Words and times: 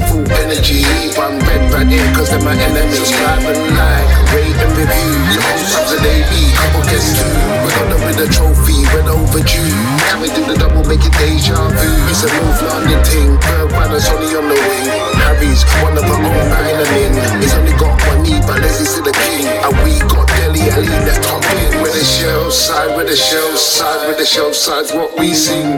full 0.00 0.24
energy. 0.40 0.86
One 1.20 1.36
red 1.44 1.68
right 1.68 1.84
cause 2.16 2.30
they're 2.30 2.40
my 2.40 2.56
enemies. 2.56 3.12
And 3.12 3.76
like, 3.76 4.08
rate 4.32 4.56
and 4.56 4.72
review. 4.72 5.12
Your 5.36 5.44
host 5.44 5.68
comes 5.76 5.92
an 5.92 6.04
AB, 6.06 6.32
couple 6.56 6.82
guests 6.88 7.12
too. 7.20 7.28
We're 7.60 7.76
on 7.82 8.00
with 8.08 8.24
a 8.24 8.28
trophy, 8.32 8.78
we're 8.94 9.04
overdue. 9.04 9.68
Can 10.08 10.20
we 10.24 10.28
do 10.32 10.42
the 10.48 10.56
double, 10.56 10.84
make 10.88 11.04
it 11.04 11.12
deja 11.20 11.56
vu? 11.56 11.90
It's 12.08 12.24
a 12.24 12.30
North 12.32 12.62
London 12.62 13.04
thing, 13.04 13.36
Bird 13.36 13.68
Brothers 13.68 14.08
only 14.08 14.32
on 14.32 14.48
the 14.48 14.56
wing. 14.56 14.88
Harry's 15.20 15.62
one 15.84 15.96
of 15.98 16.04
our 16.04 16.24
own 16.24 16.48
island 16.52 17.42
He's 17.42 17.54
only 17.54 17.76
got 17.76 18.01
knee, 18.32 18.40
but 18.46 18.60
Ledley's 18.60 18.88
still 18.88 19.04
the 19.04 19.12
king. 19.12 19.46
And 19.46 19.74
we 19.84 19.98
got 20.08 20.30
Alli, 20.42 20.60
that's 20.60 21.26
top 21.26 21.44
in. 21.56 21.82
With 21.82 21.92
the 21.92 22.04
Shelf 22.04 22.52
Side, 22.52 22.96
with 22.96 23.08
the 23.08 23.16
Shelf 23.16 23.58
Side, 23.58 24.08
with 24.08 24.18
the 24.18 24.26
Shelf 24.26 24.54
Side's 24.54 24.92
what 24.92 25.18
we 25.18 25.34
sing. 25.34 25.76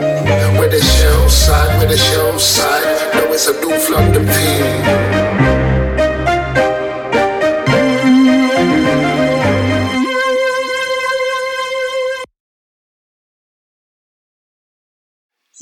With 0.59 0.71
the 0.71 0.81
Shelf 0.81 1.31
Side, 1.31 1.79
with 1.79 1.89
the 1.89 1.97
Shelf 1.97 2.41
Side. 2.41 3.13
No, 3.15 3.33
it's 3.33 3.47
a 3.47 3.53
North 3.61 3.89
London 3.89 4.25
thing. 4.25 5.24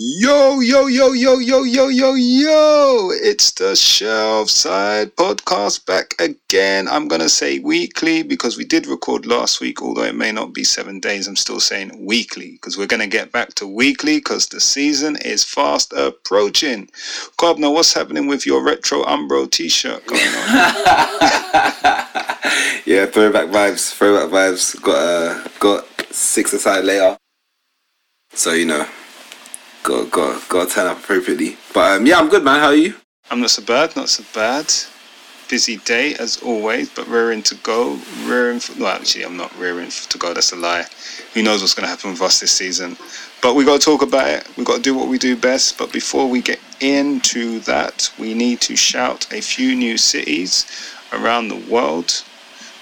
Yo, 0.05 0.59
yo, 0.59 0.87
yo, 0.87 1.13
yo, 1.13 1.39
yo, 1.39 1.63
yo, 1.63 1.87
yo, 1.87 2.13
yo! 2.15 3.09
It's 3.11 3.51
the 3.51 3.73
Shelf 3.73 4.49
Side 4.49 5.15
Podcast 5.15 5.85
back 5.85 6.13
again. 6.19 6.89
I'm 6.89 7.07
gonna 7.07 7.29
say 7.29 7.59
weekly 7.59 8.21
because 8.21 8.57
we 8.57 8.65
did 8.65 8.85
record 8.85 9.25
last 9.25 9.61
week, 9.61 9.81
although 9.81 10.03
it 10.03 10.15
may 10.15 10.33
not 10.33 10.53
be 10.53 10.65
seven 10.65 10.99
days. 10.99 11.25
I'm 11.25 11.37
still 11.37 11.61
saying 11.61 12.05
weekly 12.05 12.51
because 12.51 12.77
we're 12.77 12.85
gonna 12.85 13.07
get 13.07 13.31
back 13.31 13.53
to 13.55 13.65
weekly 13.65 14.17
because 14.17 14.47
the 14.47 14.59
season 14.59 15.15
is 15.23 15.45
fast 15.45 15.93
approaching. 15.93 16.87
Cobner, 17.37 17.71
what's 17.71 17.93
happening 17.93 18.27
with 18.27 18.45
your 18.45 18.61
retro 18.61 19.03
Umbro 19.05 19.49
t-shirt 19.49 20.05
going 20.05 20.21
on? 20.21 20.27
yeah, 22.85 23.05
throwback 23.05 23.47
vibes, 23.47 23.93
throwback 23.93 24.29
vibes. 24.33 24.81
Got 24.81 24.97
uh, 24.97 25.47
got 25.61 25.87
six 26.13 26.51
aside 26.51 26.83
later, 26.83 27.17
so 28.33 28.51
you 28.51 28.65
know 28.65 28.85
got 29.83 30.09
got 30.09 30.49
got 30.49 30.69
to 30.69 30.73
turn 30.73 30.87
up 30.87 30.97
appropriately. 30.99 31.57
But 31.73 31.97
um, 31.97 32.05
yeah, 32.05 32.17
I'm 32.17 32.29
good, 32.29 32.43
man. 32.43 32.59
How 32.59 32.67
are 32.67 32.75
you? 32.75 32.95
I'm 33.29 33.41
not 33.41 33.51
so 33.51 33.63
bad, 33.63 33.95
not 33.95 34.09
so 34.09 34.23
bad. 34.33 34.73
Busy 35.49 35.77
day 35.77 36.15
as 36.15 36.41
always, 36.41 36.89
but 36.89 37.07
rearing 37.07 37.43
to 37.43 37.55
go. 37.55 37.99
Rearing, 38.23 38.59
for, 38.59 38.81
well, 38.81 38.95
actually, 38.95 39.25
I'm 39.25 39.37
not 39.37 39.55
rearing 39.59 39.89
to 39.89 40.17
go. 40.17 40.33
That's 40.33 40.51
a 40.53 40.55
lie. 40.55 40.85
Who 41.33 41.43
knows 41.43 41.61
what's 41.61 41.73
going 41.73 41.83
to 41.85 41.89
happen 41.89 42.11
with 42.11 42.21
us 42.21 42.39
this 42.39 42.51
season? 42.51 42.97
But 43.41 43.55
we 43.55 43.65
got 43.65 43.81
to 43.81 43.85
talk 43.85 44.01
about 44.01 44.29
it. 44.29 44.47
We 44.57 44.63
got 44.63 44.77
to 44.77 44.81
do 44.81 44.95
what 44.95 45.09
we 45.09 45.17
do 45.17 45.35
best. 45.35 45.77
But 45.77 45.91
before 45.91 46.29
we 46.29 46.41
get 46.41 46.59
into 46.79 47.59
that, 47.61 48.11
we 48.17 48.33
need 48.33 48.61
to 48.61 48.75
shout 48.75 49.31
a 49.33 49.41
few 49.41 49.75
new 49.75 49.97
cities 49.97 50.65
around 51.11 51.49
the 51.49 51.63
world. 51.69 52.23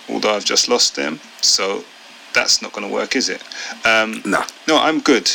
Although 0.08 0.36
I've 0.36 0.45
just 0.45 0.69
lost 0.69 0.95
them, 0.95 1.19
so 1.41 1.83
that's 2.33 2.61
not 2.61 2.73
going 2.73 2.88
to 2.88 2.93
work, 2.93 3.15
is 3.15 3.30
it? 3.30 3.43
Um, 3.86 4.21
no. 4.23 4.43
No, 4.67 4.77
I'm 4.77 5.02
good. 5.02 5.31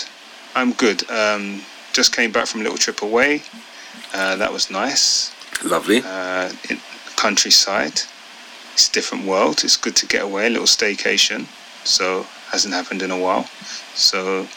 I'm 0.56 0.72
good. 0.72 1.08
Um, 1.10 1.60
just 1.92 2.16
came 2.16 2.32
back 2.32 2.46
from 2.46 2.62
a 2.62 2.64
little 2.64 2.78
trip 2.78 3.02
away. 3.02 3.42
Uh, 4.14 4.36
that 4.36 4.50
was 4.50 4.70
nice. 4.70 5.30
Lovely. 5.62 6.00
Uh, 6.02 6.50
in 6.70 6.80
countryside. 7.16 8.00
It's 8.72 8.88
a 8.88 8.92
different 8.92 9.26
world. 9.26 9.64
It's 9.64 9.76
good 9.76 9.94
to 9.96 10.06
get 10.06 10.22
away, 10.22 10.46
a 10.46 10.50
little 10.50 10.66
staycation. 10.66 11.46
So 11.84 12.26
hasn't 12.50 12.72
happened 12.72 13.02
in 13.02 13.10
a 13.10 13.18
while. 13.18 13.44
So 13.94 14.48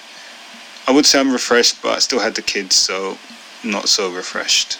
I 0.87 0.91
would 0.91 1.05
say 1.05 1.19
I'm 1.19 1.33
refreshed, 1.33 1.81
but 1.81 1.97
I 1.97 1.99
still 1.99 2.19
had 2.19 2.35
the 2.35 2.41
kids, 2.41 2.75
so 2.75 3.17
not 3.63 3.89
so 3.89 4.09
refreshed. 4.09 4.79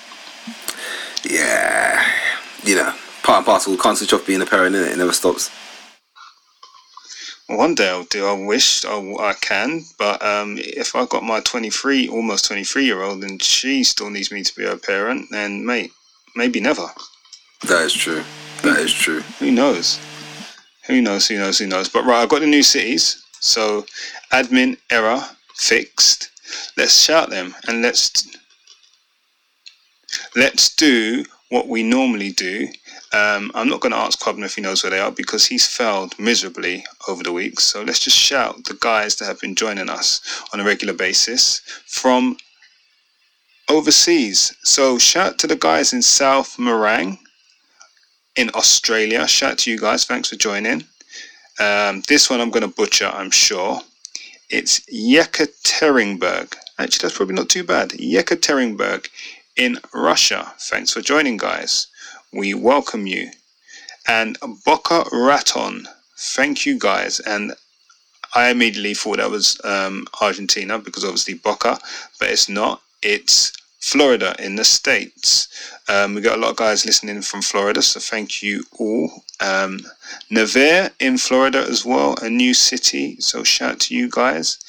Yeah, 1.24 2.02
you 2.64 2.76
know, 2.76 2.94
part 3.24 3.40
and 3.40 3.46
parcel. 3.46 3.78
Can't 3.78 3.98
switch 3.98 4.14
off 4.14 4.26
being 4.26 4.42
a 4.42 4.46
parent, 4.46 4.74
innit? 4.74 4.94
It 4.94 4.98
never 4.98 5.12
stops. 5.12 5.52
One 7.50 7.74
day 7.74 7.90
I'll 7.90 8.04
do. 8.04 8.28
I 8.28 8.34
wish 8.34 8.86
I, 8.86 8.96
I 9.20 9.34
can, 9.34 9.84
but 9.98 10.24
um, 10.24 10.60
if 10.60 10.96
I 10.96 11.08
got 11.08 11.24
my 11.24 11.40
23, 11.40 12.08
almost 12.08 12.46
23 12.46 12.86
year 12.86 13.02
old, 13.02 13.24
and 13.24 13.42
she 13.42 13.84
still 13.84 14.12
needs 14.12 14.32
me 14.32 14.44
to 14.44 14.56
be 14.56 14.66
her 14.66 14.78
parent, 14.78 15.30
then 15.32 15.66
mate, 15.66 15.92
maybe 16.36 16.60
never. 16.60 16.86
That 17.68 17.86
is 17.86 17.94
true. 17.94 18.24
That 18.62 18.78
is 18.78 18.94
true. 18.94 19.22
Who 19.40 19.50
knows? 19.50 20.00
Who 20.86 21.02
knows? 21.02 21.28
Who 21.28 21.40
knows? 21.40 21.58
Who 21.58 21.66
knows? 21.66 21.90
But 21.90 22.06
right, 22.06 22.22
I've 22.22 22.30
got 22.30 22.42
the 22.42 22.46
new 22.46 22.62
cities. 22.62 23.26
So, 23.40 23.84
admin 24.31 24.78
error 24.92 25.20
fixed. 25.56 26.30
Let's 26.78 26.96
shout 27.00 27.31
them 27.31 27.56
and 27.68 27.81
let's 27.81 28.28
let's 30.36 30.76
do 30.76 31.26
what 31.50 31.68
we 31.68 31.81
normally 31.81 32.31
do 32.31 32.68
um, 33.12 33.52
I'm 33.56 33.70
not 33.70 33.80
going 33.80 33.92
to 33.92 33.97
ask 33.97 34.20
Cobner 34.20 34.46
if 34.46 34.56
he 34.56 34.62
knows 34.62 34.84
where 34.84 34.92
they 34.92 35.00
are 35.00 35.12
because 35.12 35.46
he's 35.46 35.66
failed 35.66 36.18
miserably 36.20 36.86
over 37.08 37.24
the 37.24 37.31
weeks. 37.31 37.64
So 37.64 37.81
let's 37.81 38.00
just 38.00 38.18
shout 38.18 38.66
the 38.66 38.78
guys 38.80 39.16
that 39.16 39.25
have 39.25 39.40
been 39.40 39.56
joining 39.56 39.90
us 39.90 40.44
on 40.53 40.59
a 40.59 40.64
regular 40.64 40.94
basis 40.94 41.62
from 41.88 42.38
overseas. 43.68 44.56
So 44.64 45.00
shout 45.00 45.40
to 45.40 45.48
the 45.48 45.56
guys 45.56 45.92
in 45.92 46.03
South 46.03 46.58
Morang 46.58 47.18
in 48.36 48.52
Australia. 48.53 49.28
Shout 49.28 49.58
to 49.59 49.72
you 49.72 49.80
guys. 49.80 50.06
Thanks 50.06 50.30
for 50.30 50.36
joining. 50.36 50.84
Um, 51.59 52.03
this 52.08 52.30
one 52.30 52.40
I'm 52.40 52.52
going 52.52 52.62
to 52.62 52.75
butcher, 52.75 53.08
I'm 53.08 53.31
sure. 53.31 53.81
It's 54.52 54.81
Yekaterinburg. 54.94 56.56
Actually, 56.78 57.08
that's 57.08 57.18
probably 57.18 57.36
not 57.36 57.50
too 57.50 57.64
bad. 57.64 57.90
Yekaterinburg 57.90 59.09
in 59.58 59.78
Russia. 59.94 60.53
Thanks 60.59 60.94
for 60.94 61.02
joining, 61.02 61.38
guys 61.38 61.88
we 62.34 62.54
welcome 62.54 63.08
you. 63.08 63.32
And 64.08 64.38
Boca 64.66 65.06
Raton, 65.12 65.88
thank 66.18 66.66
you 66.66 66.78
guys. 66.80 67.20
And 67.20 67.54
I 68.36 68.50
immediately 68.50 68.94
thought 68.94 69.18
that 69.18 69.30
was 69.30 69.60
um, 69.64 70.08
Argentina 70.22 70.80
because 70.80 71.04
obviously 71.04 71.36
Boca, 71.36 71.80
but 72.20 72.30
it's 72.30 72.50
not. 72.50 72.82
It's 73.02 73.54
Florida 73.80 74.36
in 74.40 74.56
the 74.56 74.66
States. 74.66 75.48
Um, 75.88 76.14
we 76.14 76.22
got 76.22 76.38
a 76.38 76.42
lot 76.42 76.52
of 76.52 76.58
guys 76.58 76.86
listening 76.86 77.22
from 77.22 77.42
Florida, 77.42 77.82
so 77.82 78.00
thank 78.00 78.44
you 78.44 78.64
all. 78.78 79.24
Um, 79.40 79.80
Navarre 80.30 80.92
in 81.00 81.18
Florida 81.18 81.60
as 81.60 81.86
well, 81.86 82.16
a 82.22 82.30
new 82.30 82.54
city, 82.54 83.16
so 83.20 83.44
shout 83.44 83.72
out 83.72 83.80
to 83.82 83.96
you 83.96 84.10
guys. 84.10 84.60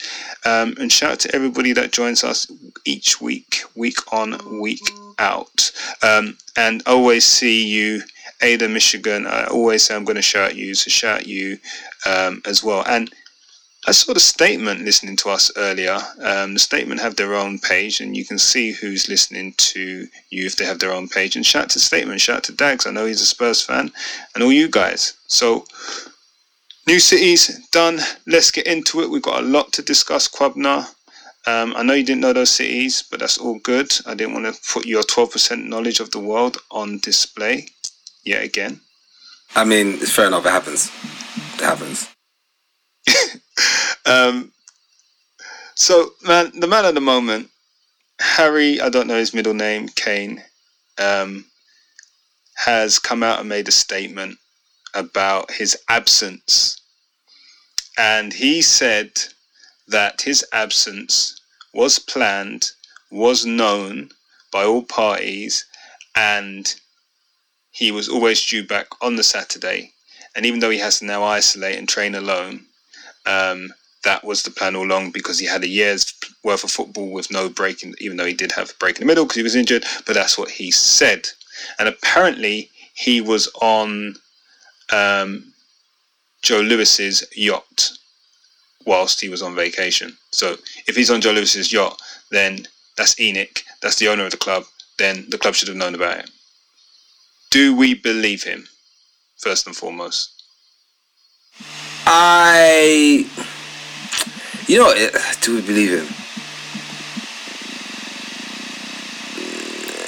Um, 0.46 0.74
and 0.78 0.90
shout 0.90 1.12
out 1.12 1.20
to 1.20 1.34
everybody 1.34 1.72
that 1.72 1.92
joins 1.92 2.24
us 2.24 2.50
each 2.84 3.20
week, 3.20 3.62
week 3.74 4.12
on, 4.12 4.60
week 4.60 4.80
out. 5.20 5.70
Um, 6.02 6.36
and 6.56 6.82
always 6.86 7.24
see 7.24 7.66
you, 7.66 8.02
Ada, 8.42 8.68
Michigan. 8.68 9.26
I 9.26 9.44
always 9.44 9.84
say 9.84 9.94
I'm 9.94 10.04
going 10.04 10.16
to 10.16 10.22
shout 10.22 10.56
you, 10.56 10.74
so 10.74 10.90
shout 10.90 11.26
you 11.26 11.58
um, 12.06 12.42
as 12.46 12.64
well. 12.64 12.84
And 12.88 13.10
I 13.86 13.92
saw 13.92 14.12
the 14.12 14.20
statement 14.20 14.84
listening 14.84 15.16
to 15.16 15.30
us 15.30 15.50
earlier. 15.56 15.98
Um, 16.20 16.54
the 16.54 16.60
statement 16.60 17.00
have 17.00 17.16
their 17.16 17.34
own 17.34 17.58
page, 17.58 18.00
and 18.00 18.14
you 18.16 18.26
can 18.26 18.38
see 18.38 18.72
who's 18.72 19.08
listening 19.08 19.54
to 19.56 20.06
you 20.30 20.46
if 20.46 20.56
they 20.56 20.66
have 20.66 20.80
their 20.80 20.92
own 20.92 21.08
page. 21.08 21.36
And 21.36 21.46
shout 21.46 21.70
to 21.70 21.80
statement, 21.80 22.20
shout 22.20 22.44
to 22.44 22.52
Dags. 22.52 22.86
I 22.86 22.90
know 22.90 23.06
he's 23.06 23.22
a 23.22 23.26
Spurs 23.26 23.62
fan, 23.62 23.90
and 24.34 24.44
all 24.44 24.52
you 24.52 24.68
guys. 24.68 25.14
So, 25.28 25.64
new 26.86 27.00
cities 27.00 27.66
done. 27.70 28.00
Let's 28.26 28.50
get 28.50 28.66
into 28.66 29.00
it. 29.00 29.10
We've 29.10 29.22
got 29.22 29.42
a 29.42 29.46
lot 29.46 29.72
to 29.74 29.82
discuss, 29.82 30.28
Quabna. 30.28 30.86
Um, 31.50 31.74
I 31.76 31.82
know 31.82 31.94
you 31.94 32.04
didn't 32.04 32.20
know 32.20 32.32
those 32.32 32.50
cities, 32.50 33.02
but 33.10 33.18
that's 33.18 33.38
all 33.38 33.58
good. 33.58 33.92
I 34.06 34.14
didn't 34.14 34.34
want 34.34 34.54
to 34.54 34.60
put 34.72 34.86
your 34.86 35.02
12% 35.02 35.66
knowledge 35.66 35.98
of 35.98 36.12
the 36.12 36.20
world 36.20 36.58
on 36.70 36.98
display 36.98 37.66
yet 38.24 38.44
again. 38.44 38.80
I 39.56 39.64
mean, 39.64 39.94
it's 39.94 40.12
fair 40.12 40.28
enough. 40.28 40.46
It 40.46 40.50
happens. 40.50 40.92
It 41.54 41.64
happens. 41.64 42.08
um, 44.06 44.52
so, 45.74 46.12
man, 46.22 46.52
the 46.60 46.68
man 46.68 46.84
at 46.84 46.94
the 46.94 47.00
moment, 47.00 47.48
Harry, 48.20 48.80
I 48.80 48.88
don't 48.88 49.08
know 49.08 49.16
his 49.16 49.34
middle 49.34 49.54
name, 49.54 49.88
Kane, 49.88 50.44
um, 50.98 51.46
has 52.54 53.00
come 53.00 53.24
out 53.24 53.40
and 53.40 53.48
made 53.48 53.66
a 53.66 53.72
statement 53.72 54.38
about 54.94 55.50
his 55.50 55.76
absence. 55.88 56.80
And 57.98 58.32
he 58.32 58.62
said 58.62 59.10
that 59.88 60.20
his 60.20 60.46
absence 60.52 61.39
was 61.72 61.98
planned, 61.98 62.72
was 63.10 63.46
known 63.46 64.10
by 64.50 64.64
all 64.64 64.82
parties, 64.82 65.64
and 66.14 66.74
he 67.70 67.90
was 67.90 68.08
always 68.08 68.44
due 68.44 68.66
back 68.66 68.88
on 69.00 69.16
the 69.16 69.22
Saturday. 69.22 69.92
And 70.34 70.46
even 70.46 70.60
though 70.60 70.70
he 70.70 70.78
has 70.78 70.98
to 70.98 71.04
now 71.04 71.22
isolate 71.24 71.78
and 71.78 71.88
train 71.88 72.14
alone, 72.14 72.66
um, 73.26 73.72
that 74.02 74.24
was 74.24 74.42
the 74.42 74.50
plan 74.50 74.76
all 74.76 74.84
along 74.84 75.10
because 75.10 75.38
he 75.38 75.46
had 75.46 75.62
a 75.62 75.68
year's 75.68 76.14
worth 76.42 76.64
of 76.64 76.70
football 76.70 77.10
with 77.10 77.30
no 77.30 77.48
break, 77.48 77.82
in, 77.82 77.94
even 78.00 78.16
though 78.16 78.24
he 78.24 78.34
did 78.34 78.52
have 78.52 78.70
a 78.70 78.74
break 78.78 78.96
in 78.96 79.00
the 79.02 79.06
middle 79.06 79.24
because 79.24 79.36
he 79.36 79.42
was 79.42 79.56
injured. 79.56 79.84
But 80.06 80.14
that's 80.14 80.38
what 80.38 80.50
he 80.50 80.70
said. 80.70 81.28
And 81.78 81.88
apparently, 81.88 82.70
he 82.94 83.20
was 83.20 83.48
on 83.60 84.16
um, 84.90 85.52
Joe 86.42 86.60
Lewis's 86.60 87.24
yacht 87.36 87.92
whilst 88.86 89.20
he 89.20 89.28
was 89.28 89.42
on 89.42 89.54
vacation. 89.54 90.16
So 90.32 90.56
if 90.86 90.96
he's 90.96 91.10
on 91.10 91.20
Joe 91.20 91.32
Lewis's 91.32 91.72
yacht, 91.72 92.00
then 92.30 92.66
that's 92.96 93.14
ENIC, 93.16 93.62
that's 93.82 93.96
the 93.96 94.08
owner 94.08 94.24
of 94.24 94.30
the 94.30 94.36
club, 94.36 94.64
then 94.98 95.26
the 95.28 95.38
club 95.38 95.54
should 95.54 95.68
have 95.68 95.76
known 95.76 95.94
about 95.94 96.18
it. 96.18 96.30
Do 97.50 97.74
we 97.74 97.94
believe 97.94 98.42
him, 98.42 98.68
first 99.36 99.66
and 99.66 99.74
foremost? 99.74 100.42
I, 102.06 103.26
you 104.66 104.78
know, 104.78 104.92
do 105.40 105.56
we 105.56 105.62
believe 105.62 105.90
him? 105.90 106.14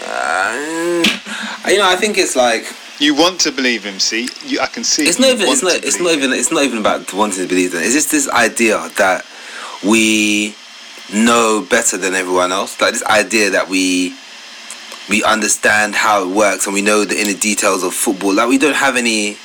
Uh, 0.04 1.02
you 1.68 1.78
know, 1.78 1.88
I 1.88 1.96
think 1.96 2.18
it's 2.18 2.36
like 2.36 2.64
You 3.02 3.16
want 3.16 3.40
to 3.40 3.50
believe 3.50 3.82
him, 3.82 3.98
see? 3.98 4.28
You, 4.46 4.60
I 4.60 4.66
can 4.66 4.84
see. 4.84 5.02
it's 5.02 5.18
not 5.18 5.30
even 5.30 5.48
it's 5.48 5.60
not 5.60 5.74
it's 5.74 5.98
not 5.98 6.12
even 6.12 6.30
it's 6.32 6.52
not 6.52 6.62
even 6.62 6.78
about 6.78 7.12
wanting 7.12 7.42
to 7.42 7.48
believe 7.48 7.72
that. 7.72 7.82
It's 7.82 7.94
just 7.94 8.12
this 8.12 8.28
idea 8.28 8.78
that 8.96 9.26
we 9.84 10.54
know 11.12 11.66
better 11.68 11.96
than 11.96 12.14
everyone 12.14 12.52
else. 12.52 12.80
Like 12.80 12.92
this 12.92 13.02
idea 13.02 13.50
that 13.50 13.68
we 13.68 14.14
we 15.10 15.24
understand 15.24 15.96
how 15.96 16.22
it 16.22 16.32
works 16.32 16.66
and 16.66 16.74
we 16.74 16.80
know 16.80 17.04
the 17.04 17.20
inner 17.20 17.36
details 17.36 17.82
of 17.82 17.92
football. 17.92 18.34
Like 18.34 18.48
we 18.48 18.56
don't 18.56 18.76
have 18.76 18.96
any 18.96 19.36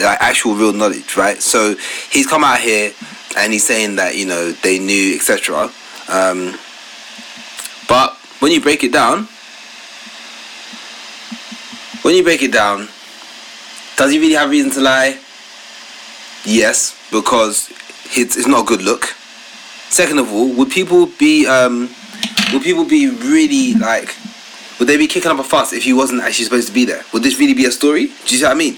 like 0.00 0.18
actual 0.22 0.54
real 0.54 0.72
knowledge, 0.72 1.18
right? 1.18 1.42
So 1.42 1.74
he's 2.10 2.26
come 2.26 2.44
out 2.44 2.60
here 2.60 2.94
and 3.36 3.52
he's 3.52 3.66
saying 3.66 3.96
that 3.96 4.16
you 4.16 4.24
know 4.24 4.52
they 4.52 4.78
knew, 4.78 5.16
etc. 5.16 5.70
Um, 6.08 6.58
but 7.90 8.16
when 8.40 8.52
you 8.52 8.62
break 8.62 8.84
it 8.84 8.92
down, 8.94 9.28
when 12.06 12.14
you 12.14 12.22
break 12.22 12.40
it 12.40 12.52
down, 12.52 12.88
does 13.96 14.12
he 14.12 14.20
really 14.20 14.34
have 14.34 14.48
reason 14.48 14.70
to 14.70 14.80
lie? 14.80 15.18
Yes, 16.44 16.96
because 17.10 17.68
it's, 18.16 18.36
it's 18.36 18.46
not 18.46 18.62
a 18.62 18.64
good 18.64 18.82
look. 18.82 19.06
Second 19.88 20.20
of 20.20 20.32
all, 20.32 20.54
would 20.54 20.70
people 20.70 21.06
be 21.06 21.48
um, 21.48 21.90
would 22.52 22.62
people 22.62 22.84
be 22.84 23.10
really 23.10 23.74
like 23.74 24.14
would 24.78 24.88
they 24.88 24.96
be 24.96 25.08
kicking 25.08 25.32
up 25.32 25.40
a 25.40 25.42
fuss 25.42 25.72
if 25.72 25.82
he 25.82 25.92
wasn't 25.92 26.22
actually 26.22 26.44
supposed 26.44 26.68
to 26.68 26.74
be 26.74 26.84
there? 26.84 27.02
Would 27.12 27.24
this 27.24 27.40
really 27.40 27.54
be 27.54 27.64
a 27.64 27.72
story? 27.72 28.06
Do 28.06 28.12
you 28.28 28.38
see 28.38 28.44
what 28.44 28.52
I 28.52 28.54
mean? 28.54 28.76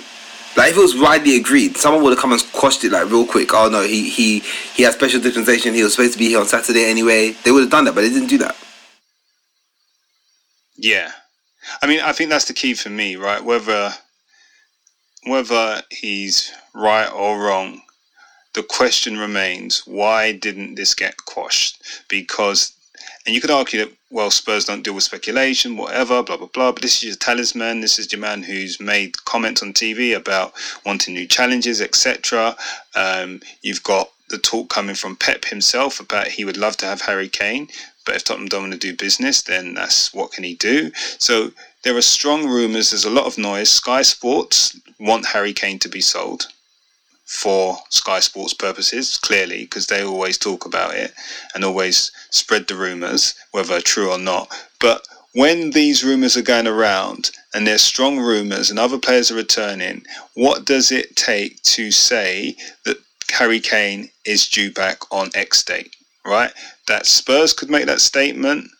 Like 0.57 0.71
if 0.71 0.79
it 0.79 0.81
was 0.81 0.99
widely 0.99 1.37
agreed, 1.37 1.77
someone 1.77 2.03
would 2.05 2.15
have 2.15 2.19
come 2.19 2.33
and 2.33 2.43
quashed 2.55 2.83
it 2.85 2.93
like 2.93 3.11
real 3.11 3.27
quick. 3.27 3.53
Oh 3.53 3.69
no, 3.69 3.83
he 3.83 4.09
he 4.09 4.41
he 4.75 4.85
had 4.85 4.95
special 4.95 5.21
dispensation. 5.21 5.75
He 5.75 5.83
was 5.83 5.93
supposed 5.93 6.15
to 6.15 6.19
be 6.19 6.29
here 6.29 6.41
on 6.41 6.47
Saturday 6.47 6.87
anyway. 6.87 7.33
They 7.45 7.51
would 7.51 7.61
have 7.61 7.71
done 7.71 7.85
that, 7.85 7.95
but 7.95 8.01
they 8.01 8.09
didn't 8.09 8.29
do 8.29 8.39
that. 8.39 8.57
Yeah, 10.79 11.13
I 11.83 11.87
mean, 11.87 12.01
I 12.01 12.13
think 12.13 12.31
that's 12.31 12.47
the 12.47 12.55
key 12.55 12.75
for 12.75 12.91
me, 12.91 13.17
right? 13.17 13.43
Whether 13.43 13.93
whether 15.25 15.83
he's 15.91 16.53
right 16.75 17.09
or 17.09 17.41
wrong, 17.41 17.83
the 18.55 18.63
question 18.63 19.19
remains: 19.19 19.87
Why 19.87 20.33
didn't 20.33 20.77
this 20.77 20.95
get 20.95 21.25
quashed? 21.25 21.83
Because, 22.09 22.73
and 23.27 23.35
you 23.35 23.41
could 23.41 23.51
argue 23.51 23.81
that 23.81 23.93
well, 24.11 24.31
Spurs 24.31 24.65
don't 24.65 24.83
deal 24.83 24.95
with 24.95 25.05
speculation, 25.05 25.77
whatever, 25.77 26.23
blah 26.23 26.39
blah 26.39 26.47
blah. 26.47 26.73
But 26.73 26.83
this 26.83 26.97
is 26.99 27.05
your 27.05 27.17
talisman. 27.17 27.81
This 27.81 27.99
is 27.99 28.11
your 28.11 28.21
man 28.21 28.43
who's 28.43 28.81
made 28.81 29.25
comments 29.25 29.63
on 29.63 29.73
TV 29.75 30.17
about 30.17 30.55
wanting 30.87 31.15
new 31.15 31.27
challenges, 31.27 31.81
etc. 31.81 32.57
Um, 32.95 33.41
you've 33.61 33.83
got 33.83 34.11
the 34.29 34.39
talk 34.39 34.71
coming 34.71 34.95
from 34.95 35.17
Pep 35.17 35.45
himself 35.45 36.01
about 36.01 36.29
he 36.29 36.45
would 36.45 36.57
love 36.57 36.77
to 36.79 36.87
have 36.87 37.03
Harry 37.03 37.29
Kane, 37.29 37.69
but 38.09 38.17
if 38.17 38.25
Tottenham 38.25 38.49
don't 38.49 38.63
want 38.63 38.73
to 38.73 38.79
do 38.79 38.97
business, 38.97 39.43
then 39.43 39.75
that's 39.75 40.15
what 40.15 40.33
can 40.33 40.43
he 40.43 40.55
do? 40.55 40.91
So 41.19 41.51
there 41.85 41.95
are 41.95 42.01
strong 42.01 42.49
rumours. 42.49 42.89
There's 42.89 43.05
a 43.05 43.11
lot 43.11 43.27
of 43.27 43.37
noise. 43.37 43.69
Sky 43.69 44.01
Sports 44.01 44.81
want 44.99 45.27
Harry 45.27 45.53
Kane 45.53 45.79
to 45.81 45.91
be 45.91 46.01
sold 46.01 46.47
for 47.27 47.77
Sky 47.91 48.21
Sports 48.21 48.55
purposes, 48.55 49.19
clearly, 49.19 49.65
because 49.65 49.89
they 49.89 50.03
always 50.03 50.39
talk 50.39 50.65
about 50.65 50.95
it 50.95 51.13
and 51.55 51.67
always 51.67 52.11
spread 52.31 52.67
the 52.67 52.77
rumours, 52.77 53.35
whether 53.51 53.79
true 53.79 54.11
or 54.11 54.19
not. 54.19 54.51
But 54.81 55.07
when 55.35 55.73
these 55.73 56.03
rumours 56.03 56.35
are 56.35 56.41
going 56.41 56.67
around 56.67 57.31
and 57.53 57.67
there's 57.67 57.83
strong 57.83 58.19
rumours 58.19 58.71
and 58.71 58.79
other 58.79 58.99
players 58.99 59.31
are 59.31 59.35
returning, 59.35 60.07
what 60.33 60.65
does 60.65 60.91
it 60.91 61.15
take 61.15 61.63
to 61.65 61.91
say 61.91 62.57
that 62.87 62.97
Harry 63.33 63.61
Kane 63.61 64.09
is 64.25 64.49
due 64.49 64.73
back 64.73 65.01
on 65.13 65.29
X 65.35 65.63
date? 65.63 65.95
Right? 66.25 66.53
That 66.89 67.07
Spurs 67.07 67.53
could 67.53 67.71
make 67.71 67.87
that 67.87 68.01
statement. 68.01 68.71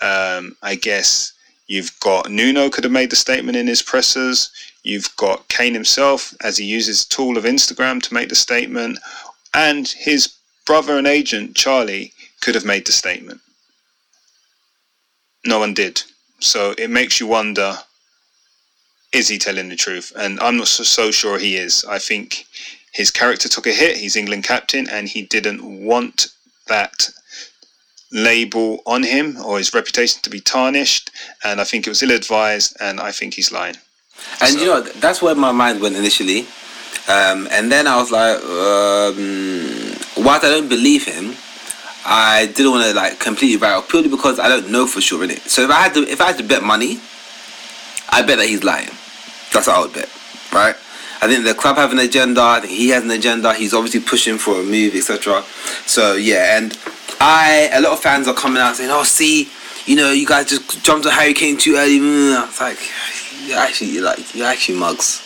Um, 0.00 0.56
I 0.62 0.74
guess 0.74 1.32
you've 1.66 1.98
got 2.00 2.30
Nuno 2.30 2.68
could 2.70 2.84
have 2.84 2.92
made 2.92 3.10
the 3.10 3.16
statement 3.16 3.56
in 3.56 3.66
his 3.66 3.82
pressers. 3.82 4.50
You've 4.82 5.14
got 5.16 5.48
Kane 5.48 5.74
himself 5.74 6.34
as 6.42 6.58
he 6.58 6.64
uses 6.64 7.04
tool 7.04 7.38
of 7.38 7.44
Instagram 7.44 8.02
to 8.02 8.14
make 8.14 8.28
the 8.28 8.34
statement, 8.34 8.98
and 9.54 9.88
his 9.88 10.34
brother 10.66 10.98
and 10.98 11.06
agent 11.06 11.56
Charlie 11.56 12.12
could 12.40 12.54
have 12.54 12.64
made 12.64 12.86
the 12.86 12.92
statement. 12.92 13.40
No 15.44 15.58
one 15.58 15.74
did. 15.74 16.02
So 16.40 16.74
it 16.76 16.90
makes 16.90 17.18
you 17.18 17.26
wonder 17.26 17.78
is 19.12 19.28
he 19.28 19.38
telling 19.38 19.68
the 19.68 19.76
truth? 19.76 20.12
And 20.16 20.40
I'm 20.40 20.56
not 20.56 20.68
so, 20.68 20.82
so 20.82 21.10
sure 21.12 21.38
he 21.38 21.56
is. 21.56 21.84
I 21.88 21.98
think 21.98 22.46
his 22.92 23.10
character 23.12 23.48
took 23.48 23.66
a 23.66 23.72
hit. 23.72 23.96
He's 23.96 24.16
England 24.16 24.42
captain, 24.44 24.88
and 24.90 25.08
he 25.08 25.22
didn't 25.22 25.62
want 25.84 26.26
that 26.66 27.08
label 28.14 28.80
on 28.86 29.02
him 29.02 29.36
or 29.44 29.58
his 29.58 29.74
reputation 29.74 30.22
to 30.22 30.30
be 30.30 30.40
tarnished. 30.40 31.10
And 31.42 31.60
I 31.60 31.64
think 31.64 31.86
it 31.86 31.90
was 31.90 32.02
ill 32.02 32.12
advised, 32.12 32.76
and 32.80 33.00
I 33.00 33.10
think 33.12 33.34
he's 33.34 33.52
lying. 33.52 33.76
And 34.40 34.54
So- 34.54 34.60
you 34.60 34.66
know 34.66 34.80
that's 34.80 35.20
where 35.20 35.34
my 35.34 35.52
mind 35.52 35.80
went 35.80 35.96
initially, 35.96 36.46
um, 37.08 37.48
and 37.50 37.70
then 37.70 37.86
I 37.86 37.96
was 37.96 38.10
like, 38.10 38.38
um, 38.44 39.96
whilst 40.24 40.44
I 40.44 40.50
don't 40.50 40.68
believe 40.68 41.04
him, 41.04 41.36
I 42.06 42.46
didn't 42.46 42.70
want 42.70 42.84
to 42.84 42.94
like 42.94 43.18
completely 43.18 43.56
write 43.56 43.72
off 43.74 43.88
purely 43.88 44.08
because 44.08 44.38
I 44.38 44.48
don't 44.48 44.70
know 44.70 44.86
for 44.86 45.00
sure 45.00 45.24
in 45.24 45.30
it. 45.30 45.50
So 45.50 45.62
if 45.62 45.70
I 45.70 45.82
had 45.82 45.94
to, 45.94 46.08
if 46.08 46.20
I 46.20 46.26
had 46.26 46.38
to 46.38 46.44
bet 46.44 46.62
money, 46.62 47.00
I 48.10 48.22
bet 48.22 48.38
that 48.38 48.46
he's 48.46 48.62
lying. 48.62 48.90
That's 49.52 49.66
what 49.66 49.76
I 49.76 49.80
would 49.80 49.92
bet, 49.92 50.08
right? 50.52 50.76
I 51.22 51.26
think 51.26 51.44
the 51.44 51.54
club 51.54 51.76
have 51.76 51.90
an 51.92 51.98
agenda. 51.98 52.42
I 52.42 52.60
think 52.60 52.72
he 52.72 52.90
has 52.90 53.02
an 53.02 53.10
agenda. 53.10 53.54
He's 53.54 53.72
obviously 53.72 54.00
pushing 54.00 54.36
for 54.36 54.60
a 54.60 54.62
move, 54.62 54.94
etc. 54.94 55.42
So 55.86 56.14
yeah, 56.14 56.58
and 56.58 56.76
I 57.20 57.70
a 57.72 57.80
lot 57.80 57.92
of 57.92 58.00
fans 58.00 58.28
are 58.28 58.34
coming 58.34 58.60
out 58.60 58.76
saying, 58.76 58.90
"Oh, 58.90 59.02
see, 59.04 59.48
you 59.86 59.96
know, 59.96 60.12
you 60.12 60.26
guys 60.26 60.46
just 60.46 60.82
jumped 60.84 61.06
on 61.06 61.12
Harry 61.12 61.34
Kane 61.34 61.56
too 61.56 61.74
early." 61.76 61.98
Mm, 61.98 62.46
It's 62.48 62.60
like, 62.60 62.78
you 63.46 63.54
actually, 63.54 63.90
you're 63.90 64.04
like, 64.04 64.34
you're 64.34 64.46
actually 64.46 64.78
mugs. 64.78 65.22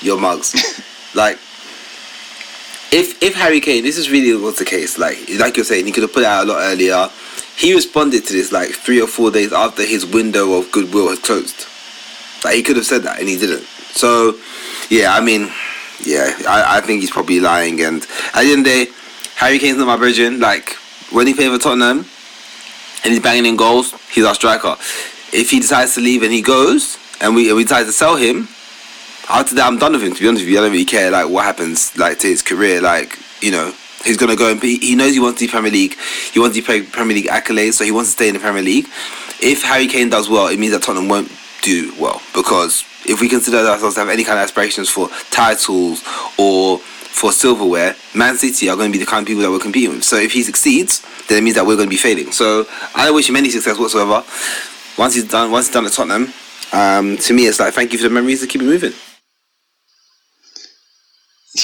You're 0.00 0.18
mugs. 0.18 0.54
like, 1.14 1.38
if 2.92 3.22
if 3.22 3.34
Harry 3.34 3.60
Kane, 3.60 3.82
this 3.82 3.96
is 3.98 4.10
really 4.10 4.34
was 4.40 4.56
the 4.58 4.64
case. 4.64 4.98
Like, 4.98 5.18
like 5.38 5.56
you're 5.56 5.64
saying, 5.64 5.86
he 5.86 5.92
could 5.92 6.02
have 6.02 6.12
put 6.12 6.22
it 6.22 6.26
out 6.26 6.44
a 6.44 6.52
lot 6.52 6.60
earlier. 6.62 7.08
He 7.56 7.74
responded 7.74 8.24
to 8.26 8.32
this 8.32 8.50
like 8.52 8.70
three 8.70 9.00
or 9.00 9.06
four 9.06 9.30
days 9.30 9.52
after 9.52 9.82
his 9.84 10.06
window 10.06 10.54
of 10.54 10.70
goodwill 10.72 11.10
had 11.10 11.22
closed. 11.22 11.66
Like 12.44 12.54
he 12.56 12.62
could 12.62 12.76
have 12.76 12.86
said 12.86 13.02
that 13.04 13.20
and 13.20 13.28
he 13.28 13.36
didn't. 13.38 13.62
So, 13.94 14.34
yeah, 14.90 15.14
I 15.14 15.20
mean, 15.20 15.50
yeah, 16.02 16.32
I, 16.48 16.78
I 16.78 16.80
think 16.80 17.02
he's 17.02 17.10
probably 17.10 17.40
lying. 17.40 17.80
And 17.82 18.02
at 18.34 18.42
the 18.42 18.50
end 18.52 18.60
of 18.60 18.64
the 18.64 18.86
day, 18.86 18.92
Harry 19.36 19.58
Kane's 19.58 19.78
not 19.78 19.86
my 19.86 19.96
virgin. 19.96 20.40
Like 20.40 20.76
when 21.12 21.26
he 21.26 21.34
played 21.34 21.52
for 21.52 21.58
Tottenham 21.58 22.06
and 23.04 23.12
he's 23.12 23.20
banging 23.20 23.46
in 23.46 23.56
goals, 23.56 23.92
he's 24.10 24.24
our 24.24 24.34
striker. 24.34 24.76
If 25.32 25.50
he 25.50 25.60
decides 25.60 25.94
to 25.94 26.00
leave 26.00 26.22
and 26.22 26.32
he 26.32 26.42
goes, 26.42 26.98
and 27.20 27.34
we 27.34 27.48
and 27.48 27.56
we 27.56 27.64
decide 27.64 27.84
to 27.84 27.92
sell 27.92 28.16
him, 28.16 28.48
after 29.28 29.54
that 29.54 29.66
I'm 29.66 29.78
done 29.78 29.92
with 29.92 30.02
him. 30.02 30.14
To 30.14 30.20
be 30.20 30.28
honest 30.28 30.44
with 30.44 30.50
you, 30.52 30.58
I 30.58 30.62
don't 30.62 30.72
really 30.72 30.84
care 30.84 31.10
like 31.10 31.28
what 31.28 31.44
happens 31.44 31.96
like 31.96 32.18
to 32.20 32.26
his 32.26 32.42
career. 32.42 32.80
Like 32.80 33.18
you 33.40 33.50
know, 33.50 33.72
he's 34.04 34.16
gonna 34.16 34.36
go 34.36 34.50
and 34.50 34.60
be. 34.60 34.78
He 34.78 34.94
knows 34.94 35.14
he 35.14 35.20
wants 35.20 35.38
to 35.40 35.46
be 35.46 35.50
Premier 35.50 35.70
League. 35.70 35.96
He 36.32 36.40
wants 36.40 36.56
to 36.56 36.62
be 36.62 36.82
Premier 36.82 37.14
League 37.14 37.28
accolades, 37.28 37.74
so 37.74 37.84
he 37.84 37.90
wants 37.90 38.10
to 38.10 38.12
stay 38.12 38.28
in 38.28 38.34
the 38.34 38.40
Premier 38.40 38.62
League. 38.62 38.86
If 39.40 39.62
Harry 39.62 39.86
Kane 39.86 40.10
does 40.10 40.28
well, 40.28 40.48
it 40.48 40.58
means 40.58 40.72
that 40.72 40.82
Tottenham 40.82 41.08
won't 41.08 41.30
do 41.62 41.94
well 41.98 42.20
because 42.34 42.84
if 43.06 43.20
we 43.20 43.28
consider 43.28 43.58
ourselves 43.58 43.94
to 43.94 44.00
have 44.00 44.08
any 44.08 44.24
kind 44.24 44.38
of 44.38 44.44
aspirations 44.44 44.88
for 44.88 45.08
titles 45.30 46.02
or 46.38 46.80
for 47.22 47.30
silverware, 47.30 47.94
Man 48.16 48.36
City 48.36 48.68
are 48.68 48.74
going 48.74 48.90
to 48.90 48.98
be 48.98 49.02
the 49.02 49.08
kind 49.08 49.22
of 49.22 49.28
people 49.28 49.44
that 49.44 49.50
we're 49.52 49.60
competing 49.60 49.90
with. 49.90 50.02
So 50.02 50.16
if 50.16 50.32
he 50.32 50.42
succeeds, 50.42 51.06
then 51.28 51.38
it 51.38 51.44
means 51.44 51.54
that 51.54 51.64
we're 51.64 51.76
going 51.76 51.86
to 51.86 51.90
be 51.90 51.96
failing. 51.96 52.32
So 52.32 52.66
I 52.96 53.12
wish 53.12 53.28
him 53.28 53.36
any 53.36 53.48
success 53.48 53.78
whatsoever. 53.78 54.24
Once 54.98 55.14
he's 55.14 55.28
done, 55.28 55.52
once 55.52 55.66
he's 55.68 55.72
done 55.72 55.86
at 55.86 55.92
Tottenham, 55.92 56.34
um, 56.72 57.16
to 57.18 57.32
me 57.32 57.46
it's 57.46 57.60
like 57.60 57.74
thank 57.74 57.92
you 57.92 57.98
for 57.98 58.08
the 58.08 58.10
memories 58.10 58.40
to 58.40 58.48
keep 58.48 58.60
it 58.60 58.64
moving. 58.64 58.92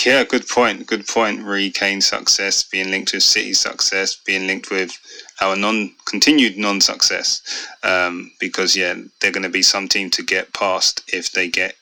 Yeah, 0.06 0.22
good 0.22 0.46
point. 0.46 0.86
Good 0.86 1.08
point. 1.08 1.42
Re 1.42 1.72
Kane's 1.72 2.06
success 2.06 2.62
being 2.62 2.92
linked 2.92 3.12
with 3.12 3.24
City's 3.24 3.58
success, 3.58 4.14
being 4.14 4.46
linked 4.46 4.70
with 4.70 4.92
our 5.40 5.56
non 5.56 5.92
continued 6.04 6.56
non 6.56 6.80
success. 6.80 7.66
Um, 7.82 8.30
because 8.38 8.76
yeah, 8.76 8.94
they're 9.20 9.32
going 9.32 9.42
to 9.42 9.48
be 9.48 9.62
some 9.62 9.88
team 9.88 10.08
to 10.10 10.22
get 10.22 10.52
past 10.52 11.02
if 11.12 11.32
they 11.32 11.48
get 11.48 11.74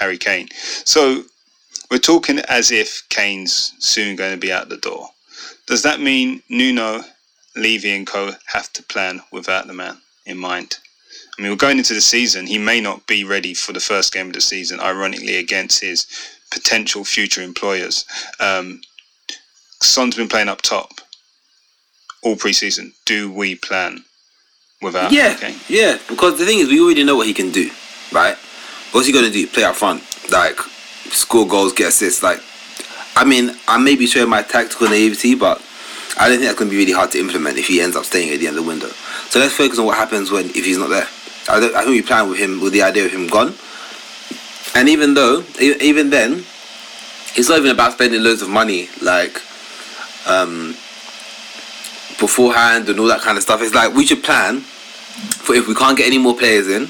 Harry 0.00 0.18
Kane. 0.18 0.48
So 0.84 1.22
we're 1.90 1.98
talking 1.98 2.38
as 2.48 2.70
if 2.70 3.02
Kane's 3.08 3.72
soon 3.78 4.16
going 4.16 4.32
to 4.32 4.38
be 4.38 4.52
out 4.52 4.68
the 4.68 4.76
door. 4.76 5.08
Does 5.66 5.82
that 5.82 6.00
mean 6.00 6.42
Nuno, 6.48 7.02
Levy, 7.56 7.94
and 7.96 8.06
Co 8.06 8.32
have 8.46 8.72
to 8.74 8.82
plan 8.82 9.20
without 9.32 9.66
the 9.66 9.72
man 9.72 9.98
in 10.26 10.38
mind? 10.38 10.78
I 11.38 11.42
mean, 11.42 11.50
we're 11.50 11.56
going 11.56 11.78
into 11.78 11.94
the 11.94 12.00
season. 12.00 12.46
He 12.46 12.58
may 12.58 12.80
not 12.80 13.06
be 13.06 13.24
ready 13.24 13.52
for 13.52 13.72
the 13.72 13.80
first 13.80 14.12
game 14.12 14.28
of 14.28 14.32
the 14.32 14.40
season, 14.40 14.80
ironically, 14.80 15.36
against 15.36 15.80
his 15.82 16.06
potential 16.50 17.04
future 17.04 17.42
employers. 17.42 18.06
Um, 18.40 18.80
Son's 19.82 20.16
been 20.16 20.28
playing 20.28 20.48
up 20.48 20.62
top 20.62 20.92
all 22.22 22.36
preseason. 22.36 22.92
Do 23.04 23.30
we 23.30 23.54
plan 23.56 24.04
without 24.80 25.12
Yeah, 25.12 25.34
Kane. 25.34 25.56
yeah. 25.68 25.98
Because 26.08 26.38
the 26.38 26.46
thing 26.46 26.58
is, 26.60 26.68
we 26.68 26.80
already 26.80 27.04
know 27.04 27.16
what 27.16 27.26
he 27.26 27.34
can 27.34 27.50
do, 27.50 27.70
right? 28.12 28.36
What's 28.92 29.06
he 29.06 29.12
gonna 29.12 29.30
do? 29.30 29.46
Play 29.46 29.64
up 29.64 29.74
front, 29.76 30.02
like 30.30 30.58
score 31.10 31.46
goals, 31.46 31.72
get 31.72 31.88
assists. 31.88 32.22
Like, 32.22 32.40
I 33.16 33.24
mean, 33.24 33.52
I 33.66 33.78
may 33.78 33.96
be 33.96 34.06
showing 34.06 34.28
my 34.28 34.42
tactical 34.42 34.88
naivety, 34.88 35.34
but 35.34 35.62
I 36.18 36.28
don't 36.28 36.38
think 36.38 36.48
that's 36.48 36.58
gonna 36.58 36.70
be 36.70 36.76
really 36.76 36.92
hard 36.92 37.10
to 37.12 37.20
implement 37.20 37.58
if 37.58 37.66
he 37.66 37.80
ends 37.80 37.96
up 37.96 38.04
staying 38.04 38.32
at 38.32 38.40
the 38.40 38.46
end 38.46 38.56
of 38.56 38.64
the 38.64 38.68
window. 38.68 38.88
So 39.28 39.38
let's 39.38 39.54
focus 39.54 39.78
on 39.78 39.86
what 39.86 39.96
happens 39.96 40.30
when 40.30 40.46
if 40.46 40.64
he's 40.64 40.78
not 40.78 40.88
there. 40.88 41.06
I. 41.48 41.58
I 41.58 41.84
think 41.84 41.88
we 41.88 42.02
plan 42.02 42.28
with 42.28 42.38
him 42.38 42.60
with 42.60 42.72
the 42.72 42.82
idea 42.82 43.06
of 43.06 43.12
him 43.12 43.26
gone. 43.26 43.54
And 44.74 44.88
even 44.88 45.14
though, 45.14 45.44
even 45.60 46.10
then, 46.10 46.44
it's 47.34 47.48
not 47.48 47.58
even 47.58 47.70
about 47.70 47.92
spending 47.92 48.22
loads 48.22 48.42
of 48.42 48.50
money. 48.50 48.88
Like, 49.00 49.40
um, 50.26 50.74
beforehand 52.18 52.88
and 52.88 52.98
all 52.98 53.06
that 53.06 53.20
kind 53.20 53.36
of 53.36 53.42
stuff. 53.42 53.60
It's 53.62 53.74
like 53.74 53.94
we 53.94 54.06
should 54.06 54.22
plan 54.22 54.60
for 54.60 55.54
if 55.54 55.68
we 55.68 55.74
can't 55.74 55.96
get 55.96 56.06
any 56.06 56.18
more 56.18 56.36
players 56.36 56.68
in 56.68 56.88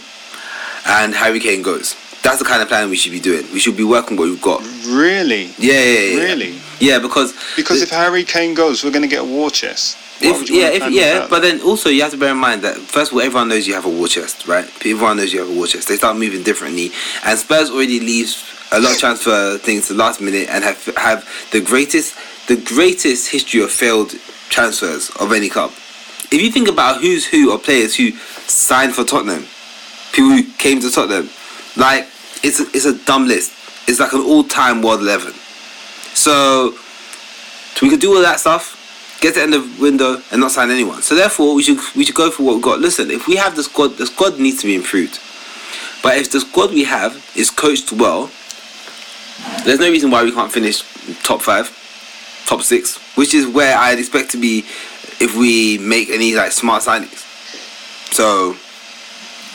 and 0.87 1.15
Harry 1.15 1.41
Kane 1.41 1.63
goes. 1.63 1.95
That's 2.27 2.41
the 2.41 2.45
kind 2.45 2.61
of 2.61 2.67
plan 2.67 2.91
we 2.91 2.97
should 2.97 3.13
be 3.13 3.21
doing. 3.21 3.45
We 3.53 3.61
should 3.61 3.77
be 3.77 3.85
working 3.85 4.17
what 4.17 4.29
we've 4.29 4.43
got. 4.43 4.61
Really? 4.89 5.45
Yeah, 5.59 5.81
yeah, 5.81 6.01
yeah. 6.01 6.25
Really? 6.25 6.59
Yeah, 6.81 6.99
because 6.99 7.33
Because 7.55 7.83
if 7.83 7.91
Harry 7.91 8.25
Kane 8.25 8.53
goes, 8.53 8.83
we're 8.83 8.91
going 8.91 9.03
to 9.03 9.09
get 9.09 9.21
a 9.21 9.25
war 9.25 9.49
chest. 9.49 9.97
If, 10.21 10.51
yeah, 10.51 10.71
if, 10.71 10.93
yeah, 10.93 11.29
but 11.31 11.41
then 11.43 11.61
also 11.61 11.89
you 11.89 12.03
have 12.03 12.11
to 12.11 12.17
bear 12.17 12.33
in 12.33 12.39
mind 12.39 12.63
that 12.63 12.79
first 12.79 13.13
of 13.13 13.17
all, 13.19 13.23
everyone 13.23 13.49
knows 13.49 13.69
you 13.69 13.75
have 13.75 13.85
a 13.85 13.91
war 13.91 14.09
chest, 14.09 14.49
right? 14.49 14.65
Everyone 14.85 15.19
knows 15.19 15.33
you 15.33 15.41
have 15.41 15.51
a 15.51 15.55
war 15.55 15.69
chest. 15.69 15.87
They 15.89 15.97
start 15.97 16.17
moving 16.17 16.43
differently, 16.43 16.91
and 17.23 17.39
Spurs 17.39 17.71
already 17.71 18.01
leaves 18.01 18.43
a 18.73 18.81
lot 18.81 18.93
of 18.93 18.99
transfer 18.99 19.59
things 19.59 19.87
to 19.87 19.93
the 19.93 19.99
last 19.99 20.21
minute 20.21 20.49
and 20.49 20.65
have 20.65 20.83
have 20.97 21.29
the 21.53 21.61
greatest 21.61 22.17
the 22.49 22.57
greatest 22.57 23.31
history 23.31 23.61
of 23.63 23.71
failed 23.71 24.15
transfers 24.49 25.11
of 25.21 25.33
any 25.33 25.51
club. 25.51 25.71
If 26.33 26.41
you 26.41 26.51
think 26.51 26.69
about 26.69 27.03
who's 27.03 27.27
who 27.27 27.53
of 27.53 27.63
players 27.63 27.95
who 27.95 28.11
signed 28.49 28.95
for 28.95 29.05
Tottenham, 29.05 29.45
people 30.13 30.31
who 30.31 30.45
came 30.55 30.81
to 30.81 30.91
Tottenham, 30.91 31.29
like 31.77 32.09
it's 32.43 32.61
a, 32.61 32.65
it's 32.75 32.87
a 32.87 32.95
dumb 33.05 33.27
list. 33.27 33.53
It's 33.89 34.01
like 34.01 34.13
an 34.13 34.21
all-time 34.21 34.83
world 34.83 35.01
eleven. 35.01 35.33
So 36.15 36.75
we 37.83 37.91
could 37.91 38.01
do 38.01 38.15
all 38.15 38.23
that 38.23 38.41
stuff, 38.41 39.19
get 39.21 39.35
to 39.35 39.41
the 39.41 39.43
end 39.43 39.55
of 39.55 39.77
the 39.77 39.83
window 39.83 40.23
and 40.33 40.41
not 40.41 40.51
sign 40.51 40.71
anyone. 40.71 41.03
So 41.03 41.15
therefore 41.15 41.55
we 41.55 41.63
should 41.63 41.79
we 41.95 42.05
should 42.05 42.15
go 42.15 42.31
for 42.31 42.43
what 42.43 42.55
we've 42.55 42.65
got. 42.65 42.81
Listen, 42.81 43.11
if 43.11 43.27
we 43.29 43.37
have 43.37 43.55
the 43.55 43.63
squad 43.63 43.97
the 43.99 44.07
squad 44.07 44.39
needs 44.39 44.61
to 44.63 44.67
be 44.67 44.75
improved. 44.75 45.21
But 46.03 46.19
if 46.19 46.31
the 46.31 46.41
squad 46.41 46.71
we 46.71 46.85
have 46.85 47.15
is 47.35 47.51
coached 47.51 47.91
well, 47.93 48.31
there's 49.65 49.81
no 49.81 49.91
reason 49.91 50.11
why 50.11 50.23
we 50.25 50.31
can't 50.31 50.53
finish 50.53 50.83
top 51.23 51.43
five, 51.43 51.69
top 52.47 52.63
six, 52.63 52.99
which 53.17 53.35
is 53.35 53.47
where 53.47 53.77
I'd 53.77 53.99
expect 53.99 54.31
to 54.31 54.37
be 54.37 54.65
if 55.19 55.37
we 55.37 55.79
make 55.79 56.09
any 56.11 56.35
like 56.35 56.53
smart 56.53 56.83
signings. 56.83 57.25
So 58.13 58.57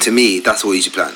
to 0.04 0.12
me, 0.12 0.40
that's 0.40 0.66
what 0.66 0.74
you 0.74 0.82
should 0.82 0.94
plan. 0.94 1.16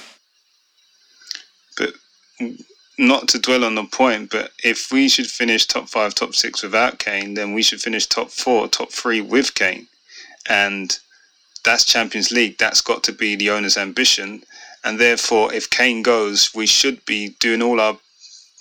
Not 2.97 3.27
to 3.29 3.39
dwell 3.39 3.65
on 3.65 3.75
the 3.75 3.83
point, 3.83 4.31
but 4.31 4.51
if 4.63 4.91
we 4.91 5.09
should 5.09 5.27
finish 5.27 5.65
top 5.65 5.89
five, 5.89 6.15
top 6.15 6.33
six 6.33 6.63
without 6.63 6.99
Kane, 6.99 7.33
then 7.33 7.53
we 7.53 7.61
should 7.61 7.81
finish 7.81 8.05
top 8.05 8.29
four, 8.29 8.67
top 8.67 8.91
three 8.91 9.21
with 9.21 9.53
Kane. 9.53 9.87
And 10.47 10.97
that's 11.63 11.83
Champions 11.83 12.31
League. 12.31 12.57
That's 12.57 12.81
got 12.81 13.03
to 13.03 13.11
be 13.11 13.35
the 13.35 13.49
owner's 13.49 13.77
ambition. 13.77 14.43
And 14.83 14.99
therefore, 14.99 15.53
if 15.53 15.69
Kane 15.69 16.03
goes, 16.03 16.53
we 16.53 16.67
should 16.67 17.03
be 17.05 17.35
doing 17.39 17.61
all 17.61 17.81
our 17.81 17.97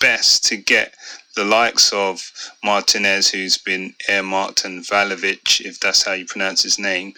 best 0.01 0.43
to 0.45 0.57
get 0.57 0.95
the 1.35 1.45
likes 1.45 1.93
of 1.93 2.31
Martinez, 2.63 3.29
who's 3.29 3.57
been 3.57 3.93
earmarked, 4.09 4.65
and 4.65 4.83
Vlahović, 4.83 5.61
if 5.61 5.79
that's 5.79 6.03
how 6.03 6.13
you 6.13 6.25
pronounce 6.25 6.63
his 6.63 6.79
name, 6.79 7.13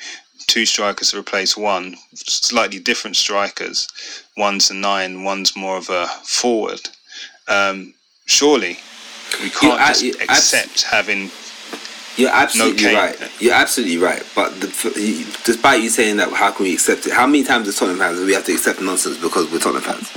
two 0.48 0.66
strikers 0.66 1.12
to 1.12 1.20
replace 1.20 1.56
one, 1.58 1.96
slightly 2.16 2.80
different 2.80 3.16
strikers. 3.16 3.88
One's 4.38 4.70
a 4.70 4.74
nine, 4.74 5.24
one's 5.24 5.56
more 5.56 5.77
of 5.77 5.89
a 5.89 6.08
forward. 6.24 6.82
Um, 7.48 7.94
surely 8.25 8.77
we 9.42 9.50
can't 9.50 9.80
a- 9.80 10.00
just 10.00 10.22
accept 10.22 10.84
having. 10.84 11.30
You're 12.16 12.32
absolutely 12.32 12.82
Kane. 12.84 12.96
right. 12.96 13.32
You're 13.39 13.54
absolutely 13.54 13.98
right. 13.98 14.24
But 14.34 14.60
the, 14.60 14.68
despite 15.46 15.84
you 15.84 15.89
saying 15.89 16.18
that, 16.18 16.32
how 16.34 16.51
can 16.51 16.63
we 16.66 16.74
accept 16.74 17.06
it? 17.06 17.13
How 17.13 17.27
many 17.27 17.44
times 17.44 17.68
as 17.68 17.77
Tottenham 17.77 18.00
fans 18.00 18.18
do 18.18 18.25
we 18.25 18.34
have 18.34 18.46
to 18.46 18.54
accept 18.54 18.82
nonsense 18.82 19.18
because 19.22 19.51
we're 19.51 19.60
Tottenham 19.60 19.84
fans? 19.84 20.10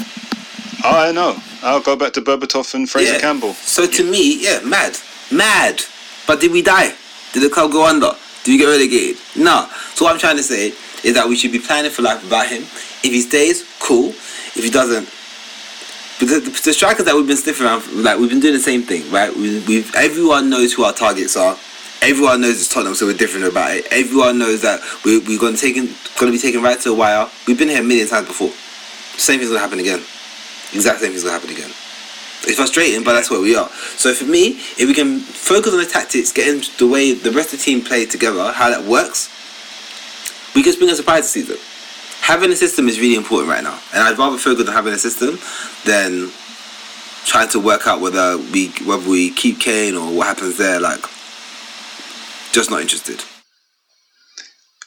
I 0.82 1.12
know. 1.12 1.36
I'll 1.62 1.82
go 1.82 1.96
back 1.96 2.14
to 2.14 2.22
Berbatov 2.22 2.72
and 2.72 2.88
Fraizer 2.88 3.12
Yeah. 3.14 3.20
Campbell. 3.20 3.52
So 3.52 3.86
to 3.86 4.10
me, 4.10 4.42
yeah, 4.42 4.60
mad, 4.64 4.96
mad. 5.30 5.82
But 6.26 6.40
did 6.40 6.52
we 6.52 6.62
die? 6.62 6.94
Did 7.34 7.42
the 7.42 7.50
club 7.50 7.70
go 7.72 7.84
under? 7.86 8.12
Did 8.44 8.52
we 8.52 8.58
get 8.58 8.66
relegated? 8.66 9.16
No. 9.36 9.68
So 9.94 10.04
what 10.04 10.14
I'm 10.14 10.20
trying 10.20 10.36
to 10.36 10.42
say 10.42 10.72
is 11.04 11.14
that 11.14 11.28
we 11.28 11.36
should 11.36 11.52
be 11.52 11.58
planning 11.58 11.90
for 11.90 12.02
life 12.02 12.22
without 12.22 12.46
him. 12.46 12.62
If 12.62 13.12
he 13.12 13.20
stays, 13.20 13.64
cool. 13.80 14.08
If 14.08 14.64
he 14.64 14.70
doesn't, 14.70 15.08
but 16.20 16.28
the, 16.28 16.72
strikers 16.74 17.06
that 17.06 17.14
we've 17.14 17.26
been 17.26 17.38
sniffing 17.38 17.66
around, 17.66 17.82
like 18.04 18.18
we've 18.18 18.28
been 18.28 18.40
doing 18.40 18.52
the 18.52 18.60
same 18.60 18.82
thing, 18.82 19.10
right? 19.10 19.34
We, 19.34 19.64
we've 19.64 19.94
everyone 19.94 20.50
knows 20.50 20.72
who 20.74 20.84
our 20.84 20.92
targets 20.92 21.34
are. 21.34 21.56
Everyone 22.02 22.42
knows 22.42 22.60
it's 22.60 22.68
Tottenham, 22.68 22.94
so 22.94 23.06
we're 23.06 23.16
different 23.16 23.46
about 23.46 23.74
it. 23.76 23.86
Everyone 23.90 24.38
knows 24.38 24.60
that 24.60 24.80
we, 25.04 25.18
we're 25.20 25.40
going 25.40 25.54
to 25.56 25.60
take 25.60 25.76
going 25.76 25.88
to 25.88 26.30
be 26.30 26.38
taken 26.38 26.62
right 26.62 26.78
to 26.78 26.90
the 26.90 26.94
wire. 26.94 27.26
We've 27.46 27.58
been 27.58 27.68
here 27.68 27.80
a 27.80 27.84
million 27.84 28.06
times 28.06 28.28
before. 28.28 28.50
Same 29.16 29.38
thing's 29.38 29.50
gonna 29.50 29.60
happen 29.60 29.80
again. 29.80 30.00
Exact 30.72 31.00
same 31.00 31.12
thing's 31.12 31.24
gonna 31.24 31.38
happen 31.38 31.50
again. 31.50 31.70
It's 32.44 32.56
frustrating, 32.56 33.04
but 33.04 33.12
that's 33.12 33.30
where 33.30 33.40
we 33.40 33.54
are. 33.54 33.68
So 33.96 34.14
for 34.14 34.24
me, 34.24 34.60
if 34.78 34.88
we 34.88 34.94
can 34.94 35.20
focus 35.20 35.72
on 35.72 35.78
the 35.78 35.86
tactics, 35.86 36.32
getting 36.32 36.62
the 36.78 36.86
way 36.86 37.12
the 37.12 37.30
rest 37.30 37.52
of 37.52 37.58
the 37.58 37.64
team 37.64 37.82
play 37.82 38.06
together, 38.06 38.50
how 38.52 38.70
that 38.70 38.84
works, 38.84 39.28
we 40.54 40.62
can 40.62 40.72
spring 40.72 40.90
a 40.90 40.94
surprise 40.94 41.24
this 41.24 41.32
season. 41.32 41.58
Having 42.22 42.52
a 42.52 42.56
system 42.56 42.88
is 42.88 43.00
really 43.00 43.16
important 43.16 43.50
right 43.50 43.62
now, 43.62 43.78
and 43.92 44.02
I'd 44.02 44.18
rather 44.18 44.38
focus 44.38 44.68
on 44.68 44.74
having 44.74 44.92
a 44.92 44.98
system 44.98 45.38
than 45.84 46.30
trying 47.24 47.48
to 47.48 47.60
work 47.60 47.86
out 47.86 48.00
whether 48.00 48.38
we 48.38 48.68
whether 48.84 49.08
we 49.08 49.30
keep 49.30 49.60
Kane 49.60 49.94
or 49.94 50.14
what 50.14 50.26
happens 50.26 50.56
there. 50.56 50.80
Like, 50.80 51.00
just 52.52 52.70
not 52.70 52.80
interested. 52.80 53.22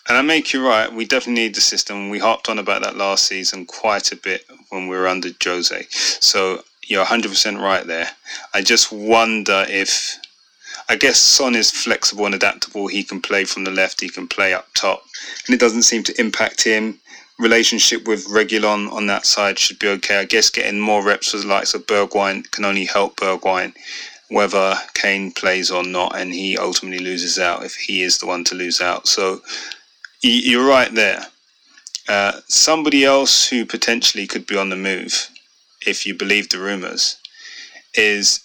And 0.08 0.18
I 0.18 0.22
make 0.22 0.54
you 0.54 0.66
right. 0.68 0.92
We 0.92 1.06
definitely 1.06 1.44
need 1.44 1.56
the 1.56 1.62
system. 1.62 2.10
We 2.10 2.20
harped 2.20 2.50
on 2.50 2.60
about 2.60 2.82
that 2.82 2.98
last 2.98 3.26
season 3.26 3.66
quite 3.66 4.12
a 4.12 4.18
bit 4.18 4.46
when 4.70 4.88
we 4.88 4.98
were 4.98 5.08
under 5.08 5.30
Jose. 5.44 5.86
So 5.90 6.64
you're 6.88 7.06
100% 7.06 7.60
right 7.60 7.86
there. 7.86 8.10
I 8.54 8.62
just 8.62 8.92
wonder 8.92 9.66
if. 9.70 10.18
I 10.90 10.98
guess 10.98 11.18
Son 11.18 11.56
is 11.56 11.72
flexible 11.72 12.26
and 12.26 12.36
adaptable. 12.36 12.88
He 12.88 13.04
can 13.04 13.22
play 13.22 13.46
from 13.46 13.64
the 13.64 13.72
left, 13.72 14.02
he 14.02 14.10
can 14.10 14.28
play 14.28 14.54
up 14.54 14.68
top. 14.74 15.04
And 15.46 15.56
it 15.56 15.60
doesn't 15.60 15.84
seem 15.84 16.04
to 16.04 16.20
impact 16.20 16.62
him. 16.64 17.00
Relationship 17.40 18.06
with 18.06 18.28
Reguilón 18.28 18.92
on 18.92 19.08
that 19.08 19.26
side 19.26 19.58
should 19.58 19.80
be 19.80 19.88
okay. 19.88 20.18
I 20.18 20.26
guess 20.26 20.50
getting 20.50 20.82
more 20.82 21.02
reps 21.02 21.32
with 21.32 21.44
the 21.44 21.48
likes 21.48 21.74
of 21.74 21.88
Bergwijn 21.88 22.52
can 22.52 22.66
only 22.66 22.84
help 22.86 23.16
Bergwijn 23.16 23.74
whether 24.34 24.76
Kane 24.96 25.32
plays 25.32 25.70
or 25.70 25.84
not, 25.84 26.18
and 26.18 26.34
he 26.34 26.58
ultimately 26.58 27.04
loses 27.04 27.38
out 27.38 27.64
if 27.64 27.76
he 27.76 28.02
is 28.02 28.18
the 28.18 28.26
one 28.26 28.44
to 28.46 28.56
lose 28.56 28.82
out. 28.82 29.08
So 29.08 29.42
you're 30.22 30.68
right 30.68 30.94
there. 30.94 31.28
Uh, 32.10 32.42
somebody 32.48 33.06
else 33.06 33.48
who 33.48 33.64
potentially 33.66 34.26
could 34.26 34.48
be 34.48 34.58
on 34.58 34.70
the 34.70 34.76
move, 34.76 35.30
if 35.86 36.06
you 36.06 36.14
believe 36.16 36.50
the 36.50 36.60
rumours, 36.60 37.18
is 37.96 38.40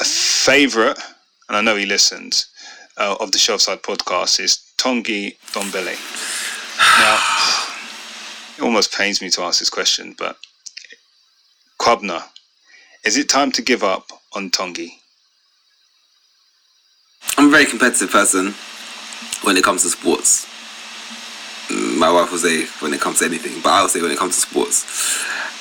a 0.00 0.04
favourite, 0.04 0.98
and 1.48 1.56
I 1.56 1.60
know 1.60 1.76
he 1.76 1.86
listens, 1.86 2.46
uh, 2.96 3.16
of 3.20 3.32
the 3.32 3.38
Shelfside 3.38 3.82
podcast, 3.82 4.40
is 4.40 4.58
Tanguy 4.76 5.36
Ndombele. 5.52 5.96
Now, 6.98 7.18
it 8.58 8.62
almost 8.62 8.92
pains 8.92 9.20
me 9.20 9.30
to 9.30 9.42
ask 9.42 9.58
this 9.58 9.70
question, 9.70 10.14
but 10.18 10.36
Kwabna, 11.80 12.22
is 13.04 13.16
it 13.16 13.28
time 13.28 13.52
to 13.52 13.62
give 13.62 13.82
up 13.82 14.10
on 14.34 14.50
Tanguy? 14.50 14.90
I'm 17.36 17.48
a 17.48 17.50
very 17.50 17.66
competitive 17.66 18.10
person 18.10 18.54
when 19.42 19.56
it 19.56 19.64
comes 19.64 19.82
to 19.82 19.90
sports. 19.90 20.46
Mm, 21.68 21.98
My 21.98 22.10
wife 22.12 22.30
will 22.30 22.38
say 22.38 22.66
when 22.80 22.94
it 22.94 23.00
comes 23.00 23.18
to 23.18 23.24
anything, 23.24 23.60
but 23.62 23.70
I'll 23.70 23.88
say 23.88 24.00
when 24.00 24.10
it 24.10 24.18
comes 24.18 24.34
to 24.36 24.40
sports. 24.40 24.84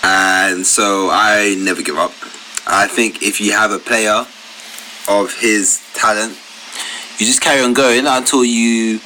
And 0.03 0.65
so 0.65 1.09
I 1.11 1.55
never 1.57 1.81
give 1.81 1.97
up. 1.97 2.11
I 2.67 2.87
think 2.87 3.23
if 3.23 3.39
you 3.39 3.53
have 3.53 3.71
a 3.71 3.79
player 3.79 4.25
of 5.09 5.33
his 5.39 5.81
talent, 5.93 6.37
you 7.17 7.25
just 7.25 7.41
carry 7.41 7.61
on 7.61 7.73
going 7.73 8.05
until 8.05 8.43
you. 8.43 8.99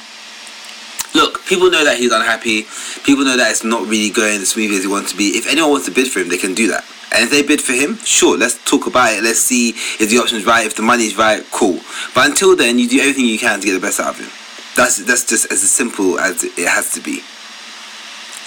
Look, 1.14 1.44
people 1.46 1.70
know 1.70 1.84
that 1.84 1.98
he's 1.98 2.12
unhappy. 2.12 2.66
People 3.04 3.24
know 3.24 3.36
that 3.36 3.50
it's 3.50 3.64
not 3.64 3.86
really 3.88 4.10
going 4.10 4.40
as 4.40 4.50
smoothly 4.50 4.76
as 4.76 4.82
he 4.82 4.88
wants 4.88 5.12
to 5.12 5.16
be. 5.16 5.28
If 5.28 5.48
anyone 5.48 5.70
wants 5.70 5.86
to 5.86 5.92
bid 5.92 6.08
for 6.08 6.20
him, 6.20 6.28
they 6.28 6.36
can 6.36 6.54
do 6.54 6.68
that. 6.68 6.84
And 7.12 7.24
if 7.24 7.30
they 7.30 7.42
bid 7.42 7.62
for 7.62 7.72
him, 7.72 7.96
sure, 8.04 8.36
let's 8.36 8.62
talk 8.64 8.86
about 8.86 9.12
it. 9.14 9.22
Let's 9.22 9.40
see 9.40 9.70
if 9.70 10.10
the 10.10 10.18
option's 10.18 10.44
right, 10.44 10.66
if 10.66 10.76
the 10.76 10.82
money's 10.82 11.16
right, 11.16 11.42
cool. 11.50 11.80
But 12.14 12.28
until 12.28 12.54
then, 12.54 12.78
you 12.78 12.88
do 12.88 13.00
everything 13.00 13.24
you 13.24 13.38
can 13.38 13.60
to 13.60 13.66
get 13.66 13.72
the 13.72 13.80
best 13.80 13.98
out 13.98 14.14
of 14.14 14.20
him. 14.20 14.30
That's 14.76 14.98
that's 15.04 15.24
just 15.24 15.50
as 15.50 15.62
simple 15.62 16.20
as 16.20 16.44
it 16.44 16.68
has 16.68 16.92
to 16.92 17.00
be. 17.00 17.22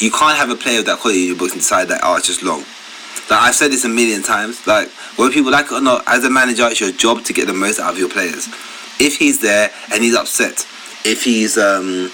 You 0.01 0.09
can't 0.09 0.35
have 0.35 0.49
a 0.49 0.55
player 0.55 0.79
of 0.79 0.85
that 0.87 0.99
quality 0.99 1.21
in 1.21 1.27
your 1.27 1.37
books 1.37 1.53
and 1.53 1.61
decide 1.61 1.87
that 1.89 2.01
oh 2.03 2.17
it's 2.17 2.27
just 2.27 2.41
long. 2.41 2.65
Like 3.29 3.41
I've 3.41 3.55
said 3.55 3.71
this 3.71 3.85
a 3.85 3.89
million 3.89 4.23
times. 4.23 4.65
Like 4.65 4.89
whether 5.15 5.31
people 5.31 5.51
like 5.51 5.67
it 5.67 5.73
or 5.73 5.81
not, 5.81 6.03
as 6.07 6.25
a 6.25 6.29
manager, 6.29 6.67
it's 6.67 6.81
your 6.81 6.91
job 6.91 7.23
to 7.25 7.33
get 7.33 7.45
the 7.45 7.53
most 7.53 7.79
out 7.79 7.93
of 7.93 7.99
your 7.99 8.09
players. 8.09 8.47
If 8.99 9.17
he's 9.17 9.39
there 9.39 9.71
and 9.93 10.03
he's 10.03 10.15
upset, 10.15 10.65
if 11.05 11.23
he's 11.23 11.57
um, 11.57 12.11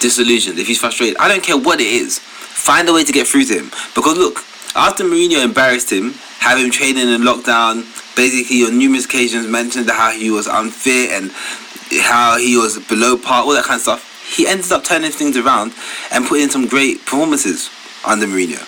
disillusioned, 0.00 0.58
if 0.58 0.66
he's 0.66 0.78
frustrated, 0.78 1.16
I 1.18 1.28
don't 1.28 1.42
care 1.42 1.58
what 1.58 1.80
it 1.80 1.86
is. 1.86 2.18
Find 2.18 2.88
a 2.88 2.92
way 2.92 3.04
to 3.04 3.12
get 3.12 3.26
through 3.26 3.44
to 3.46 3.54
him. 3.54 3.70
Because 3.94 4.16
look, 4.16 4.38
after 4.74 5.04
Mourinho 5.04 5.44
embarrassed 5.44 5.92
him, 5.92 6.14
having 6.38 6.64
him 6.64 6.70
training 6.70 7.08
in 7.08 7.20
lockdown, 7.22 7.84
basically 8.16 8.64
on 8.64 8.78
numerous 8.78 9.04
occasions 9.04 9.46
mentioned 9.46 9.88
how 9.90 10.10
he 10.10 10.30
was 10.30 10.46
unfit 10.46 11.10
and 11.12 11.30
how 12.00 12.38
he 12.38 12.56
was 12.56 12.78
below 12.88 13.16
par, 13.16 13.44
all 13.44 13.52
that 13.52 13.64
kind 13.64 13.76
of 13.76 13.82
stuff. 13.82 14.11
He 14.32 14.46
ended 14.46 14.72
up 14.72 14.84
turning 14.84 15.10
things 15.10 15.36
around 15.36 15.72
and 16.10 16.26
putting 16.26 16.44
in 16.44 16.50
some 16.50 16.66
great 16.66 17.00
performances 17.00 17.70
under 18.06 18.26
Mourinho. 18.26 18.60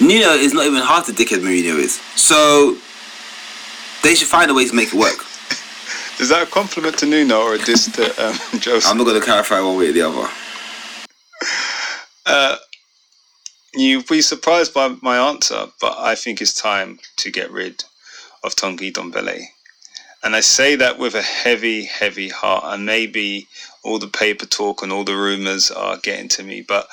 Nuno 0.00 0.30
is 0.30 0.54
not 0.54 0.66
even 0.66 0.82
half 0.82 1.06
the 1.06 1.12
dickhead 1.12 1.40
Mourinho 1.40 1.78
is. 1.78 2.00
So 2.16 2.76
they 4.02 4.14
should 4.14 4.28
find 4.28 4.50
a 4.50 4.54
way 4.54 4.66
to 4.66 4.74
make 4.74 4.88
it 4.88 4.94
work. 4.94 5.18
Is 6.20 6.28
that 6.28 6.46
a 6.46 6.50
compliment 6.50 6.98
to 6.98 7.06
Nuno 7.06 7.40
or 7.40 7.54
a 7.54 7.58
diss 7.58 7.90
to 7.92 8.04
um, 8.24 8.34
Jose? 8.64 8.88
I'm 8.88 8.96
not 8.96 9.04
going 9.04 9.18
to 9.18 9.24
clarify 9.24 9.60
one 9.60 9.76
way 9.78 9.90
or 9.90 9.92
the 9.92 10.02
other. 10.02 10.28
Uh, 12.26 12.56
you'll 13.74 14.02
be 14.08 14.22
surprised 14.22 14.72
by 14.72 14.96
my 15.02 15.18
answer, 15.18 15.66
but 15.78 15.94
I 15.98 16.14
think 16.14 16.40
it's 16.40 16.54
time 16.54 16.98
to 17.16 17.30
get 17.30 17.50
rid 17.50 17.84
of 18.42 18.54
Tanguy 18.54 18.90
Ndombele. 18.90 19.42
And 20.24 20.34
I 20.34 20.40
say 20.40 20.74
that 20.76 20.98
with 20.98 21.14
a 21.14 21.22
heavy, 21.22 21.84
heavy 21.84 22.30
heart. 22.30 22.64
And 22.66 22.86
maybe 22.86 23.46
all 23.82 23.98
the 23.98 24.08
paper 24.08 24.46
talk 24.46 24.82
and 24.82 24.90
all 24.90 25.04
the 25.04 25.16
rumors 25.16 25.70
are 25.70 25.98
getting 25.98 26.28
to 26.30 26.42
me, 26.42 26.62
but 26.62 26.88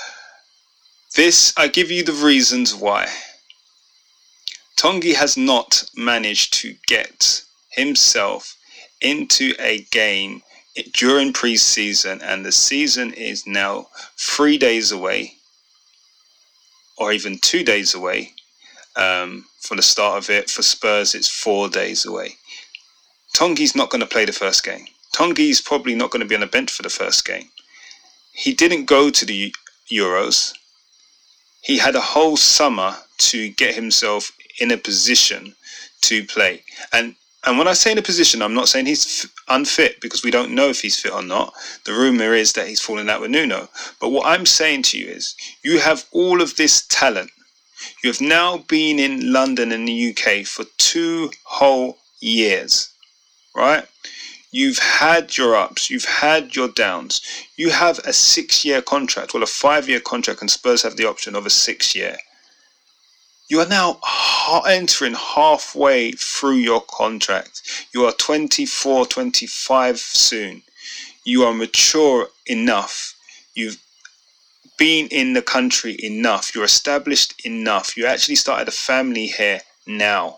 this, 1.16 1.54
I 1.58 1.68
give 1.68 1.90
you 1.90 2.04
the 2.04 2.12
reasons 2.12 2.76
why. 2.76 3.08
Tanguy 4.78 5.16
has 5.16 5.38
not 5.38 5.86
managed 5.96 6.54
to 6.56 6.76
get 6.88 7.44
himself 7.70 8.58
into 9.00 9.54
a 9.60 9.82
game 9.92 10.42
during 10.94 11.34
pre-season 11.34 12.22
and 12.22 12.46
the 12.46 12.52
season 12.52 13.14
is 13.14 13.46
now 13.46 13.88
three 14.18 14.58
days 14.58 14.92
away 14.92 15.34
or 16.98 17.12
even 17.12 17.38
two 17.40 17.64
days 17.64 17.94
away 17.94 18.34
um, 18.96 19.46
for 19.60 19.76
the 19.76 19.82
start 19.82 20.24
of 20.24 20.30
it 20.30 20.50
for 20.50 20.62
spurs 20.62 21.14
it's 21.14 21.28
four 21.28 21.68
days 21.68 22.06
away 22.06 22.36
Tanguy's 23.34 23.76
not 23.76 23.90
going 23.90 24.02
to 24.02 24.08
play 24.08 24.26
the 24.26 24.34
first 24.34 24.64
game 24.64 24.86
Tanguy's 25.14 25.62
probably 25.62 25.96
not 25.96 26.12
going 26.12 26.22
to 26.22 26.28
be 26.28 26.36
on 26.36 26.42
the 26.42 26.48
bench 26.48 26.72
for 26.72 26.84
the 26.84 26.90
first 26.90 27.26
game 27.26 27.50
he 28.32 28.54
didn't 28.54 28.86
go 28.86 29.10
to 29.10 29.26
the 29.26 29.54
euros 29.92 30.54
he 31.62 31.78
had 31.78 31.96
a 31.96 32.02
whole 32.02 32.38
summer 32.38 32.96
to 33.18 33.50
get 33.50 33.76
himself 33.76 34.32
in 34.60 34.72
a 34.72 34.78
position 34.78 35.56
to 36.02 36.24
play 36.26 36.64
and 36.92 37.16
and 37.44 37.58
when 37.58 37.68
I 37.68 37.74
say 37.74 37.92
in 37.92 37.98
a 37.98 38.04
position, 38.04 38.42
I'm 38.42 38.54
not 38.54 38.70
saying 38.70 38.86
he's 38.86 39.26
unfit 39.48 40.00
because 40.00 40.24
we 40.24 40.30
don't 40.30 40.54
know 40.54 40.70
if 40.70 40.82
he's 40.82 41.00
fit 41.00 41.12
or 41.12 41.24
not. 41.24 41.54
The 41.86 41.94
rumor 41.94 42.34
is 42.34 42.54
that 42.54 42.68
he's 42.68 42.82
fallen 42.82 43.10
out 43.10 43.22
with 43.22 43.32
Nuno. 43.32 43.68
But 44.00 44.10
what 44.10 44.28
I'm 44.28 44.46
saying 44.46 44.84
to 44.84 45.00
you 45.00 45.08
is, 45.08 45.36
you 45.64 45.80
have 45.80 46.06
all 46.12 46.42
of 46.42 46.56
this 46.56 46.86
talent. 46.88 47.32
You 48.04 48.12
have 48.12 48.22
now 48.22 48.60
been 48.68 49.00
in 49.00 49.34
London 49.34 49.72
and 49.72 49.88
the 49.88 50.12
UK 50.16 50.46
for 50.46 50.66
two 50.78 51.32
whole 51.44 51.98
years, 52.20 52.91
right? 53.56 53.86
You've 54.52 54.80
had 54.80 55.38
your 55.38 55.56
ups, 55.56 55.90
you've 55.90 56.06
had 56.06 56.56
your 56.56 56.68
downs. 56.68 57.22
You 57.56 57.70
have 57.70 58.00
a 58.00 58.14
six 58.14 58.66
year 58.66 58.82
contract, 58.82 59.34
well, 59.34 59.44
a 59.44 59.48
five 59.48 59.88
year 59.88 60.00
contract, 60.00 60.42
and 60.42 60.52
Spurs 60.52 60.84
have 60.84 60.98
the 60.98 61.08
option 61.08 61.36
of 61.36 61.46
a 61.46 61.50
six 61.50 61.96
year 61.96 62.18
you 63.52 63.60
are 63.60 63.68
now 63.68 64.00
entering 64.66 65.14
halfway 65.14 66.14
through 66.14 66.56
your 66.56 66.80
contract. 66.80 67.62
You 67.94 68.06
are 68.06 68.14
24, 68.14 69.08
25 69.08 70.00
soon. 70.00 70.64
You 71.26 71.44
are 71.44 71.54
mature 71.54 72.30
enough. 72.46 73.14
You've 73.54 73.78
been 74.78 75.10
in 75.10 75.34
the 75.34 75.42
country 75.42 75.98
enough. 76.02 76.56
You're 76.56 76.64
established 76.64 77.46
enough. 77.46 77.98
You 77.98 78.06
actually 78.06 78.36
started 78.36 78.70
a 78.70 78.72
family 78.72 79.28
here 79.28 79.60
now. 79.86 80.38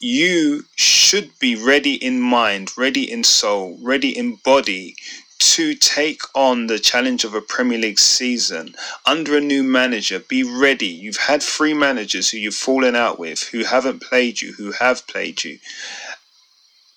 You 0.00 0.66
should 0.76 1.38
be 1.38 1.54
ready 1.54 1.94
in 1.94 2.20
mind, 2.20 2.76
ready 2.76 3.10
in 3.10 3.24
soul, 3.24 3.78
ready 3.80 4.16
in 4.16 4.36
body 4.36 4.96
to 5.38 5.74
take 5.74 6.22
on 6.34 6.66
the 6.66 6.78
challenge 6.78 7.24
of 7.24 7.34
a 7.34 7.40
Premier 7.40 7.78
League 7.78 7.98
season 7.98 8.74
under 9.06 9.36
a 9.36 9.40
new 9.40 9.62
manager, 9.62 10.18
be 10.18 10.42
ready. 10.42 10.86
You've 10.88 11.16
had 11.16 11.42
three 11.42 11.74
managers 11.74 12.30
who 12.30 12.38
you've 12.38 12.54
fallen 12.54 12.96
out 12.96 13.18
with, 13.18 13.42
who 13.48 13.64
haven't 13.64 14.02
played 14.02 14.40
you, 14.40 14.52
who 14.54 14.72
have 14.72 15.06
played 15.06 15.44
you. 15.44 15.58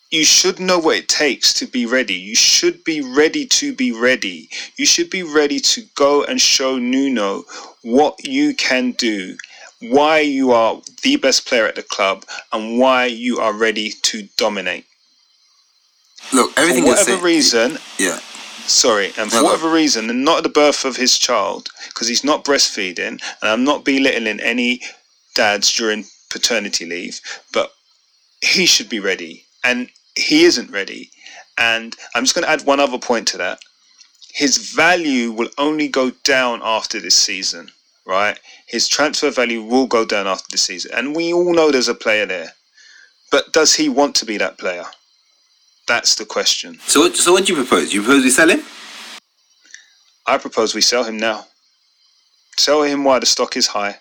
You 0.09 0.23
should 0.23 0.59
know 0.59 0.79
what 0.79 0.97
it 0.97 1.09
takes 1.09 1.53
to 1.55 1.67
be 1.67 1.85
ready. 1.85 2.13
You 2.13 2.35
should 2.35 2.83
be 2.85 3.01
ready 3.01 3.45
to 3.45 3.73
be 3.73 3.91
ready. 3.91 4.49
You 4.77 4.85
should 4.85 5.09
be 5.09 5.23
ready 5.23 5.59
to 5.59 5.81
go 5.95 6.23
and 6.23 6.39
show 6.39 6.77
Nuno 6.77 7.43
what 7.81 8.25
you 8.25 8.55
can 8.55 8.91
do, 8.91 9.35
why 9.81 10.19
you 10.19 10.51
are 10.51 10.81
the 11.03 11.15
best 11.17 11.47
player 11.47 11.67
at 11.67 11.75
the 11.75 11.83
club, 11.83 12.25
and 12.51 12.79
why 12.79 13.05
you 13.05 13.39
are 13.39 13.53
ready 13.53 13.91
to 14.03 14.27
dominate. 14.37 14.85
Look, 16.33 16.51
everything 16.57 16.83
For 16.83 16.89
whatever 16.89 17.23
reason, 17.23 17.77
yeah. 17.97 18.19
sorry, 18.65 19.07
and 19.17 19.29
for 19.31 19.37
No, 19.37 19.41
no. 19.41 19.43
whatever 19.45 19.69
reason, 19.71 20.09
and 20.09 20.25
not 20.25 20.37
at 20.37 20.43
the 20.43 20.49
birth 20.49 20.83
of 20.83 20.95
his 20.97 21.17
child, 21.17 21.69
because 21.89 22.07
he's 22.07 22.23
not 22.23 22.43
breastfeeding, 22.43 23.19
and 23.19 23.21
I'm 23.43 23.63
not 23.63 23.85
belittling 23.85 24.39
any 24.39 24.81
dads 25.35 25.71
during 25.73 26.05
paternity 26.29 26.85
leave, 26.85 27.21
but 27.53 27.71
he 28.41 28.65
should 28.65 28.89
be 28.89 28.99
ready, 28.99 29.45
and 29.63 29.89
he 30.15 30.43
isn't 30.43 30.71
ready. 30.71 31.11
And 31.57 31.95
I'm 32.13 32.23
just 32.23 32.35
going 32.35 32.43
to 32.45 32.51
add 32.51 32.65
one 32.65 32.79
other 32.79 32.99
point 32.99 33.27
to 33.29 33.37
that. 33.37 33.59
His 34.33 34.71
value 34.71 35.31
will 35.31 35.49
only 35.57 35.87
go 35.87 36.11
down 36.23 36.61
after 36.63 36.99
this 36.99 37.15
season, 37.15 37.71
right? 38.07 38.39
His 38.65 38.87
transfer 38.87 39.29
value 39.29 39.61
will 39.61 39.85
go 39.85 40.05
down 40.05 40.25
after 40.25 40.47
the 40.49 40.57
season, 40.57 40.91
and 40.95 41.15
we 41.15 41.33
all 41.33 41.53
know 41.53 41.69
there's 41.71 41.89
a 41.89 41.93
player 41.95 42.25
there. 42.25 42.53
But 43.31 43.51
does 43.51 43.75
he 43.75 43.89
want 43.89 44.15
to 44.15 44.25
be 44.25 44.37
that 44.37 44.57
player? 44.57 44.85
That's 45.87 46.15
the 46.15 46.25
question. 46.25 46.79
So 46.87 47.01
what? 47.01 47.15
So 47.15 47.33
what 47.33 47.45
do 47.45 47.53
you 47.53 47.63
propose? 47.63 47.93
You 47.93 48.01
propose 48.01 48.23
we 48.23 48.29
sell 48.29 48.49
him? 48.49 48.61
I 50.25 50.37
propose 50.37 50.73
we 50.73 50.81
sell 50.81 51.03
him 51.03 51.17
now. 51.17 51.45
Sell 52.57 52.81
him 52.83 53.03
while 53.03 53.19
the 53.19 53.25
stock 53.25 53.55
is 53.55 53.67
high. 53.67 53.97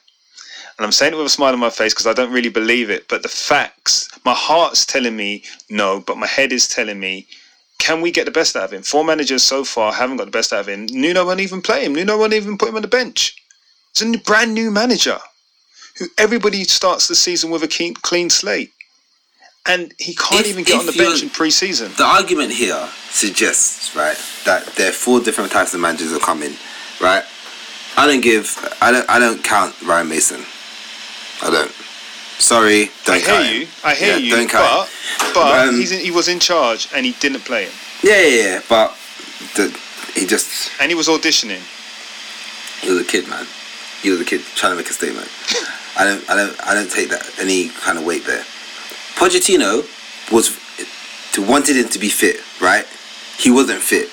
And 0.79 0.85
I'm 0.85 0.93
saying 0.93 1.15
it 1.15 1.17
with 1.17 1.27
a 1.27 1.31
smile 1.31 1.53
on 1.53 1.59
my 1.59 1.71
face 1.71 1.95
because 1.95 2.07
I 2.07 2.13
don't 2.13 2.33
really 2.33 2.49
believe 2.49 2.91
it. 2.91 3.09
But 3.09 3.23
the 3.23 3.29
facts, 3.29 4.09
my 4.25 4.35
heart's 4.35 4.85
telling 4.85 5.17
me 5.17 5.45
no, 5.71 6.01
but 6.01 6.19
my 6.19 6.27
head 6.27 6.53
is 6.53 6.69
telling 6.69 7.01
me, 7.01 7.27
can 7.79 8.01
we 8.01 8.11
get 8.11 8.25
the 8.25 8.31
best 8.31 8.57
out 8.57 8.65
of 8.65 8.73
him? 8.73 8.83
Four 8.83 9.05
managers 9.05 9.43
so 9.43 9.65
far 9.65 9.93
haven't 9.93 10.17
got 10.17 10.25
the 10.25 10.31
best 10.31 10.53
out 10.53 10.61
of 10.61 10.69
him. 10.69 10.87
Nuno 10.91 11.25
won't 11.25 11.41
even 11.41 11.63
play 11.63 11.85
him. 11.85 11.95
Nuno 11.95 12.19
won't 12.19 12.33
even 12.35 12.59
put 12.59 12.69
him 12.69 12.77
on 12.77 12.83
the 12.83 12.89
bench. 12.89 13.37
It's 13.97 14.03
a 14.03 14.09
new, 14.09 14.19
brand 14.19 14.53
new 14.53 14.71
manager 14.71 15.17
who 15.99 16.05
everybody 16.19 16.65
starts 16.65 17.09
the 17.09 17.15
season 17.15 17.49
with 17.49 17.63
a 17.63 17.67
clean, 17.69 17.95
clean 17.95 18.29
slate. 18.29 18.71
And 19.67 19.95
he 19.99 20.15
can't 20.15 20.43
If- 20.43 20.49
even 20.49 20.65
get 20.65 20.81
on 20.81 20.85
the 20.85 20.93
bench 20.93 21.23
in 21.23 21.31
pre 21.31 21.51
season. 21.51 21.95
The 21.97 22.05
argument 22.05 22.53
here 22.53 22.91
suggests, 23.09 23.97
right, 23.97 24.19
that 24.45 24.67
there 24.77 24.91
are 24.91 24.93
four 24.93 25.21
different 25.21 25.51
types 25.51 25.73
of 25.73 25.81
managers 25.81 26.11
that 26.11 26.21
come 26.21 26.43
in, 26.43 26.55
right? 27.01 27.25
I 27.97 28.07
don't 28.07 28.21
give, 28.21 28.55
I 28.83 28.91
don't, 28.93 29.09
I 29.09 29.19
don't 29.19 29.43
count 29.43 29.75
Ryan 29.81 30.11
Mason. 30.11 30.45
I 31.41 31.49
don't. 31.49 31.73
Sorry, 32.39 32.91
don't 33.07 33.17
I 33.17 33.21
count 33.23 33.45
hear 33.47 33.55
him. 33.55 33.61
you. 33.63 33.69
I 33.83 33.95
hear 33.95 34.09
Yeah, 34.11 34.17
you. 34.19 34.31
Don't 34.37 34.51
count. 34.51 34.91
but 35.21 35.33
but 35.33 35.69
Um, 35.69 35.77
he's 35.77 35.91
in, 35.93 36.01
he 36.01 36.11
was 36.11 36.29
in 36.29 36.39
charge 36.39 36.87
and 36.95 37.07
he 37.07 37.13
didn't 37.13 37.47
play 37.47 37.65
him. 37.65 37.73
Yeah, 38.03 38.21
yeah, 38.21 38.43
yeah, 38.43 38.61
but 38.69 38.95
the, 39.55 39.75
he 40.15 40.27
just 40.27 40.71
And 40.81 40.91
he 40.91 40.95
was 40.95 41.09
auditioning. 41.09 41.63
he 42.83 42.91
was 42.91 43.01
a 43.01 43.05
kid, 43.05 43.27
man. 43.29 43.47
He 44.07 44.11
was 44.13 44.21
a 44.21 44.25
kid 44.25 44.41
trying 44.55 44.71
to 44.71 44.77
make 44.77 44.89
a 44.89 44.93
statement. 44.93 45.27
I 45.99 46.05
don't, 46.05 46.31
I 46.31 46.37
don't, 46.37 46.55
I 46.65 46.75
don't 46.75 46.89
take 46.89 47.09
that 47.11 47.27
any 47.41 47.71
kind 47.71 47.99
of 47.99 48.07
weight 48.07 48.25
there. 48.25 48.45
Pochettino 49.19 49.83
was 50.31 50.57
to 51.33 51.43
wanted 51.43 51.75
him 51.75 51.89
to 51.89 51.99
be 51.99 52.09
fit, 52.09 52.37
right? 52.63 52.87
He 53.37 53.51
wasn't 53.51 53.81
fit, 53.83 54.09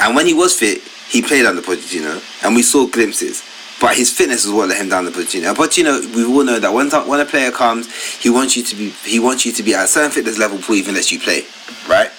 and 0.00 0.14
when 0.14 0.28
he 0.28 0.32
was 0.32 0.56
fit, 0.56 0.80
he 1.08 1.22
played 1.22 1.44
under 1.44 1.60
Pochettino, 1.60 2.22
and 2.44 2.54
we 2.54 2.62
saw 2.62 2.86
glimpses. 2.86 3.42
But 3.80 3.96
his 3.96 4.16
fitness 4.16 4.44
is 4.44 4.52
what 4.52 4.68
let 4.68 4.80
him 4.80 4.88
down 4.88 5.06
the 5.06 5.10
Pochettino. 5.10 5.48
And 5.48 5.58
Pochettino, 5.58 6.14
we 6.14 6.24
all 6.24 6.44
know 6.44 6.60
that 6.60 6.72
when 6.72 6.88
when 7.08 7.18
a 7.18 7.24
player 7.24 7.50
comes, 7.50 7.92
he 8.22 8.30
wants 8.30 8.56
you 8.56 8.62
to 8.62 8.76
be 8.76 8.90
he 9.04 9.18
wants 9.18 9.44
you 9.44 9.50
to 9.50 9.62
be 9.64 9.74
at 9.74 9.86
a 9.86 9.88
certain 9.88 10.12
fitness 10.12 10.38
level 10.38 10.58
before 10.58 10.76
he 10.76 10.82
even 10.82 10.94
lets 10.94 11.10
you 11.10 11.18
play, 11.18 11.42
right? 11.88 12.12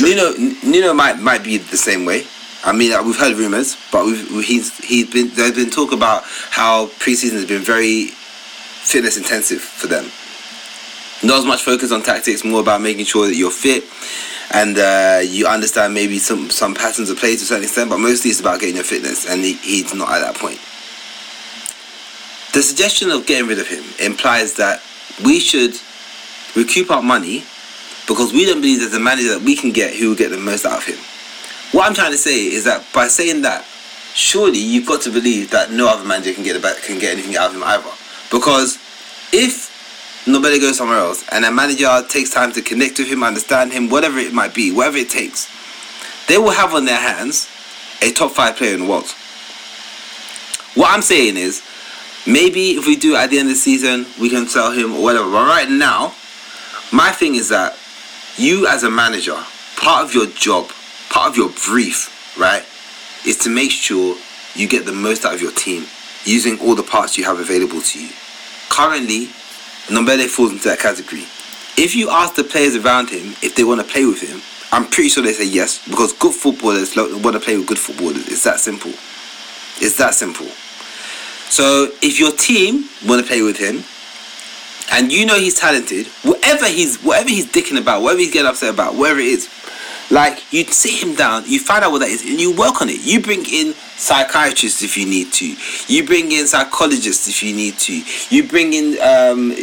Nuno 0.00 0.38
Nuno 0.62 0.94
might 0.94 1.18
might 1.18 1.42
be 1.42 1.58
the 1.58 1.76
same 1.76 2.04
way. 2.04 2.28
I 2.62 2.72
mean, 2.72 2.92
uh, 2.92 3.02
we've 3.02 3.18
heard 3.18 3.36
rumors, 3.36 3.76
but 3.90 4.04
we've, 4.04 4.44
he's 4.44 4.76
he's 4.78 5.10
been 5.10 5.30
there's 5.34 5.52
been 5.52 5.70
talk 5.70 5.92
about 5.92 6.24
how 6.50 6.86
preseason 6.98 7.32
has 7.32 7.46
been 7.46 7.62
very 7.62 8.06
fitness 8.06 9.16
intensive 9.16 9.60
for 9.60 9.86
them. 9.86 10.10
Not 11.22 11.38
as 11.38 11.44
much 11.46 11.62
focus 11.62 11.92
on 11.92 12.02
tactics, 12.02 12.44
more 12.44 12.60
about 12.60 12.80
making 12.80 13.04
sure 13.04 13.26
that 13.26 13.34
you're 13.34 13.50
fit 13.50 13.84
and 14.52 14.78
uh, 14.78 15.20
you 15.22 15.46
understand 15.46 15.94
maybe 15.94 16.18
some 16.18 16.50
some 16.50 16.74
patterns 16.74 17.08
of 17.08 17.18
play 17.18 17.36
to 17.36 17.42
a 17.42 17.46
certain 17.46 17.64
extent, 17.64 17.90
but 17.90 17.98
mostly 17.98 18.30
it's 18.30 18.40
about 18.40 18.60
getting 18.60 18.74
your 18.76 18.84
fitness, 18.84 19.28
and 19.28 19.42
he, 19.42 19.54
he's 19.54 19.94
not 19.94 20.10
at 20.10 20.20
that 20.20 20.34
point. 20.34 20.58
The 22.52 22.62
suggestion 22.62 23.10
of 23.10 23.26
getting 23.26 23.48
rid 23.48 23.60
of 23.60 23.68
him 23.68 23.84
implies 24.00 24.54
that 24.54 24.82
we 25.24 25.38
should 25.38 25.76
recoup 26.56 26.90
our 26.90 27.02
money 27.02 27.44
because 28.08 28.32
we 28.32 28.44
don't 28.44 28.60
believe 28.60 28.80
there's 28.80 28.94
a 28.94 28.98
manager 28.98 29.38
that 29.38 29.42
we 29.42 29.54
can 29.54 29.70
get 29.70 29.94
who 29.94 30.08
will 30.08 30.16
get 30.16 30.30
the 30.30 30.36
most 30.36 30.66
out 30.66 30.78
of 30.78 30.84
him. 30.84 30.98
What 31.72 31.86
I'm 31.86 31.94
trying 31.94 32.12
to 32.12 32.18
say 32.18 32.46
is 32.46 32.64
that 32.64 32.84
by 32.92 33.06
saying 33.06 33.42
that, 33.42 33.64
surely 34.14 34.58
you've 34.58 34.86
got 34.86 35.02
to 35.02 35.10
believe 35.10 35.50
that 35.50 35.70
no 35.70 35.88
other 35.88 36.04
manager 36.04 36.32
can 36.32 36.42
get 36.42 36.60
can 36.82 36.98
get 36.98 37.12
anything 37.12 37.36
out 37.36 37.50
of 37.50 37.56
him 37.56 37.62
either. 37.62 37.90
Because 38.30 38.78
if 39.32 39.70
nobody 40.26 40.58
goes 40.58 40.78
somewhere 40.78 40.98
else 40.98 41.24
and 41.30 41.44
a 41.44 41.50
manager 41.50 41.88
takes 42.08 42.30
time 42.30 42.52
to 42.52 42.62
connect 42.62 42.98
with 42.98 43.08
him, 43.08 43.22
understand 43.22 43.72
him, 43.72 43.88
whatever 43.88 44.18
it 44.18 44.32
might 44.32 44.54
be, 44.54 44.72
whatever 44.72 44.98
it 44.98 45.10
takes, 45.10 45.48
they 46.26 46.38
will 46.38 46.50
have 46.50 46.74
on 46.74 46.84
their 46.84 47.00
hands 47.00 47.48
a 48.02 48.12
top 48.12 48.32
five 48.32 48.56
player 48.56 48.74
in 48.74 48.80
the 48.80 48.86
world. 48.86 49.06
What 50.74 50.90
I'm 50.90 51.02
saying 51.02 51.36
is, 51.36 51.62
maybe 52.26 52.70
if 52.70 52.86
we 52.86 52.96
do 52.96 53.16
at 53.16 53.30
the 53.30 53.38
end 53.38 53.48
of 53.48 53.54
the 53.54 53.60
season, 53.60 54.06
we 54.20 54.30
can 54.30 54.46
sell 54.46 54.70
him 54.72 54.94
or 54.94 55.02
whatever. 55.02 55.30
But 55.30 55.46
right 55.46 55.68
now, 55.68 56.14
my 56.92 57.10
thing 57.10 57.34
is 57.34 57.48
that 57.48 57.76
you 58.36 58.66
as 58.66 58.84
a 58.84 58.90
manager, 58.90 59.36
part 59.76 60.04
of 60.04 60.14
your 60.14 60.26
job, 60.26 60.70
part 61.10 61.28
of 61.30 61.36
your 61.36 61.50
brief, 61.66 62.36
right, 62.38 62.64
is 63.26 63.36
to 63.38 63.50
make 63.50 63.70
sure 63.70 64.16
you 64.54 64.66
get 64.66 64.86
the 64.86 64.92
most 64.92 65.24
out 65.24 65.34
of 65.34 65.42
your 65.42 65.52
team 65.52 65.84
using 66.24 66.58
all 66.60 66.74
the 66.74 66.82
parts 66.82 67.18
you 67.18 67.24
have 67.24 67.38
available 67.38 67.80
to 67.80 68.02
you. 68.02 68.10
Currently, 68.70 69.26
Ndombele 69.88 70.26
falls 70.26 70.52
into 70.52 70.68
that 70.68 70.78
category. 70.78 71.24
If 71.76 71.94
you 71.94 72.10
ask 72.10 72.34
the 72.34 72.44
players 72.44 72.76
around 72.76 73.10
him 73.10 73.34
if 73.42 73.54
they 73.54 73.64
want 73.64 73.80
to 73.80 73.86
play 73.86 74.06
with 74.06 74.20
him, 74.20 74.40
I'm 74.72 74.88
pretty 74.88 75.08
sure 75.08 75.22
they 75.22 75.32
say 75.32 75.46
yes 75.46 75.84
because 75.88 76.12
good 76.12 76.34
footballers 76.34 76.94
want 76.96 77.34
to 77.34 77.40
play 77.40 77.56
with 77.56 77.66
good 77.66 77.78
footballers. 77.78 78.28
It's 78.28 78.44
that 78.44 78.60
simple. 78.60 78.92
It's 79.82 79.96
that 79.98 80.14
simple. 80.14 80.46
So 81.50 81.90
if 82.02 82.20
your 82.20 82.30
team 82.32 82.84
want 83.06 83.20
to 83.20 83.26
play 83.26 83.42
with 83.42 83.58
him, 83.58 83.82
and 84.92 85.12
you 85.12 85.24
know 85.24 85.38
he's 85.38 85.58
talented, 85.58 86.06
whatever 86.22 86.66
he's 86.66 87.02
whatever 87.02 87.28
he's 87.28 87.46
dicking 87.46 87.80
about, 87.80 88.02
whatever 88.02 88.20
he's 88.20 88.32
getting 88.32 88.48
upset 88.48 88.74
about, 88.74 88.94
whatever 88.94 89.20
it 89.20 89.26
is, 89.26 89.48
like 90.10 90.52
you 90.52 90.64
sit 90.64 91.02
him 91.02 91.14
down, 91.14 91.44
you 91.46 91.60
find 91.60 91.84
out 91.84 91.92
what 91.92 92.00
that 92.00 92.08
is, 92.08 92.22
and 92.22 92.40
you 92.40 92.54
work 92.56 92.82
on 92.82 92.88
it. 92.88 93.00
You 93.00 93.20
bring 93.22 93.44
in 93.46 93.74
psychiatrists 93.96 94.82
if 94.82 94.96
you 94.96 95.06
need 95.06 95.32
to. 95.34 95.54
You 95.86 96.04
bring 96.04 96.32
in 96.32 96.46
psychologists 96.46 97.28
if 97.28 97.42
you 97.42 97.54
need 97.54 97.78
to. 97.78 98.02
You 98.34 98.48
bring 98.48 98.72
in 98.72 98.98
um, 99.00 99.54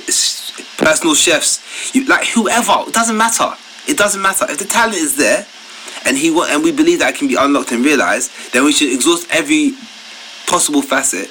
personal 0.77 1.15
chefs. 1.15 1.93
You 1.93 2.05
like 2.07 2.25
whoever. 2.27 2.87
It 2.87 2.93
doesn't 2.93 3.17
matter. 3.17 3.51
It 3.87 3.97
doesn't 3.97 4.21
matter 4.21 4.45
if 4.49 4.57
the 4.57 4.65
talent 4.65 4.97
is 4.97 5.17
there, 5.17 5.45
and 6.05 6.17
he 6.17 6.29
and 6.29 6.63
we 6.63 6.71
believe 6.71 6.99
that 6.99 7.15
can 7.15 7.27
be 7.27 7.35
unlocked 7.35 7.71
and 7.71 7.83
realized. 7.83 8.31
Then 8.53 8.63
we 8.63 8.71
should 8.71 8.93
exhaust 8.93 9.27
every 9.29 9.73
possible 10.47 10.81
facet 10.81 11.29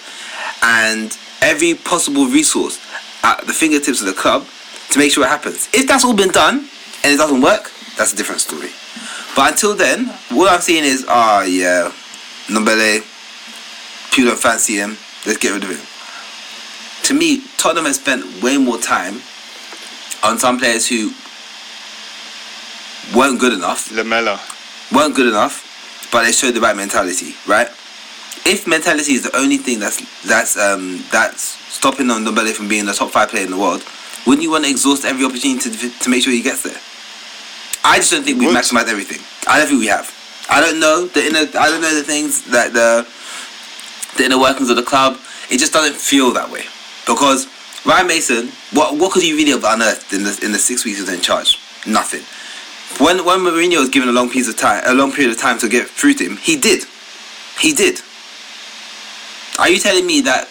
and 0.63 1.17
every 1.41 1.75
possible 1.75 2.27
resource 2.27 2.81
at 3.23 3.47
the 3.47 3.53
fingertips 3.53 4.01
of 4.01 4.07
the 4.07 4.13
club 4.13 4.47
to 4.91 4.99
make 4.99 5.11
sure 5.11 5.25
it 5.25 5.29
happens. 5.29 5.69
If 5.73 5.89
that's 5.89 6.05
all 6.05 6.15
been 6.15 6.31
done 6.31 6.69
and 7.03 7.13
it 7.13 7.17
doesn't 7.17 7.41
work, 7.41 7.71
that's 7.97 8.13
a 8.13 8.17
different 8.17 8.41
story. 8.41 8.71
But 9.37 9.53
until 9.53 9.75
then, 9.77 10.07
what 10.31 10.51
I'm 10.51 10.63
saying 10.63 10.85
is, 10.85 11.05
ah, 11.09 11.43
yeah, 11.43 11.93
Ndombele, 12.47 13.05
people 14.11 14.31
don't 14.31 14.39
fancy 14.41 14.77
him. 14.77 14.97
Let's 15.27 15.37
get 15.39 15.53
rid 15.53 15.63
of 15.63 15.69
him. 15.71 15.87
To 17.05 17.15
me, 17.15 17.43
Tottenham 17.59 17.85
has 17.85 17.97
spent 17.97 18.25
way 18.43 18.57
more 18.57 18.79
time 18.79 19.21
on 20.25 20.39
some 20.39 20.59
players 20.59 20.89
who 20.89 21.13
weren't 23.15 23.39
good 23.39 23.53
enough 23.53 23.93
Lamela. 23.93 24.41
weren't 24.93 25.15
good 25.15 25.29
enough, 25.29 26.09
but 26.11 26.25
they 26.25 26.33
showed 26.33 26.55
the 26.55 26.61
right 26.61 26.75
mentality, 26.75 27.35
right? 27.47 27.69
If 28.47 28.67
mentality 28.67 29.13
is 29.13 29.23
the 29.23 29.37
only 29.37 29.59
thing 29.59 29.79
that's 29.81 29.99
that's 30.25 30.57
um 30.57 31.05
that's 31.13 31.43
stopping 31.73 32.07
Ndombele 32.07 32.53
from 32.53 32.69
being 32.69 32.87
the 32.87 32.93
top 32.93 33.11
five 33.11 33.29
player 33.29 33.45
in 33.45 33.51
the 33.51 33.59
world, 33.59 33.85
wouldn't 34.27 34.43
you 34.43 34.51
want 34.51 34.65
to 34.65 34.71
exhaust 34.71 35.05
every 35.05 35.25
opportunity 35.25 35.71
to, 35.71 35.91
to 35.99 36.11
make 36.11 36.23
sure 36.23 36.33
he 36.33 36.43
gets 36.43 36.63
there? 36.63 36.81
I 37.87 37.99
just 37.99 38.11
don't 38.11 38.25
think 38.25 38.41
we've 38.41 38.51
maximized 38.51 38.89
everything. 38.89 39.23
I 39.47 39.59
don't 39.59 39.69
think 39.69 39.81
we 39.81 39.87
have. 39.87 40.11
I 40.51 40.61
don't 40.61 40.81
know 40.81 41.07
the 41.07 41.25
inner. 41.25 41.47
I 41.59 41.71
don't 41.71 41.81
know 41.81 41.95
the 41.95 42.03
things 42.03 42.43
that 42.51 42.73
the 42.73 43.07
the 44.17 44.25
inner 44.25 44.41
workings 44.41 44.71
of 44.71 44.77
the 44.77 44.83
club. 44.83 45.19
It 45.51 45.59
just 45.59 45.73
doesn't 45.73 45.95
feel 45.95 46.33
that 46.33 46.51
way 46.51 46.65
because 47.07 47.47
Ryan 47.87 48.09
Mason. 48.09 48.51
What 48.73 48.99
what 48.99 49.13
could 49.13 49.23
you 49.23 49.37
really 49.37 49.53
have 49.53 49.63
unearthed 49.65 50.13
in 50.13 50.25
the 50.25 50.39
in 50.43 50.51
the 50.51 50.59
six 50.59 50.85
weeks 50.85 50.99
he 50.99 51.03
was 51.03 51.13
in 51.13 51.21
charge? 51.21 51.59
Nothing. 51.87 52.27
When 52.99 53.25
when 53.25 53.41
Mourinho 53.41 53.79
was 53.79 53.89
given 53.89 54.09
a 54.09 54.13
long 54.13 54.31
piece 54.31 54.49
of 54.49 54.57
time, 54.57 54.83
a 54.85 54.95
long 54.95 55.13
period 55.13 55.31
of 55.31 55.39
time 55.39 55.59
to 55.61 55.69
get 55.69 55.87
through 55.87 56.15
to 56.15 56.25
him, 56.25 56.37
he 56.39 56.57
did. 56.57 56.85
He 57.61 57.73
did. 57.73 58.01
Are 59.61 59.69
you 59.69 59.79
telling 59.79 60.07
me 60.07 60.21
that 60.23 60.49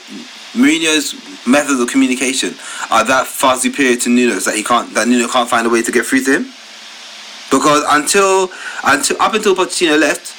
Mourinho's 0.54 1.14
methods 1.46 1.82
of 1.82 1.90
communication 1.90 2.56
are 2.90 3.04
that 3.04 3.28
far 3.28 3.58
superior 3.58 3.98
to 3.98 4.10
Nuno's 4.10 4.46
that 4.46 4.56
he 4.56 4.64
can't 4.64 4.94
that 4.94 5.08
Nuno 5.10 5.28
can't 5.28 5.50
find 5.50 5.68
a 5.68 5.70
way 5.70 5.82
to 5.82 5.92
get 5.92 6.06
through 6.06 6.24
to 6.24 6.40
him? 6.40 6.54
Because 7.52 7.84
until 7.90 8.50
until 8.84 9.22
up 9.22 9.34
until 9.34 9.56
Pochettino 9.56 10.00
left, 10.00 10.34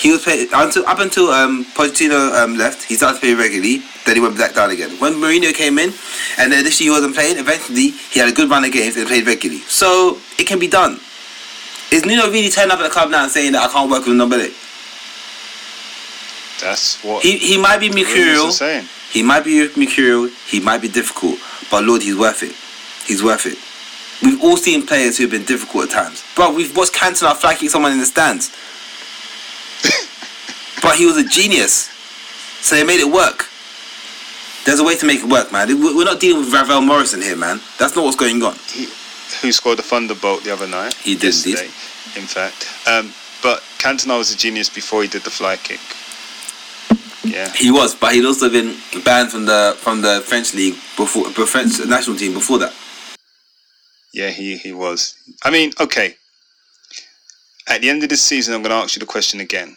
he 0.00 0.10
was 0.12 0.22
playing 0.22 0.48
until 0.52 0.86
up 0.86 0.98
until 0.98 1.28
um 1.30 1.64
Pochettino 1.74 2.34
um 2.42 2.56
left, 2.56 2.84
he 2.84 2.94
started 2.94 3.20
playing 3.20 3.38
regularly. 3.38 3.82
Then 4.06 4.16
he 4.16 4.20
went 4.22 4.36
back 4.36 4.54
down 4.54 4.70
again. 4.70 4.90
When 5.00 5.14
Mourinho 5.14 5.52
came 5.54 5.78
in, 5.78 5.92
and 6.38 6.52
then 6.52 6.60
initially 6.60 6.86
he 6.86 6.90
wasn't 6.90 7.14
playing. 7.14 7.38
Eventually, 7.38 7.88
he 8.12 8.20
had 8.20 8.28
a 8.28 8.32
good 8.32 8.50
run 8.50 8.64
of 8.64 8.72
games 8.72 8.96
and 8.96 9.06
played 9.06 9.26
regularly. 9.26 9.62
So 9.62 10.18
it 10.38 10.46
can 10.46 10.58
be 10.58 10.68
done. 10.68 11.00
Is 11.90 12.04
Nuno 12.04 12.30
really 12.30 12.50
turning 12.50 12.72
up 12.72 12.80
at 12.80 12.84
the 12.84 12.90
club 12.90 13.10
now 13.10 13.22
and 13.22 13.32
saying 13.32 13.52
that 13.52 13.68
I 13.68 13.72
can't 13.72 13.90
work 13.90 14.04
with 14.06 14.16
Ndombele? 14.16 14.52
That's 16.60 17.02
what 17.04 17.22
He 17.22 17.38
he 17.38 17.56
might 17.58 17.78
be 17.78 17.88
mercurial. 17.88 18.46
He 19.10 19.22
might 19.22 19.44
be 19.44 19.68
mercurial. 19.76 20.28
He 20.46 20.60
might 20.60 20.82
be 20.82 20.88
difficult. 20.88 21.38
But 21.70 21.84
Lord, 21.84 22.02
he's 22.02 22.16
worth 22.16 22.42
it. 22.42 22.54
He's 23.06 23.22
worth 23.22 23.46
it. 23.46 23.58
We've 24.22 24.42
all 24.42 24.56
seen 24.56 24.86
players 24.86 25.18
who've 25.18 25.30
been 25.30 25.44
difficult 25.44 25.84
at 25.84 25.90
times. 25.90 26.24
But 26.36 26.54
we've 26.54 26.74
watched 26.76 26.94
Cantona 26.94 27.34
fly 27.36 27.54
kick 27.54 27.70
someone 27.70 27.92
in 27.92 27.98
the 27.98 28.06
stands. 28.06 28.50
but 30.82 30.96
he 30.96 31.06
was 31.06 31.16
a 31.16 31.24
genius. 31.24 31.90
So 32.60 32.76
they 32.76 32.84
made 32.84 33.00
it 33.00 33.12
work. 33.12 33.46
There's 34.64 34.80
a 34.80 34.84
way 34.84 34.96
to 34.96 35.06
make 35.06 35.20
it 35.20 35.28
work, 35.28 35.52
man. 35.52 35.68
We- 35.68 35.94
We're 35.94 36.04
not 36.04 36.20
dealing 36.20 36.44
with 36.44 36.52
Ravel 36.52 36.80
Morrison 36.80 37.20
here, 37.20 37.36
man. 37.36 37.60
That's 37.78 37.94
not 37.94 38.04
what's 38.04 38.16
going 38.16 38.42
on. 38.42 38.54
Who 39.42 39.52
scored 39.52 39.78
the 39.78 39.82
thunderbolt 39.82 40.44
the 40.44 40.52
other 40.52 40.66
night? 40.66 40.94
He 40.94 41.16
did 41.16 41.34
indeed. 41.36 41.58
in 42.16 42.26
fact. 42.26 42.66
Um, 42.88 43.12
but 43.42 43.60
Cantona 43.78 44.16
was 44.16 44.32
a 44.32 44.36
genius 44.36 44.70
before 44.70 45.02
he 45.02 45.08
did 45.08 45.22
the 45.22 45.30
fly 45.30 45.56
kick. 45.56 45.80
Yeah. 47.24 47.50
He 47.52 47.70
was, 47.70 47.94
but 47.94 48.14
he'd 48.14 48.24
also 48.24 48.48
been 48.50 48.76
banned 49.04 49.30
from 49.30 49.44
the 49.46 49.74
from 49.78 50.02
the 50.02 50.22
French 50.26 50.54
league 50.54 50.74
before 50.96 51.24
the 51.30 51.46
French 51.46 51.78
national 51.86 52.16
team 52.16 52.32
before 52.34 52.58
that. 52.58 52.72
Yeah, 54.14 54.30
he, 54.30 54.56
he 54.56 54.72
was. 54.72 55.16
I 55.44 55.50
mean, 55.50 55.72
okay. 55.80 56.14
At 57.68 57.80
the 57.80 57.90
end 57.90 58.04
of 58.04 58.08
this 58.10 58.22
season, 58.22 58.54
I'm 58.54 58.62
going 58.62 58.70
to 58.70 58.76
ask 58.76 58.94
you 58.94 59.00
the 59.00 59.06
question 59.06 59.40
again. 59.40 59.76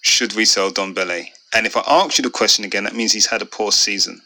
Should 0.00 0.34
we 0.34 0.44
sell 0.44 0.70
Ndombele? 0.72 1.28
And 1.54 1.64
if 1.64 1.76
I 1.76 1.82
ask 1.86 2.18
you 2.18 2.22
the 2.22 2.30
question 2.30 2.64
again, 2.64 2.82
that 2.84 2.94
means 2.96 3.12
he's 3.12 3.26
had 3.26 3.40
a 3.40 3.46
poor 3.46 3.70
season. 3.70 4.20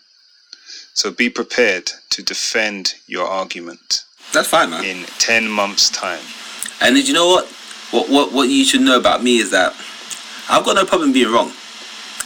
So 0.94 1.11
be 1.11 1.29
prepared 1.29 1.90
to 2.11 2.22
defend 2.22 2.94
your 3.07 3.26
argument 3.26 4.05
That's 4.33 4.48
fine, 4.48 4.70
man. 4.70 4.85
in 4.85 5.05
10 5.18 5.48
months' 5.48 5.90
time. 5.90 6.22
And 6.81 6.96
did 6.96 7.07
you 7.07 7.14
know 7.14 7.26
what? 7.29 7.46
What 7.90 8.09
what 8.09 8.33
what 8.33 8.48
you 8.48 8.64
should 8.64 8.81
know 8.83 8.96
about 8.98 9.22
me 9.22 9.38
is 9.38 9.50
that 9.50 9.74
I've 10.48 10.64
got 10.64 10.76
no 10.76 10.85
problem 10.87 11.12
being 11.12 11.31
wrong. 11.31 11.48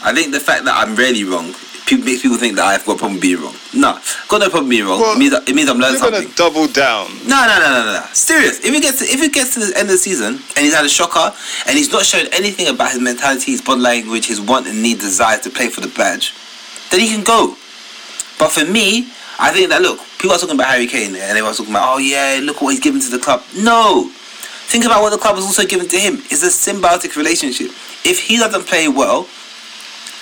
I 0.05 0.12
think 0.14 0.33
the 0.33 0.38
fact 0.40 0.64
that 0.66 0.77
I'm 0.77 0.94
rarely 0.94 1.24
wrong 1.24 1.55
people, 1.87 2.05
makes 2.05 2.23
people 2.23 2.37
think 2.38 2.57
that 2.57 2.64
I've 2.64 2.85
got 2.85 2.97
a 2.97 2.99
problem 2.99 3.20
being 3.20 3.40
wrong. 3.40 3.55
No, 3.75 3.90
I've 3.97 4.27
got 4.29 4.40
no 4.40 4.49
problem 4.51 4.68
being 4.70 4.85
wrong. 4.87 5.01
Well, 5.01 5.14
it, 5.14 5.18
means, 5.18 5.33
that- 5.33 5.49
it 5.49 5.55
means 5.55 5.68
I'm 5.68 5.79
learning 5.79 6.01
You're 6.01 6.11
something. 6.12 6.29
to 6.31 6.37
double 6.37 6.66
down. 6.68 7.09
No, 7.27 7.44
no, 7.47 7.59
no, 7.61 7.68
no, 7.85 7.92
no. 8.01 8.07
Serious. 8.12 8.61
If 8.64 8.73
it 8.75 8.81
gets 8.83 8.99
to, 9.01 9.05
if 9.05 9.23
it 9.23 9.33
gets 9.33 9.55
to 9.55 9.61
the 9.61 9.73
end 9.77 9.88
of 9.88 9.94
the 9.94 9.99
season 9.99 10.35
and 10.57 10.59
he's 10.64 10.75
had 10.75 10.85
a 10.85 10.88
shocker 10.88 11.35
and 11.66 11.77
he's 11.77 11.90
not 11.92 12.05
shown 12.05 12.27
anything 12.33 12.68
about 12.68 12.92
his 12.92 13.01
mentality, 13.01 13.53
his 13.53 13.62
body 13.62 13.81
language, 13.81 14.27
his 14.27 14.40
want 14.40 14.66
and 14.66 14.83
need, 14.83 14.99
desire 15.01 15.38
to 15.40 15.51
play 15.51 15.68
for 15.68 15.81
the 15.81 15.88
badge, 15.97 16.33
then 16.90 17.01
he 17.01 17.09
can 17.09 17.25
go. 17.25 17.57
But 18.38 18.51
for 18.51 18.64
me, 18.64 19.09
I 19.38 19.51
think 19.53 19.68
that 19.70 19.83
look, 19.83 19.99
people 20.18 20.33
are 20.33 20.38
talking 20.38 20.55
about 20.55 20.68
Harry 20.68 20.87
Kane 20.87 21.14
and 21.14 21.16
everyone's 21.16 21.59
talking 21.59 21.73
about, 21.73 21.94
oh 21.94 21.99
yeah, 21.99 22.40
look 22.42 22.62
what 22.62 22.70
he's 22.70 22.81
given 22.81 23.01
to 23.01 23.09
the 23.11 23.18
club. 23.18 23.42
No. 23.57 24.11
Think 24.66 24.87
about 24.87 25.03
what 25.03 25.11
the 25.11 25.18
club 25.18 25.37
has 25.37 25.44
also 25.44 25.64
given 25.66 25.87
to 25.88 25.99
him. 25.99 26.14
It's 26.31 26.42
a 26.42 26.49
symbiotic 26.49 27.16
relationship. 27.16 27.68
If 28.05 28.18
he 28.20 28.38
doesn't 28.38 28.66
play 28.66 28.88
well, 28.88 29.29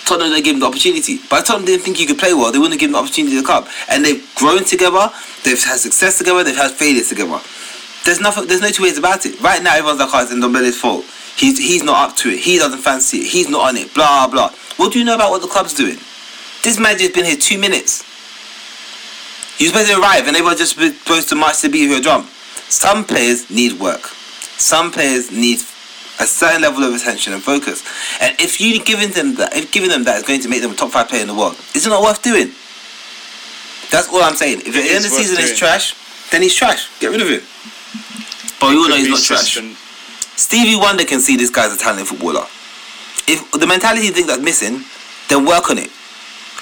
Tottenham 0.07 0.31
don't 0.31 0.45
give 0.45 0.55
him 0.55 0.61
the 0.61 0.67
opportunity. 0.67 1.19
But 1.31 1.47
Tottenham 1.47 1.67
didn't 1.67 1.85
think 1.85 1.97
he 1.97 2.07
could 2.07 2.19
play 2.19 2.35
well, 2.35 2.53
they 2.53 2.59
wouldn't 2.59 2.81
give 2.81 2.89
him 2.89 2.93
the 2.93 2.99
opportunity 2.99 3.37
to 3.37 3.43
the 3.43 3.47
club. 3.47 3.69
And 3.89 4.05
they've 4.05 4.23
grown 4.35 4.65
together, 4.65 5.11
they've 5.45 5.63
had 5.63 5.79
success 5.79 6.19
together, 6.19 6.45
they've 6.45 6.57
had 6.57 6.73
failures 6.73 7.09
together. 7.09 7.41
There's 8.05 8.21
nothing 8.21 8.47
there's 8.49 8.61
no 8.61 8.71
two 8.71 8.83
ways 8.83 8.99
about 8.99 9.27
it. 9.27 9.41
Right 9.41 9.63
now 9.63 9.77
everyone's 9.77 10.01
like, 10.01 10.11
oh, 10.13 10.23
it's 10.23 10.33
Ndombele's 10.33 10.77
fault. 10.77 11.05
He's 11.37 11.59
he's 11.59 11.83
not 11.83 12.11
up 12.11 12.17
to 12.19 12.31
it. 12.31 12.41
He 12.41 12.59
doesn't 12.59 12.81
fancy 12.81 13.19
it. 13.19 13.27
He's 13.29 13.49
not 13.49 13.69
on 13.69 13.77
it. 13.77 13.95
Blah 13.95 14.29
blah. 14.29 14.51
What 14.77 14.93
do 14.93 14.99
you 14.99 15.05
know 15.05 15.15
about 15.15 15.31
what 15.31 15.41
the 15.41 15.49
club's 15.49 15.75
doing? 15.75 15.99
This 16.63 16.79
manager's 16.79 17.11
been 17.11 17.25
here 17.25 17.37
two 17.37 17.59
minutes. 17.59 18.05
You're 19.59 19.71
supposed 19.71 19.91
to 19.91 20.01
arrive 20.01 20.27
and 20.27 20.37
everyone's 20.37 20.59
just 20.59 20.73
supposed 20.73 21.29
to 21.29 21.37
march 21.37 21.61
to 21.61 21.69
beat 21.69 21.89
your 21.89 22.01
drum. 22.01 22.27
Some 22.69 23.05
players 23.05 23.51
need 23.51 23.79
work. 23.79 24.07
Some 24.59 24.91
players 24.91 25.31
need 25.31 25.61
a 26.21 26.27
certain 26.27 26.63
level 26.63 26.85
of 26.85 26.95
attention 26.95 27.33
and 27.33 27.43
focus. 27.43 27.83
And 28.21 28.39
if 28.41 28.61
you 28.61 28.83
giving 28.85 29.11
them 29.11 29.35
that, 29.37 29.57
if 29.57 29.73
giving 29.73 29.91
them 29.91 30.05
that 30.05 30.17
is 30.17 30.23
going 30.23 30.41
to 30.41 30.49
make 30.49 30.63
them 30.63 30.73
a 30.73 30.75
top 30.75 30.91
five 30.91 31.09
player 31.09 31.23
in 31.23 31.29
the 31.29 31.35
world, 31.35 31.55
is 31.75 31.87
it 31.87 31.91
not 31.91 32.03
worth 32.03 32.23
doing? 32.23 32.53
That's 33.91 34.09
all 34.09 34.23
I'm 34.23 34.37
saying. 34.37 34.61
If 34.61 34.69
at 34.69 34.73
the 34.73 34.95
end 34.95 35.05
of 35.05 35.11
the 35.11 35.13
is 35.13 35.13
worth 35.13 35.27
season 35.27 35.45
is 35.45 35.59
trash, 35.59 35.95
then 36.31 36.43
he's 36.43 36.55
trash. 36.55 36.89
Get 37.01 37.11
rid 37.11 37.21
of 37.21 37.29
him. 37.29 37.43
But 38.61 38.71
we 38.71 38.77
all 38.77 38.89
know 38.89 38.97
he's 38.97 39.07
be 39.07 39.13
not 39.13 39.23
trash. 39.23 39.59
Stevie 40.37 40.77
Wonder 40.77 41.05
can 41.05 41.21
see 41.21 41.37
this 41.37 41.51
guy's 41.51 41.75
a 41.75 41.79
talented 41.79 42.09
footballer. 42.09 42.47
If 43.29 43.51
the 43.53 43.67
mentality 43.67 44.07
you 44.07 44.13
think 44.13 44.27
that's 44.29 44.43
missing, 44.43 44.83
then 45.29 45.45
work 45.45 45.71
on 45.71 45.79
it 45.79 45.91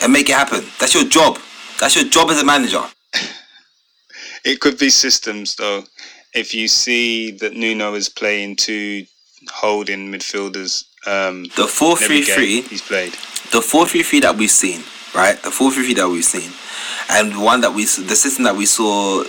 and 0.03 0.13
make 0.13 0.29
it 0.29 0.35
happen. 0.35 0.65
That's 0.79 0.95
your 0.95 1.05
job. 1.05 1.39
That's 1.81 1.95
your 1.95 2.05
job 2.05 2.31
as 2.31 2.43
a 2.43 2.45
manager. 2.45 2.83
It 4.45 4.61
could 4.61 4.79
be 4.79 4.91
systems 4.91 5.55
though. 5.55 5.85
If 6.35 6.55
you 6.55 6.69
see 6.69 7.33
that 7.33 7.55
Nuno 7.55 7.95
is 7.95 8.09
playing 8.09 8.57
two 8.57 9.05
holding 9.53 10.11
midfielders, 10.13 10.85
um, 11.07 11.45
The 11.57 11.67
four 11.67 11.97
three 11.97 12.23
three, 12.23 12.63
he's 12.63 12.83
played. 12.83 13.13
the 13.53 13.63
four 13.63 13.87
three 13.87 14.03
three 14.03 14.21
that 14.21 14.37
we've 14.37 14.51
seen, 14.51 14.83
right? 15.15 15.41
The 15.43 15.51
four 15.51 15.71
three 15.73 15.85
three 15.85 15.95
that 15.95 16.09
we've 16.09 16.25
seen, 16.25 16.51
and 17.09 17.33
the 17.33 17.41
one 17.41 17.61
that 17.63 17.73
we, 17.75 17.85
the 17.85 18.17
system 18.17 18.45
that 18.45 18.57
we 18.57 18.67
saw, 18.67 19.25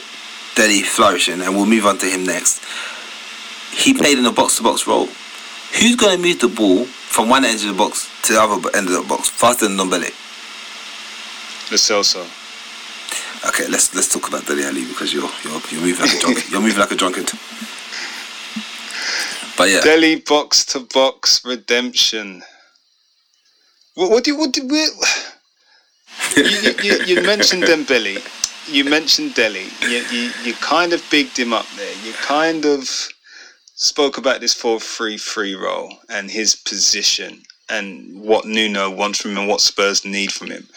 Dele 0.55 0.81
flourishing, 0.83 1.41
and 1.41 1.55
we'll 1.55 1.65
move 1.65 1.85
on 1.85 1.97
to 1.99 2.05
him 2.05 2.25
next. 2.25 2.61
He 3.73 3.93
played 3.93 4.19
in 4.19 4.25
a 4.25 4.31
box 4.33 4.57
to 4.57 4.63
box 4.63 4.85
role. 4.85 5.07
Who's 5.79 5.95
going 5.95 6.17
to 6.17 6.21
move 6.21 6.39
the 6.41 6.49
ball 6.49 6.83
from 6.85 7.29
one 7.29 7.45
end 7.45 7.61
of 7.61 7.67
the 7.67 7.73
box 7.73 8.09
to 8.23 8.33
the 8.33 8.41
other 8.41 8.59
end 8.75 8.87
of 8.87 8.93
the 8.93 9.05
box 9.07 9.29
faster 9.29 9.67
than 9.67 9.77
Ndombele? 9.77 10.11
Lo 11.71 11.77
Celso. 11.77 12.27
Okay, 13.47 13.65
let's 13.69 13.95
let's 13.95 14.11
talk 14.11 14.27
about 14.27 14.45
Dele 14.45 14.65
Alli 14.65 14.85
because 14.85 15.13
you're 15.13 15.29
you're 15.45 15.61
you're 15.71 15.81
moving 15.81 16.01
like 16.05 16.13
a 16.15 16.19
drunkard. 16.19 16.49
you're 16.51 16.61
moving 16.61 16.79
like 16.79 16.91
a 16.91 16.95
drunkard. 16.95 17.31
But 19.57 19.69
yeah, 19.69 19.81
Dele 19.81 20.15
box 20.15 20.65
to 20.67 20.81
box 20.81 21.43
redemption. 21.45 22.43
What, 23.95 24.11
what 24.11 24.23
do 24.23 24.31
you, 24.31 24.37
what 24.37 24.53
do 24.53 24.67
we, 24.67 24.87
you, 26.37 26.73
you, 26.81 27.03
you, 27.05 27.21
mentioned 27.23 27.63
Dembele. 27.63 28.21
You 28.71 28.85
mentioned 28.85 29.33
Dele. 29.33 29.65
You, 29.81 30.03
you, 30.11 30.31
you 30.43 30.53
kind 30.55 30.93
of 30.93 31.03
bigged 31.11 31.37
him 31.37 31.53
up 31.53 31.65
there. 31.75 31.93
You 32.05 32.13
kind 32.13 32.65
of 32.65 32.87
spoke 33.75 34.17
about 34.17 34.39
this 34.39 34.53
4 34.53 34.79
3 34.79 35.17
3 35.17 35.55
role 35.55 35.93
and 36.09 36.29
his 36.29 36.55
position 36.55 37.41
and 37.69 38.21
what 38.21 38.45
Nuno 38.45 38.89
wants 38.89 39.21
from 39.21 39.31
him 39.31 39.37
and 39.39 39.47
what 39.47 39.61
Spurs 39.61 40.05
need 40.05 40.31
from 40.31 40.51
him. 40.51 40.67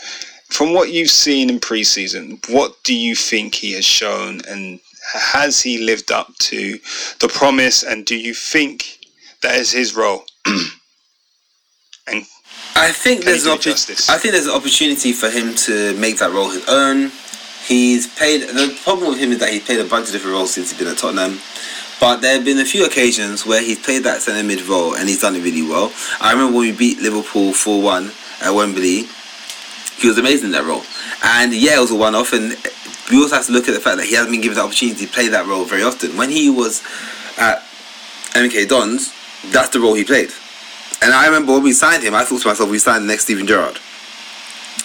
From 0.49 0.73
what 0.73 0.93
you've 0.93 1.11
seen 1.11 1.51
in 1.51 1.59
pre-season, 1.59 2.39
what 2.49 2.77
do 2.85 2.95
you 2.95 3.17
think 3.17 3.55
he 3.55 3.73
has 3.73 3.85
shown 3.85 4.41
and 4.49 4.79
has 5.13 5.61
he 5.61 5.79
lived 5.79 6.11
up 6.11 6.35
to 6.39 6.79
the 7.21 7.29
promise 7.29 7.83
and 7.83 8.05
do 8.05 8.17
you 8.17 8.35
think 8.35 8.99
that 9.43 9.57
is 9.57 9.73
his 9.73 9.95
role? 9.95 10.25
and 12.07 12.25
I 12.77 12.91
think 12.91 13.25
there's 13.25 13.47
an 13.47 13.53
opportunity. 13.53 13.95
I 14.09 14.19
think 14.19 14.33
there's 14.33 14.47
an 14.47 14.55
opportunity 14.55 15.13
for 15.13 15.31
him 15.31 15.55
to 15.55 15.95
make 15.99 16.19
that 16.19 16.33
role 16.33 16.51
his 16.51 16.67
own. 16.69 17.13
He's 17.67 18.07
played. 18.07 18.43
The 18.43 18.77
problem 18.83 19.11
with 19.11 19.19
him 19.19 19.33
is 19.33 19.39
that 19.39 19.51
he's 19.51 19.65
played 19.65 19.81
a 19.81 19.85
bunch 19.85 20.07
of 20.07 20.13
different 20.13 20.35
roles 20.35 20.53
since 20.53 20.71
he's 20.71 20.79
been 20.79 20.89
at 20.89 20.99
Tottenham. 20.99 21.39
But 22.01 22.21
there 22.21 22.35
have 22.35 22.45
been 22.45 22.59
a 22.59 22.65
few 22.65 22.85
occasions 22.85 23.47
where 23.47 23.63
he's 23.63 23.79
played 23.79 24.03
that 24.05 24.21
centre 24.21 24.47
mid 24.47 24.67
role 24.67 24.95
and 24.95 25.09
he's 25.09 25.21
done 25.21 25.37
it 25.37 25.43
really 25.43 25.63
well. 25.63 25.93
I 26.21 26.33
remember 26.33 26.59
when 26.59 26.69
we 26.69 26.77
beat 26.77 26.99
Liverpool 26.99 27.53
4 27.53 27.81
1 27.81 28.13
at 28.43 28.51
Wembley, 28.51 29.05
he 29.97 30.09
was 30.09 30.19
amazing 30.19 30.47
in 30.47 30.53
that 30.53 30.65
role. 30.65 30.83
And 31.23 31.55
yeah, 31.55 31.77
it 31.77 31.81
was 31.81 31.93
a 31.93 31.95
one 31.95 32.15
off. 32.15 32.33
And 32.33 32.57
we 33.11 33.19
also 33.19 33.37
have 33.37 33.47
to 33.47 33.53
look 33.53 33.69
at 33.69 33.75
the 33.75 33.81
fact 33.81 33.99
that 33.99 34.07
he 34.07 34.15
hasn't 34.15 34.33
been 34.33 34.41
given 34.41 34.57
the 34.57 34.65
opportunity 34.65 35.07
to 35.07 35.13
play 35.13 35.29
that 35.29 35.47
role 35.47 35.65
very 35.65 35.83
often. 35.83 36.17
When 36.17 36.31
he 36.31 36.49
was 36.51 36.83
at 37.39 37.63
MK 38.33 38.69
Dons, 38.69 39.13
that's 39.53 39.69
the 39.71 39.81
role 39.81 39.95
he 39.95 40.05
played. 40.05 40.31
And 41.03 41.13
I 41.13 41.27
remember 41.27 41.53
when 41.53 41.63
we 41.63 41.73
signed 41.73 42.03
him, 42.03 42.15
I 42.15 42.25
thought 42.25 42.41
to 42.43 42.49
myself, 42.49 42.71
we 42.71 42.79
signed 42.79 43.05
the 43.05 43.09
next 43.09 43.25
Steven 43.25 43.47
Gerrard. 43.47 43.79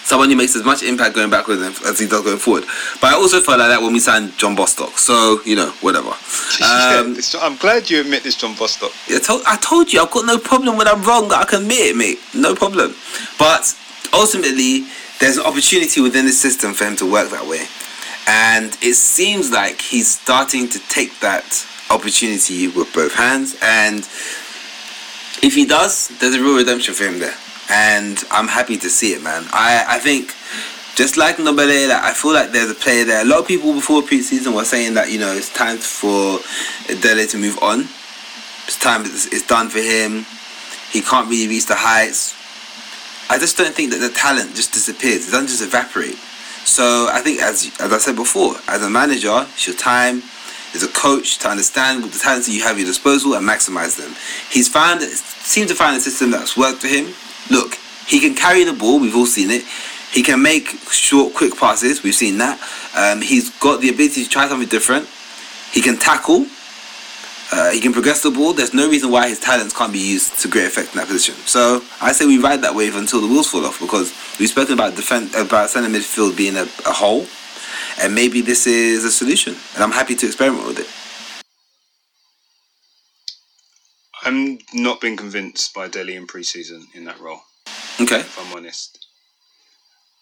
Someone 0.04 0.28
who 0.28 0.36
makes 0.36 0.56
as 0.56 0.64
much 0.64 0.82
impact 0.82 1.14
going 1.14 1.30
backwards 1.30 1.62
as 1.86 1.98
he 1.98 2.06
does 2.06 2.22
going 2.24 2.36
forward. 2.38 2.64
But 3.00 3.12
I 3.12 3.14
also 3.14 3.40
felt 3.40 3.58
like 3.58 3.68
that 3.68 3.80
when 3.80 3.92
we 3.92 4.00
signed 4.00 4.36
John 4.36 4.54
Bostock. 4.54 4.98
So, 4.98 5.40
you 5.46 5.56
know, 5.56 5.70
whatever. 5.80 6.12
Um, 6.62 7.16
I'm 7.40 7.56
glad 7.56 7.88
you 7.88 8.00
admit 8.00 8.22
this, 8.22 8.34
John 8.36 8.54
Bostock. 8.54 8.92
I 9.08 9.18
told, 9.18 9.42
I 9.46 9.56
told 9.56 9.92
you, 9.92 10.02
I've 10.02 10.10
got 10.10 10.26
no 10.26 10.38
problem 10.38 10.76
when 10.76 10.86
I'm 10.86 11.02
wrong. 11.04 11.32
I 11.32 11.44
can 11.44 11.62
admit 11.62 11.78
it, 11.78 11.96
mate. 11.96 12.18
No 12.34 12.54
problem. 12.54 12.94
But 13.38 13.74
ultimately, 14.12 14.84
there's 15.20 15.38
an 15.38 15.46
opportunity 15.46 16.00
within 16.02 16.26
the 16.26 16.32
system 16.32 16.74
for 16.74 16.84
him 16.84 16.96
to 16.96 17.10
work 17.10 17.30
that 17.30 17.46
way. 17.46 17.64
And 18.30 18.78
it 18.80 18.94
seems 18.94 19.50
like 19.50 19.80
he's 19.80 20.08
starting 20.08 20.68
to 20.68 20.78
take 20.88 21.18
that 21.18 21.66
opportunity 21.90 22.68
with 22.68 22.94
both 22.94 23.12
hands. 23.12 23.56
And 23.60 24.06
if 25.42 25.52
he 25.56 25.66
does, 25.66 26.16
there's 26.20 26.36
a 26.36 26.40
real 26.40 26.56
redemption 26.56 26.94
for 26.94 27.04
him 27.04 27.18
there. 27.18 27.34
And 27.68 28.22
I'm 28.30 28.46
happy 28.46 28.76
to 28.76 28.88
see 28.88 29.14
it, 29.14 29.22
man. 29.24 29.42
I, 29.52 29.84
I 29.88 29.98
think 29.98 30.32
just 30.94 31.16
like 31.16 31.36
Ndombele, 31.38 31.88
like, 31.88 32.04
I 32.04 32.12
feel 32.12 32.32
like 32.32 32.52
there's 32.52 32.70
a 32.70 32.74
player 32.74 33.04
there. 33.04 33.22
A 33.22 33.24
lot 33.24 33.40
of 33.40 33.48
people 33.48 33.72
before 33.72 34.00
preseason 34.00 34.54
were 34.54 34.64
saying 34.64 34.94
that, 34.94 35.10
you 35.10 35.18
know, 35.18 35.32
it's 35.32 35.52
time 35.52 35.78
for 35.78 36.38
Dele 37.02 37.26
to 37.26 37.36
move 37.36 37.58
on. 37.60 37.80
It's 38.70 38.78
time, 38.78 39.04
it's, 39.06 39.26
it's 39.26 39.46
done 39.46 39.70
for 39.70 39.80
him. 39.80 40.24
He 40.92 41.00
can't 41.00 41.28
really 41.28 41.48
reach 41.48 41.66
the 41.66 41.74
heights. 41.74 42.36
I 43.28 43.38
just 43.38 43.58
don't 43.58 43.74
think 43.74 43.90
that 43.90 43.98
the 43.98 44.10
talent 44.10 44.54
just 44.54 44.72
disappears. 44.72 45.26
It 45.26 45.32
doesn't 45.32 45.48
just 45.48 45.62
evaporate. 45.62 46.18
So 46.64 47.08
I 47.10 47.20
think, 47.20 47.40
as 47.40 47.70
as 47.80 47.92
I 47.92 47.98
said 47.98 48.16
before, 48.16 48.54
as 48.68 48.82
a 48.82 48.90
manager, 48.90 49.46
it's 49.52 49.66
your 49.66 49.76
time 49.76 50.22
as 50.74 50.82
a 50.82 50.88
coach 50.88 51.38
to 51.38 51.48
understand 51.48 52.04
the 52.04 52.18
talents 52.18 52.46
that 52.46 52.52
you 52.52 52.62
have 52.62 52.72
at 52.72 52.78
your 52.78 52.86
disposal 52.86 53.34
and 53.34 53.46
maximize 53.46 53.96
them. 53.96 54.14
He's 54.50 54.68
found, 54.68 55.02
seems 55.02 55.68
to 55.68 55.74
find 55.74 55.96
a 55.96 56.00
system 56.00 56.30
that's 56.30 56.56
worked 56.56 56.80
for 56.80 56.86
him. 56.86 57.12
Look, 57.50 57.74
he 58.06 58.20
can 58.20 58.34
carry 58.34 58.64
the 58.64 58.72
ball. 58.72 59.00
We've 59.00 59.16
all 59.16 59.26
seen 59.26 59.50
it. 59.50 59.64
He 60.12 60.22
can 60.22 60.42
make 60.42 60.68
short, 60.90 61.34
quick 61.34 61.56
passes. 61.56 62.02
We've 62.02 62.14
seen 62.14 62.38
that. 62.38 62.60
Um, 62.96 63.20
he's 63.22 63.50
got 63.58 63.80
the 63.80 63.88
ability 63.88 64.24
to 64.24 64.28
try 64.28 64.48
something 64.48 64.68
different. 64.68 65.08
He 65.72 65.80
can 65.80 65.96
tackle. 65.98 66.46
Uh, 67.52 67.70
he 67.70 67.80
can 67.80 67.92
progress 67.92 68.22
the 68.22 68.30
ball. 68.30 68.52
There's 68.52 68.72
no 68.72 68.88
reason 68.88 69.10
why 69.10 69.28
his 69.28 69.40
talents 69.40 69.76
can't 69.76 69.92
be 69.92 69.98
used 69.98 70.38
to 70.40 70.48
great 70.48 70.66
effect 70.66 70.92
in 70.92 70.98
that 70.98 71.08
position. 71.08 71.34
So 71.46 71.82
I 72.00 72.12
say 72.12 72.24
we 72.24 72.38
ride 72.38 72.62
that 72.62 72.74
wave 72.74 72.94
until 72.94 73.20
the 73.20 73.26
wheels 73.26 73.48
fall 73.50 73.66
off 73.66 73.80
because 73.80 74.12
we've 74.38 74.48
spoken 74.48 74.74
about 74.74 74.94
defense, 74.94 75.34
about 75.36 75.70
centre 75.70 75.88
midfield 75.88 76.36
being 76.36 76.56
a, 76.56 76.62
a 76.86 76.92
whole, 76.92 77.26
and 78.00 78.14
maybe 78.14 78.40
this 78.40 78.66
is 78.66 79.04
a 79.04 79.10
solution. 79.10 79.56
And 79.74 79.82
I'm 79.82 79.90
happy 79.90 80.14
to 80.14 80.26
experiment 80.26 80.66
with 80.66 80.78
it. 80.78 80.86
I'm 84.22 84.58
not 84.74 85.00
being 85.00 85.16
convinced 85.16 85.74
by 85.74 85.88
Dele 85.88 86.14
in 86.14 86.26
pre-season 86.26 86.86
in 86.94 87.04
that 87.04 87.18
role. 87.20 87.40
Okay. 88.00 88.20
if 88.20 88.38
I'm 88.38 88.56
honest. 88.56 89.06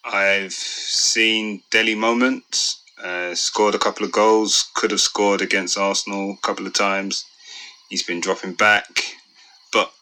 I've 0.04 0.52
seen 0.52 1.62
Dele 1.70 1.94
moments, 1.94 2.82
uh, 3.02 3.34
scored 3.34 3.74
a 3.74 3.78
couple 3.78 4.04
of 4.04 4.12
goals, 4.12 4.70
could 4.74 4.90
have 4.90 5.00
scored 5.00 5.40
against 5.40 5.78
Arsenal 5.78 6.32
a 6.32 6.46
couple 6.46 6.66
of 6.66 6.72
times. 6.72 7.24
He's 7.88 8.02
been 8.02 8.20
dropping 8.20 8.54
back. 8.54 9.04
But 9.72 9.92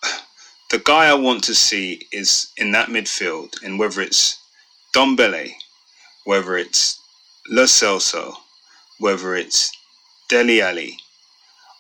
the 0.70 0.78
guy 0.78 1.06
I 1.06 1.14
want 1.14 1.44
to 1.44 1.54
see 1.54 2.06
is 2.12 2.52
in 2.56 2.72
that 2.72 2.88
midfield, 2.88 3.62
and 3.62 3.78
whether 3.78 4.00
it's 4.00 4.38
Ndombele, 4.94 5.52
whether 6.24 6.56
it's 6.56 7.00
Lo 7.48 7.64
Celso, 7.64 8.35
whether 8.98 9.37
it's 9.37 9.70
Dele 10.28 10.61
Alli, 10.61 10.98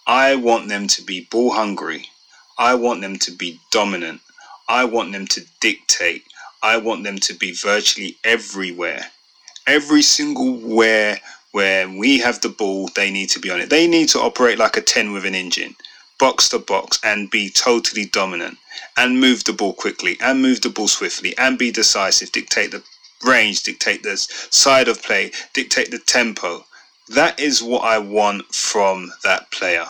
I 0.06 0.36
want 0.36 0.68
them 0.68 0.86
to 0.86 1.02
be 1.02 1.26
ball 1.30 1.52
hungry. 1.52 2.06
I 2.58 2.74
want 2.74 3.00
them 3.00 3.16
to 3.20 3.32
be 3.32 3.60
dominant. 3.70 4.20
I 4.68 4.84
want 4.84 5.12
them 5.12 5.26
to 5.28 5.44
dictate. 5.60 6.22
I 6.62 6.76
want 6.76 7.04
them 7.04 7.18
to 7.18 7.34
be 7.34 7.52
virtually 7.52 8.16
everywhere. 8.22 9.10
Every 9.66 10.02
single 10.02 10.54
where 10.54 11.18
where 11.52 11.88
we 11.88 12.18
have 12.18 12.40
the 12.40 12.48
ball, 12.50 12.88
they 12.94 13.10
need 13.10 13.30
to 13.30 13.40
be 13.40 13.50
on 13.50 13.60
it. 13.60 13.70
They 13.70 13.86
need 13.86 14.10
to 14.10 14.20
operate 14.20 14.58
like 14.58 14.76
a 14.76 14.82
10 14.82 15.12
with 15.12 15.24
an 15.24 15.34
engine, 15.34 15.74
box 16.18 16.50
to 16.50 16.58
box, 16.58 17.00
and 17.02 17.30
be 17.30 17.48
totally 17.50 18.04
dominant 18.04 18.58
and 18.96 19.20
move 19.20 19.44
the 19.44 19.54
ball 19.54 19.72
quickly 19.72 20.18
and 20.20 20.42
move 20.42 20.60
the 20.60 20.68
ball 20.68 20.88
swiftly 20.88 21.36
and 21.38 21.58
be 21.58 21.70
decisive, 21.70 22.30
dictate 22.32 22.72
the 22.72 22.82
range, 23.24 23.62
dictate 23.62 24.02
the 24.02 24.16
side 24.18 24.88
of 24.88 25.02
play, 25.02 25.32
dictate 25.54 25.90
the 25.90 25.98
tempo. 25.98 26.66
That 27.08 27.40
is 27.40 27.62
what 27.62 27.84
I 27.84 27.98
want 27.98 28.54
from 28.54 29.12
that 29.24 29.50
player 29.50 29.86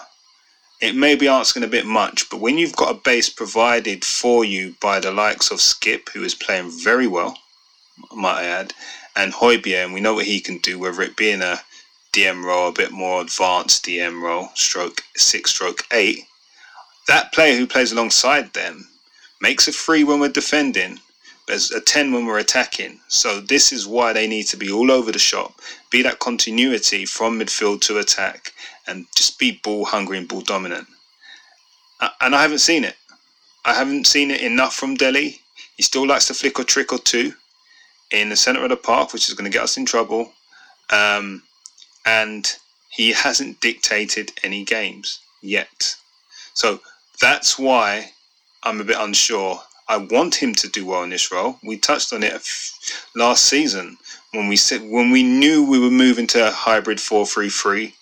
it 0.80 0.94
may 0.94 1.14
be 1.14 1.26
asking 1.26 1.62
a 1.62 1.68
bit 1.68 1.86
much, 1.86 2.28
but 2.28 2.40
when 2.40 2.58
you've 2.58 2.76
got 2.76 2.90
a 2.90 3.00
base 3.00 3.30
provided 3.30 4.04
for 4.04 4.44
you 4.44 4.74
by 4.80 5.00
the 5.00 5.10
likes 5.10 5.50
of 5.50 5.58
Skipp, 5.58 6.10
who 6.10 6.22
is 6.22 6.34
playing 6.34 6.70
very 6.70 7.06
well, 7.06 7.38
might 8.12 8.42
I 8.42 8.44
add, 8.44 8.74
and 9.16 9.32
Højbjerg, 9.32 9.84
and 9.84 9.94
we 9.94 10.00
know 10.00 10.14
what 10.14 10.26
he 10.26 10.40
can 10.40 10.58
do, 10.58 10.78
whether 10.78 11.02
it 11.02 11.16
be 11.16 11.30
in 11.30 11.42
a 11.42 11.62
DM 12.12 12.44
role, 12.44 12.68
a 12.68 12.72
bit 12.72 12.92
more 12.92 13.22
advanced 13.22 13.84
DM 13.84 14.22
role, 14.22 14.50
stroke 14.54 15.02
six, 15.16 15.50
stroke 15.50 15.86
eight, 15.90 16.24
that 17.08 17.32
player 17.32 17.56
who 17.56 17.66
plays 17.66 17.92
alongside 17.92 18.52
them 18.52 18.88
makes 19.40 19.68
a 19.68 19.72
three 19.72 20.04
when 20.04 20.20
we're 20.20 20.28
defending, 20.28 20.98
there's 21.46 21.70
a 21.70 21.80
10 21.80 22.12
when 22.12 22.26
we're 22.26 22.38
attacking. 22.38 23.00
So 23.08 23.40
this 23.40 23.72
is 23.72 23.86
why 23.86 24.12
they 24.12 24.26
need 24.26 24.44
to 24.48 24.56
be 24.56 24.70
all 24.70 24.90
over 24.90 25.12
the 25.12 25.18
shop, 25.18 25.60
be 25.90 26.02
that 26.02 26.18
continuity 26.18 27.06
from 27.06 27.38
midfield 27.38 27.80
to 27.82 27.98
attack, 27.98 28.52
and 28.86 29.06
just 29.14 29.38
be 29.38 29.60
ball 29.62 29.84
hungry 29.84 30.18
and 30.18 30.26
ball 30.26 30.40
dominant. 30.40 30.88
Uh, 32.00 32.08
and 32.20 32.34
I 32.34 32.42
haven't 32.42 32.58
seen 32.58 32.82
it. 32.82 32.96
I 33.64 33.74
haven't 33.74 34.06
seen 34.06 34.30
it 34.30 34.40
enough 34.40 34.74
from 34.74 34.96
Dele. 34.96 35.40
He 35.76 35.82
still 35.82 36.06
likes 36.06 36.26
to 36.26 36.34
flick 36.34 36.58
a 36.58 36.64
trick 36.64 36.92
or 36.92 36.98
two 36.98 37.34
in 38.10 38.28
the 38.28 38.36
centre 38.36 38.62
of 38.62 38.70
the 38.70 38.76
park, 38.76 39.12
which 39.12 39.28
is 39.28 39.34
going 39.34 39.50
to 39.50 39.56
get 39.56 39.64
us 39.64 39.76
in 39.76 39.86
trouble. 39.86 40.32
Um, 40.90 41.42
and 42.04 42.56
he 42.88 43.12
hasn't 43.24 43.60
dictated 43.60 44.32
any 44.42 44.64
games 44.64 45.20
yet. 45.42 45.96
So 46.54 46.80
that's 47.20 47.58
why 47.58 48.12
I'm 48.62 48.80
a 48.80 48.84
bit 48.84 48.96
unsure. 48.98 49.60
I 49.88 49.98
want 49.98 50.34
him 50.34 50.54
to 50.54 50.68
do 50.68 50.84
well 50.84 51.04
in 51.04 51.10
this 51.10 51.30
role. 51.30 51.58
We 51.62 51.76
touched 51.76 52.12
on 52.12 52.24
it 52.24 52.42
last 53.14 53.44
season 53.44 53.98
when 54.32 54.48
we 54.48 54.56
said 54.56 54.82
when 54.82 55.10
we 55.10 55.22
knew 55.22 55.64
we 55.64 55.78
were 55.78 55.90
moving 55.90 56.26
to 56.28 56.48
a 56.48 56.50
hybrid 56.50 56.98
4-3-3 56.98 57.92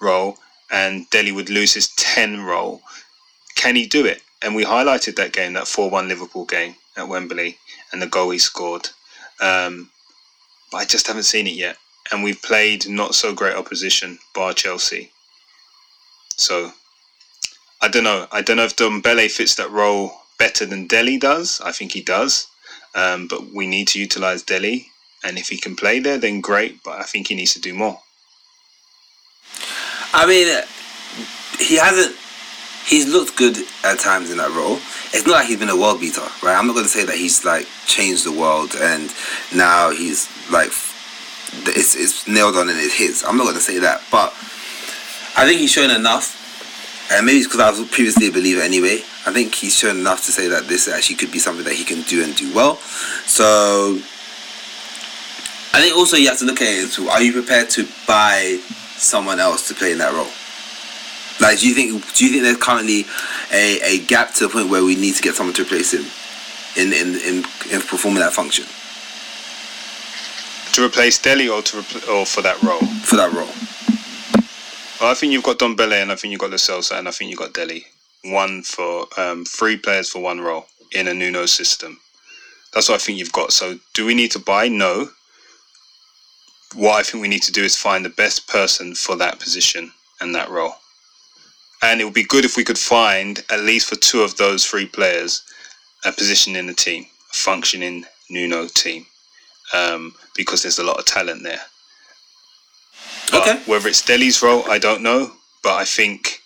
role 0.00 0.38
and 0.70 1.08
Dele 1.10 1.32
would 1.32 1.50
lose 1.50 1.74
his 1.74 1.88
10 1.96 2.40
role. 2.40 2.82
Can 3.56 3.76
he 3.76 3.86
do 3.86 4.06
it? 4.06 4.22
And 4.40 4.54
we 4.54 4.64
highlighted 4.64 5.16
that 5.16 5.32
game, 5.32 5.52
that 5.52 5.64
4-1 5.64 6.08
Liverpool 6.08 6.44
game 6.44 6.76
at 6.96 7.08
Wembley, 7.08 7.58
and 7.92 8.00
the 8.00 8.06
goal 8.06 8.30
he 8.30 8.38
scored. 8.38 8.88
Um, 9.42 9.90
but 10.70 10.78
I 10.78 10.84
just 10.86 11.06
haven't 11.06 11.24
seen 11.24 11.46
it 11.46 11.54
yet. 11.54 11.76
And 12.10 12.22
we've 12.22 12.40
played 12.40 12.88
not 12.88 13.14
so 13.14 13.34
great 13.34 13.56
opposition, 13.56 14.18
bar 14.34 14.54
Chelsea. 14.54 15.10
So 16.36 16.72
I 17.80 17.88
don't 17.88 18.04
know. 18.04 18.26
I 18.32 18.42
don't 18.42 18.56
know 18.56 18.64
if 18.64 18.76
Ndombele 18.76 19.30
fits 19.30 19.56
that 19.56 19.70
role 19.70 20.12
better 20.38 20.64
than 20.64 20.86
Dele 20.86 21.18
does. 21.18 21.60
I 21.60 21.72
think 21.72 21.92
he 21.92 22.00
does. 22.00 22.46
Um, 22.94 23.26
but 23.26 23.52
we 23.52 23.66
need 23.66 23.88
to 23.88 24.00
utilize 24.00 24.42
Dele. 24.42 24.86
And 25.24 25.38
if 25.38 25.48
he 25.48 25.56
can 25.56 25.76
play 25.76 25.98
there, 26.00 26.18
then 26.18 26.40
great. 26.40 26.82
But 26.82 27.00
I 27.00 27.04
think 27.04 27.28
he 27.28 27.34
needs 27.34 27.54
to 27.54 27.60
do 27.60 27.74
more. 27.74 28.00
I 30.14 30.26
mean, 30.26 30.62
he 31.58 31.76
hasn't. 31.76 32.16
He's 32.86 33.08
looked 33.08 33.36
good 33.36 33.56
at 33.84 33.98
times 33.98 34.30
in 34.30 34.38
that 34.38 34.50
role. 34.50 34.76
It's 35.14 35.26
not 35.26 35.34
like 35.34 35.46
he's 35.46 35.58
been 35.58 35.68
a 35.68 35.76
world 35.76 36.00
beater, 36.00 36.26
right? 36.42 36.56
I'm 36.56 36.66
not 36.66 36.74
going 36.74 36.84
to 36.84 36.90
say 36.90 37.04
that 37.04 37.16
he's 37.16 37.44
like 37.44 37.66
changed 37.86 38.24
the 38.24 38.32
world 38.32 38.74
and 38.80 39.10
now 39.54 39.90
he's 39.90 40.28
like 40.50 40.72
it's, 41.76 41.94
it's 41.94 42.26
nailed 42.26 42.56
on 42.56 42.68
and 42.68 42.78
it 42.78 42.92
hits. 42.92 43.24
I'm 43.24 43.36
not 43.36 43.44
going 43.44 43.56
to 43.56 43.62
say 43.62 43.78
that, 43.78 44.02
but 44.10 44.32
I 45.36 45.46
think 45.46 45.60
he's 45.60 45.70
shown 45.70 45.90
enough. 45.90 46.38
And 47.12 47.26
maybe 47.26 47.38
it's 47.38 47.46
because 47.46 47.60
I 47.60 47.70
was 47.70 47.88
previously 47.90 48.28
a 48.28 48.32
believer 48.32 48.62
anyway. 48.62 49.00
I 49.26 49.32
think 49.32 49.54
he's 49.54 49.76
shown 49.76 49.98
enough 49.98 50.24
to 50.24 50.32
say 50.32 50.48
that 50.48 50.66
this 50.66 50.88
actually 50.88 51.16
could 51.16 51.30
be 51.30 51.38
something 51.38 51.64
that 51.64 51.74
he 51.74 51.84
can 51.84 52.02
do 52.02 52.24
and 52.24 52.34
do 52.34 52.52
well. 52.54 52.76
So 53.26 53.98
I 55.74 55.80
think 55.80 55.96
also 55.96 56.16
you 56.16 56.28
have 56.28 56.38
to 56.38 56.44
look 56.44 56.60
at 56.60 56.68
it 56.68 56.84
into 56.84 57.08
are 57.08 57.22
you 57.22 57.32
prepared 57.32 57.70
to 57.70 57.86
buy 58.06 58.60
someone 58.96 59.40
else 59.40 59.68
to 59.68 59.74
play 59.74 59.92
in 59.92 59.98
that 59.98 60.12
role? 60.12 60.30
Like, 61.42 61.58
do 61.58 61.68
you 61.68 61.74
think 61.74 62.14
do 62.14 62.24
you 62.24 62.30
think 62.30 62.44
there's 62.44 62.56
currently 62.56 63.04
a, 63.52 63.80
a 63.82 63.98
gap 64.06 64.32
to 64.34 64.46
the 64.46 64.52
point 64.52 64.70
where 64.70 64.84
we 64.84 64.94
need 64.94 65.14
to 65.16 65.22
get 65.22 65.34
someone 65.34 65.54
to 65.56 65.62
replace 65.62 65.92
him 65.92 66.06
in 66.76 66.92
in 66.92 67.16
in, 67.16 67.36
in 67.72 67.80
performing 67.82 68.20
that 68.20 68.32
function 68.32 68.64
To 70.74 70.84
replace 70.86 71.18
Dele 71.20 71.48
or 71.48 71.62
to 71.62 71.76
repl- 71.78 72.08
or 72.08 72.24
for 72.26 72.42
that 72.42 72.62
role? 72.62 72.80
for 73.02 73.16
that 73.16 73.32
role? 73.32 73.50
Well, 75.00 75.10
I 75.10 75.14
think 75.14 75.32
you've 75.32 75.42
got 75.42 75.58
Ndombele 75.58 76.00
and 76.00 76.12
I 76.12 76.14
think 76.14 76.30
you've 76.30 76.40
got 76.40 76.50
Lo 76.50 76.56
Celso 76.56 76.96
and 76.96 77.08
I 77.08 77.10
think 77.10 77.30
you've 77.30 77.38
got 77.40 77.52
Delhi. 77.54 77.86
One 78.24 78.62
for 78.62 79.06
um, 79.18 79.44
three 79.44 79.76
players 79.76 80.08
for 80.10 80.22
one 80.22 80.40
role 80.40 80.66
in 80.92 81.08
a 81.08 81.14
Nuno 81.14 81.46
system. 81.46 81.98
That's 82.72 82.88
what 82.88 82.94
I 82.96 82.98
think 83.04 83.18
you've 83.18 83.32
got. 83.32 83.52
So, 83.52 83.78
do 83.94 84.06
we 84.06 84.14
need 84.14 84.30
to 84.30 84.38
buy? 84.38 84.68
No. 84.68 85.10
What 86.76 87.00
I 87.00 87.02
think 87.02 87.20
we 87.20 87.28
need 87.28 87.42
to 87.42 87.52
do 87.52 87.64
is 87.64 87.76
find 87.76 88.04
the 88.04 88.10
best 88.10 88.48
person 88.48 88.94
for 88.94 89.16
that 89.16 89.40
position 89.40 89.90
and 90.20 90.34
that 90.36 90.48
role. 90.48 90.74
And 91.82 92.00
it 92.00 92.04
would 92.04 92.14
be 92.14 92.22
good 92.24 92.44
if 92.44 92.56
we 92.56 92.64
could 92.64 92.78
find, 92.78 93.44
at 93.50 93.60
least 93.60 93.88
for 93.88 93.96
two 93.96 94.22
of 94.22 94.36
those 94.36 94.64
three 94.64 94.86
players, 94.86 95.42
a 96.04 96.12
position 96.12 96.54
in 96.56 96.66
the 96.66 96.74
team, 96.74 97.04
a 97.04 97.34
functioning 97.34 98.04
Nuno 98.30 98.68
team, 98.68 99.04
um, 99.74 100.14
because 100.36 100.62
there's 100.62 100.78
a 100.78 100.84
lot 100.84 100.98
of 100.98 101.04
talent 101.04 101.42
there. 101.42 101.60
But 103.30 103.42
Okay. 103.42 103.62
Whether 103.66 103.88
it's 103.88 104.02
Dele's 104.02 104.42
role, 104.42 104.64
I 104.70 104.78
don't 104.78 105.02
know. 105.02 105.32
But 105.62 105.74
I 105.74 105.84
think 105.84 106.40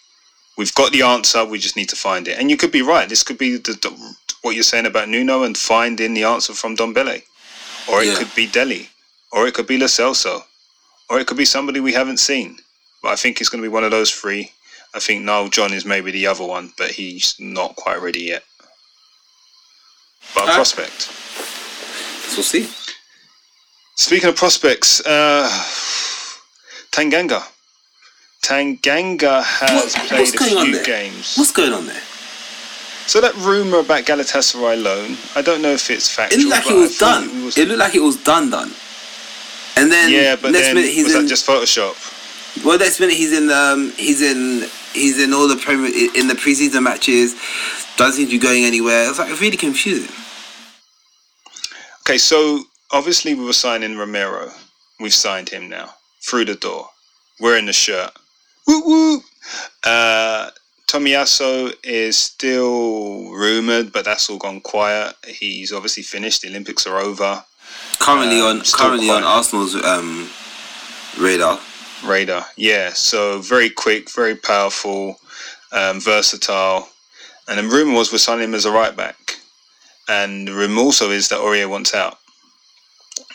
we've 0.57 0.75
got 0.75 0.93
the 0.93 1.03
answer. 1.03 1.45
We 1.45 1.59
just 1.59 1.77
need 1.77 1.89
to 1.91 1.97
find 1.97 2.29
it. 2.29 2.39
And 2.39 2.51
you 2.51 2.57
could 2.57 2.73
be 2.73 2.83
right. 2.83 3.09
This 3.09 3.23
could 3.23 3.39
be 3.39 3.57
the, 3.57 3.73
the, 3.73 4.15
what 4.43 4.55
you're 4.55 4.63
saying 4.65 4.87
about 4.87 5.09
Nuno 5.09 5.43
and 5.43 5.57
finding 5.57 6.15
the 6.15 6.25
answer 6.25 6.55
from 6.55 6.77
Ndombele. 6.77 7.23
Or 7.91 8.03
it 8.03 8.07
Yeah. 8.09 8.15
could 8.17 8.35
be 8.35 8.47
Dele. 8.47 8.89
Or 9.33 9.47
it 9.47 9.55
could 9.55 9.67
be 9.67 9.79
Lo 9.79 9.87
Celso. 9.87 10.43
Or 11.11 11.19
it 11.21 11.27
could 11.27 11.37
be 11.37 11.45
somebody 11.45 11.81
we 11.81 11.93
haven't 11.93 12.19
seen. 12.19 12.59
But 13.03 13.11
I 13.13 13.17
think 13.17 13.41
it's 13.41 13.49
going 13.51 13.63
to 13.63 13.69
be 13.69 13.73
one 13.73 13.85
of 13.85 13.91
those 13.91 14.11
three. 14.11 14.53
I 14.97 14.99
think 14.99 15.25
Nile 15.25 15.49
John 15.51 15.75
is 15.75 15.85
maybe 15.85 16.11
the 16.11 16.27
other 16.27 16.45
one, 16.45 16.73
but 16.79 16.91
he's 16.91 17.37
not 17.39 17.77
quite 17.77 18.01
ready 18.01 18.21
yet. 18.23 18.43
But 20.35 20.49
a 20.49 20.53
prospect. 20.55 21.03
So 21.03 22.37
we'll 22.39 22.43
see. 22.45 22.67
Speaking 23.97 24.31
of 24.31 24.37
prospects, 24.37 25.05
uh, 25.05 25.49
Tanganga. 26.93 27.43
Tanganga 28.43 29.43
has 29.45 29.95
What- 29.95 30.09
played 30.09 30.35
a 30.35 30.65
few 30.65 30.83
games. 30.85 31.35
What's 31.37 31.53
going 31.53 31.75
on 31.75 31.87
there? 31.87 32.03
So 33.07 33.21
that 33.21 33.35
rumor 33.37 33.79
about 33.81 34.05
Galatasaray 34.07 34.83
loan, 34.83 35.19
I 35.35 35.43
don't 35.43 35.61
know 35.61 35.73
if 35.73 35.91
it's 35.91 36.09
factual. 36.09 36.41
It 36.41 36.45
looked 36.47 36.67
like 36.67 36.75
it 36.75 36.79
was 36.79 36.97
done. 36.99 37.25
it 37.25 37.45
was- 37.45 37.59
It 37.59 37.69
looked 37.69 37.81
like 37.81 37.95
it 37.95 38.03
was 38.03 38.17
done, 38.17 38.49
done. 38.51 38.75
And 39.77 39.93
then 39.93 40.11
yeah, 40.11 40.37
but 40.37 40.53
next 40.53 40.67
then 40.69 40.75
minute 40.77 40.91
he's 40.91 41.05
was 41.05 41.15
in. 41.17 41.23
that 41.23 41.29
just 41.29 41.47
Photoshop? 41.47 41.95
well, 42.65 42.79
next 42.79 42.99
minute 42.99 43.15
he's 43.17 43.33
in. 43.33 43.51
Um, 43.51 43.93
he's 43.97 44.23
in. 44.23 44.69
He's 44.97 45.23
in 45.23 45.33
all 45.33 45.47
the 45.49 45.57
premier 45.57 45.91
in 46.15 46.27
the 46.29 46.35
preseason 46.35 46.83
matches. 46.83 47.35
Doesn't 47.97 48.17
seem 48.17 48.27
to 48.27 48.33
be 48.33 48.39
going 48.39 48.65
anywhere. 48.65 49.09
It's 49.09 49.19
like 49.19 49.41
really 49.41 49.57
confusing. 49.57 50.15
Okay, 52.01 52.19
so 52.19 52.61
obviously 52.91 53.35
we 53.35 53.45
were 53.45 53.53
signing 53.53 53.97
Romero. 53.97 54.51
We've 55.01 55.15
signed 55.15 55.49
him 55.49 55.69
now 55.69 55.91
through 56.27 56.45
the 56.47 56.55
door. 56.55 56.89
We're 57.41 57.59
in 57.59 57.67
the 57.67 57.73
shirt. 57.73 58.11
Woo 58.67 58.83
woo. 58.85 59.21
Uh, 59.85 60.51
Tomiyasu 60.89 61.75
is 61.85 62.17
still 62.17 63.31
rumored, 63.33 63.93
but 63.93 64.05
that's 64.05 64.31
all 64.31 64.39
gone 64.39 64.61
quiet. 64.61 65.15
He's 65.27 65.73
obviously 65.73 66.03
finished. 66.05 66.43
The 66.43 66.49
Olympics 66.49 66.87
are 66.87 66.99
over. 66.99 67.45
Currently 67.99 68.41
Um, 68.41 68.59
on 68.59 68.63
currently 68.63 69.11
on 69.11 69.25
Arsenal's 69.25 69.75
um, 69.75 70.31
radar. 71.19 71.59
Radar. 72.05 72.47
Yeah, 72.57 72.91
so 72.93 73.41
very 73.41 73.71
quick, 73.71 74.11
very 74.11 74.35
powerful, 74.35 75.19
um, 75.73 76.01
versatile. 76.01 76.89
And 77.49 77.59
the 77.59 77.75
rumor 77.75 77.95
was 77.95 78.13
we're 78.13 78.19
signing 78.19 78.45
him 78.45 78.55
as 78.55 78.65
a 78.65 78.73
right 78.73 78.97
back. 78.97 79.37
And 80.09 80.49
the 80.49 80.53
rumor 80.53 80.83
also 80.83 81.11
is 81.11 81.29
that 81.29 81.41
Aurier 81.41 81.69
wants 81.69 81.95
out. 81.95 82.19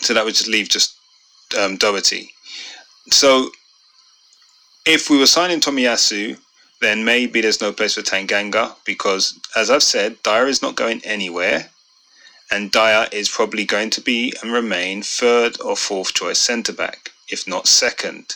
So 0.02 0.14
that 0.14 0.26
would 0.26 0.36
just 0.36 0.50
leave 0.50 0.70
just 0.70 0.96
um, 1.58 1.78
Doherty. 1.78 2.32
So 3.10 3.50
if 4.86 5.10
we 5.10 5.18
were 5.18 5.28
signing 5.28 5.60
Tomiyasu, 5.60 6.38
then 6.82 7.06
maybe 7.06 7.42
there's 7.42 7.62
no 7.62 7.72
place 7.72 7.94
for 7.96 8.02
Tanganga 8.02 8.76
because, 8.86 9.40
as 9.56 9.70
I've 9.70 9.84
said, 9.84 10.22
Dier 10.24 10.48
is 10.48 10.62
not 10.62 10.76
going 10.76 11.02
anywhere. 11.04 11.70
And 12.50 12.72
Dier 12.72 13.08
is 13.12 13.30
probably 13.30 13.64
going 13.64 13.92
to 13.92 14.02
be 14.02 14.34
and 14.42 14.52
remain 14.52 15.04
third 15.04 15.62
or 15.62 15.76
fourth 15.76 16.14
choice 16.14 16.40
centre 16.40 16.74
back, 16.74 17.12
if 17.30 17.48
not 17.48 17.68
second. 17.68 18.36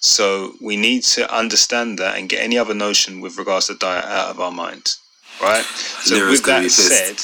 So 0.00 0.54
we 0.60 0.76
need 0.76 1.02
to 1.04 1.32
understand 1.34 1.98
that 1.98 2.16
and 2.18 2.28
get 2.28 2.42
any 2.42 2.56
other 2.56 2.74
notion 2.74 3.20
with 3.20 3.36
regards 3.36 3.66
to 3.66 3.74
Dier 3.74 4.02
out 4.04 4.30
of 4.30 4.40
our 4.40 4.50
minds, 4.50 4.98
right? 5.42 5.64
So 5.64 6.14
Lero's 6.14 6.30
with 6.30 6.46
that 6.46 6.70
said, 6.70 7.20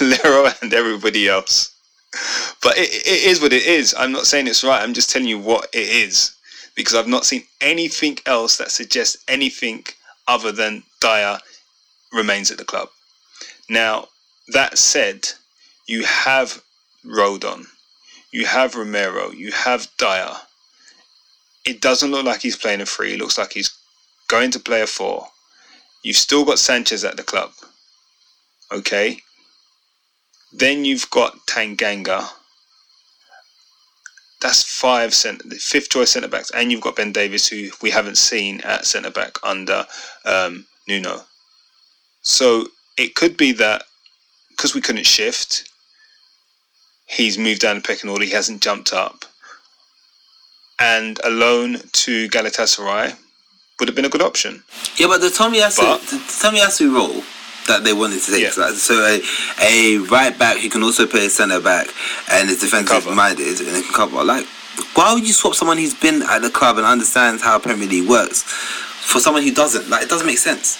Lero 0.24 0.50
and 0.62 0.72
everybody 0.72 1.28
else. 1.28 1.74
But 2.62 2.76
it, 2.78 2.90
it 2.92 3.24
is 3.24 3.40
what 3.40 3.52
it 3.52 3.66
is. 3.66 3.94
I'm 3.98 4.12
not 4.12 4.26
saying 4.26 4.46
it's 4.46 4.64
right. 4.64 4.82
I'm 4.82 4.94
just 4.94 5.10
telling 5.10 5.28
you 5.28 5.38
what 5.38 5.68
it 5.72 5.88
is 5.88 6.36
because 6.74 6.94
I've 6.94 7.08
not 7.08 7.26
seen 7.26 7.44
anything 7.60 8.18
else 8.26 8.56
that 8.56 8.70
suggests 8.70 9.22
anything 9.28 9.84
other 10.28 10.52
than 10.52 10.82
Dier 11.00 11.38
remains 12.12 12.50
at 12.50 12.58
the 12.58 12.64
club. 12.64 12.88
Now, 13.68 14.08
that 14.48 14.78
said, 14.78 15.28
you 15.86 16.04
have 16.04 16.62
Rodon, 17.04 17.66
you 18.32 18.46
have 18.46 18.74
Romero, 18.74 19.30
you 19.30 19.52
have 19.52 19.88
Dier. 19.98 20.32
It 21.64 21.80
doesn't 21.80 22.10
look 22.10 22.24
like 22.24 22.42
he's 22.42 22.56
playing 22.56 22.80
a 22.80 22.86
three. 22.86 23.14
It 23.14 23.18
looks 23.18 23.38
like 23.38 23.52
he's 23.52 23.76
going 24.28 24.50
to 24.52 24.60
play 24.60 24.82
a 24.82 24.86
four. 24.86 25.26
You've 26.02 26.16
still 26.16 26.44
got 26.44 26.58
Sanchez 26.58 27.04
at 27.04 27.16
the 27.16 27.22
club. 27.22 27.50
Okay. 28.72 29.18
Then 30.52 30.84
you've 30.84 31.10
got 31.10 31.36
Tanganga. 31.46 32.28
That's 34.40 34.62
five 34.62 35.12
cent, 35.12 35.42
fifth 35.54 35.90
choice 35.90 36.12
centre 36.12 36.28
backs, 36.28 36.50
and 36.52 36.72
you've 36.72 36.80
got 36.80 36.96
Ben 36.96 37.12
Davies, 37.12 37.46
who 37.46 37.68
we 37.82 37.90
haven't 37.90 38.16
seen 38.16 38.62
at 38.62 38.86
centre 38.86 39.10
back 39.10 39.36
under 39.42 39.86
um, 40.24 40.66
Nuno. 40.88 41.20
So 42.22 42.68
it 42.96 43.14
could 43.14 43.36
be 43.36 43.52
that 43.52 43.84
because 44.48 44.74
we 44.74 44.80
couldn't 44.80 45.06
shift, 45.06 45.69
he's 47.10 47.36
moved 47.38 47.60
down 47.60 47.76
the 47.76 47.82
pecking 47.82 48.08
order. 48.10 48.24
He 48.24 48.30
hasn't 48.32 48.62
jumped 48.62 48.92
up, 48.92 49.24
and 50.78 51.18
a 51.24 51.30
loan 51.30 51.78
to 51.92 52.28
Galatasaray 52.28 53.16
would 53.78 53.88
have 53.88 53.96
been 53.96 54.04
a 54.04 54.08
good 54.10 54.22
option. 54.22 54.62
Yeah, 54.96 55.06
but 55.08 55.20
the 55.20 55.28
Tomiyasu, 55.28 55.78
But- 55.78 56.02
the 56.08 56.16
Tomiyasu 56.16 56.94
role 56.94 57.22
that 57.66 57.84
they 57.84 57.92
wanted 57.92 58.20
to 58.22 58.30
take, 58.32 58.42
Yeah. 58.42 58.50
so, 58.50 58.74
so 58.74 58.94
a, 59.06 59.22
a 59.62 59.98
right 60.08 60.36
back 60.38 60.58
who 60.58 60.68
can 60.68 60.82
also 60.82 61.06
play 61.06 61.28
centre 61.28 61.60
back 61.60 61.88
and 62.30 62.50
is 62.50 62.60
defensive 62.60 62.88
Cover. 63.04 63.14
minded 63.14 63.60
and 63.60 63.84
can 63.84 63.92
cover. 63.94 64.24
Like, 64.24 64.46
why 64.94 65.12
would 65.14 65.26
you 65.26 65.32
swap 65.32 65.54
someone 65.54 65.78
who's 65.78 65.94
been 65.94 66.22
at 66.22 66.40
the 66.42 66.50
club 66.50 66.78
and 66.78 66.86
understands 66.86 67.42
how 67.42 67.58
Premier 67.58 67.88
League 67.88 68.08
works 68.08 68.42
for 68.42 69.18
someone 69.20 69.42
who 69.42 69.52
doesn't. 69.52 69.88
Like 69.90 70.02
it 70.04 70.08
doesn't 70.08 70.26
make 70.26 70.38
sense. 70.38 70.78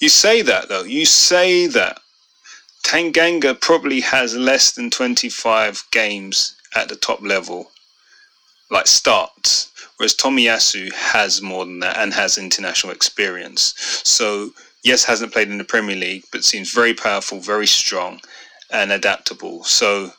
You 0.00 0.08
say 0.08 0.42
that 0.42 0.68
though. 0.68 0.82
You 0.84 1.04
say 1.06 1.66
that 1.68 1.98
Tanganga 2.86 3.60
probably 3.60 3.98
has 3.98 4.36
less 4.36 4.70
than 4.70 4.90
25 4.90 5.82
games 5.90 6.54
at 6.76 6.88
the 6.88 6.94
top 6.94 7.20
level, 7.20 7.72
like 8.70 8.86
starts, 8.86 9.72
whereas 9.96 10.14
Tomiyasu 10.14 10.92
has 10.92 11.42
more 11.42 11.64
than 11.64 11.80
that 11.80 11.98
and 11.98 12.14
has 12.14 12.38
international 12.38 12.92
experience. 12.92 13.74
So, 14.04 14.50
yes, 14.84 15.02
hasn't 15.02 15.32
played 15.32 15.50
in 15.50 15.58
the 15.58 15.64
Premier 15.64 15.96
League, 15.96 16.26
but 16.30 16.44
seems 16.44 16.72
very 16.72 16.94
powerful, 16.94 17.40
very 17.40 17.66
strong, 17.66 18.20
and 18.70 18.92
adaptable. 18.92 19.64
So, 19.64 20.12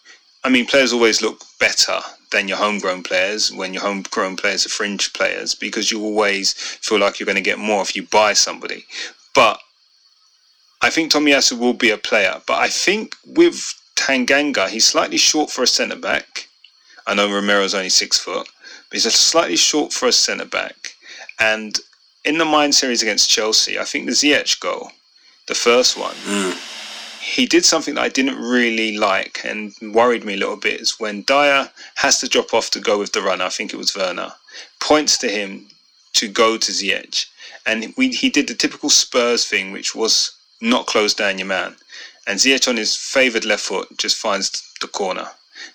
I 0.43 0.49
mean, 0.49 0.65
players 0.65 0.91
always 0.91 1.21
look 1.21 1.45
better 1.61 2.01
than 2.33 2.49
your 2.49 2.57
homegrown 2.57 3.03
players 3.03 3.49
when 3.49 3.73
your 3.73 3.83
homegrown 3.83 4.35
players 4.35 4.65
are 4.65 4.69
fringe 4.69 5.13
players 5.13 5.55
because 5.55 5.89
you 5.89 6.03
always 6.03 6.51
feel 6.51 6.99
like 6.99 7.17
you're 7.17 7.25
going 7.25 7.37
to 7.37 7.41
get 7.41 7.59
more 7.59 7.81
if 7.81 7.95
you 7.95 8.03
buy 8.03 8.33
somebody. 8.33 8.85
But 9.33 9.57
I 10.81 10.89
think 10.89 11.11
Tomiyasu 11.11 11.57
will 11.57 11.73
be 11.73 11.89
a 11.89 11.97
player, 11.97 12.41
but 12.45 12.57
I 12.59 12.67
think 12.67 13.15
with 13.25 13.73
Tanganga, 13.95 14.69
he's 14.69 14.85
slightly 14.85 15.17
short 15.17 15.49
for 15.49 15.63
a 15.63 15.67
centre 15.67 15.95
back. 15.95 16.47
I 17.07 17.13
know 17.15 17.31
Romero's 17.31 17.73
only 17.73 17.89
six 17.89 18.17
foot, 18.19 18.47
but 18.89 18.95
he's 18.95 19.05
a 19.05 19.11
slightly 19.11 19.55
short 19.55 19.91
for 19.91 20.07
a 20.07 20.11
centre 20.11 20.45
back. 20.45 20.93
And 21.39 21.79
in 22.25 22.37
the 22.37 22.45
Mind 22.45 22.75
series 22.75 23.01
against 23.01 23.29
Chelsea, 23.29 23.79
I 23.79 23.85
think 23.85 24.05
the 24.05 24.11
Ziyech 24.11 24.59
goal, 24.59 24.91
the 25.47 25.55
first 25.55 25.97
one, 25.97 26.15
Mm. 26.25 26.57
he 27.21 27.45
did 27.45 27.65
something 27.65 27.95
that 27.95 28.03
I 28.03 28.09
didn't 28.09 28.37
really 28.39 28.97
like 28.97 29.41
and 29.43 29.73
worried 29.81 30.23
me 30.23 30.33
a 30.35 30.37
little 30.37 30.57
bit 30.57 30.79
is 30.81 30.99
when 30.99 31.23
Dier 31.23 31.71
has 31.95 32.19
to 32.19 32.27
drop 32.29 32.53
off 32.53 32.69
to 32.71 32.79
go 32.79 32.97
with 32.99 33.13
the 33.13 33.21
runner, 33.21 33.45
I 33.45 33.49
think 33.49 33.73
it 33.73 33.77
was 33.77 33.95
Werner, 33.95 34.33
points 34.79 35.17
to 35.19 35.29
him 35.29 35.67
to 36.13 36.27
go 36.27 36.57
to 36.57 36.71
Ziyech. 36.71 37.25
And 37.65 37.93
we, 37.97 38.09
he 38.09 38.29
did 38.29 38.47
the 38.47 38.53
typical 38.53 38.89
Spurs 38.89 39.45
thing, 39.45 39.71
which 39.71 39.93
was 39.95 40.31
not 40.61 40.87
close 40.87 41.13
down 41.13 41.37
your 41.37 41.47
man. 41.47 41.75
And 42.25 42.39
Ziyech 42.39 42.67
on 42.67 42.77
his 42.77 42.95
favoured 42.95 43.45
left 43.45 43.63
foot 43.63 43.97
just 43.97 44.17
finds 44.17 44.73
the 44.81 44.87
corner. 44.87 45.27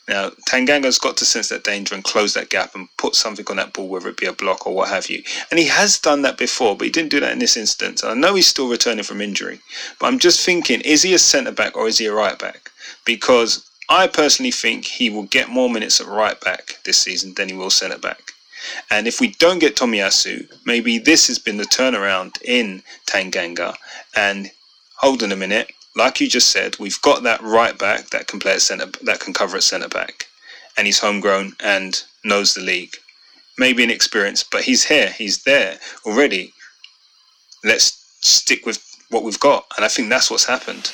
Now, 0.08 0.30
Tanganga's 0.48 0.98
got 0.98 1.16
to 1.16 1.24
sense 1.24 1.48
that 1.48 1.64
danger 1.64 1.94
and 1.94 2.04
close 2.04 2.34
that 2.34 2.50
gap 2.50 2.74
and 2.74 2.88
put 2.98 3.14
something 3.16 3.46
on 3.48 3.56
that 3.56 3.72
ball, 3.72 3.88
whether 3.88 4.08
it 4.08 4.16
be 4.16 4.26
a 4.26 4.32
block 4.32 4.66
or 4.66 4.74
what 4.74 4.88
have 4.88 5.08
you. 5.08 5.22
And 5.50 5.58
he 5.58 5.66
has 5.66 5.98
done 5.98 6.22
that 6.22 6.38
before, 6.38 6.76
but 6.76 6.84
he 6.84 6.90
didn't 6.90 7.10
do 7.10 7.20
that 7.20 7.32
in 7.32 7.38
this 7.38 7.56
instance. 7.56 8.04
I 8.04 8.14
know 8.14 8.34
he's 8.34 8.46
still 8.46 8.68
returning 8.68 9.04
from 9.04 9.20
injury, 9.20 9.60
but 9.98 10.06
I'm 10.06 10.18
just 10.18 10.44
thinking, 10.44 10.80
is 10.82 11.02
he 11.02 11.14
a 11.14 11.18
centre 11.18 11.52
back 11.52 11.76
or 11.76 11.88
is 11.88 11.98
he 11.98 12.06
a 12.06 12.12
right 12.12 12.38
back? 12.38 12.70
Because 13.04 13.68
I 13.88 14.06
personally 14.06 14.52
think 14.52 14.84
he 14.84 15.10
will 15.10 15.24
get 15.24 15.48
more 15.48 15.68
minutes 15.70 16.00
at 16.00 16.06
right 16.06 16.40
back 16.40 16.78
this 16.84 16.98
season 16.98 17.34
than 17.34 17.48
he 17.48 17.54
will 17.54 17.70
centre 17.70 17.98
back. 17.98 18.32
And 18.90 19.08
if 19.08 19.20
we 19.20 19.32
don't 19.38 19.58
get 19.58 19.76
Tomiyasu, 19.76 20.48
maybe 20.64 20.98
this 20.98 21.26
has 21.26 21.38
been 21.38 21.56
the 21.56 21.64
turnaround 21.64 22.40
in 22.42 22.82
Tanganga. 23.06 23.74
And 24.14 24.50
hold 25.02 25.22
on 25.22 25.32
a 25.32 25.36
minute, 25.36 25.72
like 25.96 26.20
you 26.20 26.28
just 26.28 26.50
said, 26.50 26.78
we've 26.78 27.00
got 27.02 27.22
that 27.24 27.42
right 27.42 27.76
back 27.76 28.10
that 28.10 28.28
can 28.28 28.38
play 28.38 28.54
at 28.54 28.62
centre, 28.62 28.86
that 29.02 29.20
can 29.20 29.34
cover 29.34 29.56
at 29.56 29.62
centre 29.62 29.88
back, 29.88 30.26
and 30.76 30.86
he's 30.86 31.00
homegrown 31.00 31.52
and 31.60 32.02
knows 32.24 32.54
the 32.54 32.62
league. 32.62 32.96
Maybe 33.58 33.82
inexperienced, 33.82 34.50
but 34.50 34.62
he's 34.62 34.84
here, 34.84 35.10
he's 35.10 35.42
there 35.42 35.78
already. 36.06 36.54
Let's 37.62 37.92
stick 38.22 38.64
with 38.64 38.82
what 39.10 39.24
we've 39.24 39.40
got, 39.40 39.66
and 39.76 39.84
I 39.84 39.88
think 39.88 40.08
that's 40.08 40.30
what's 40.30 40.46
happened. 40.46 40.90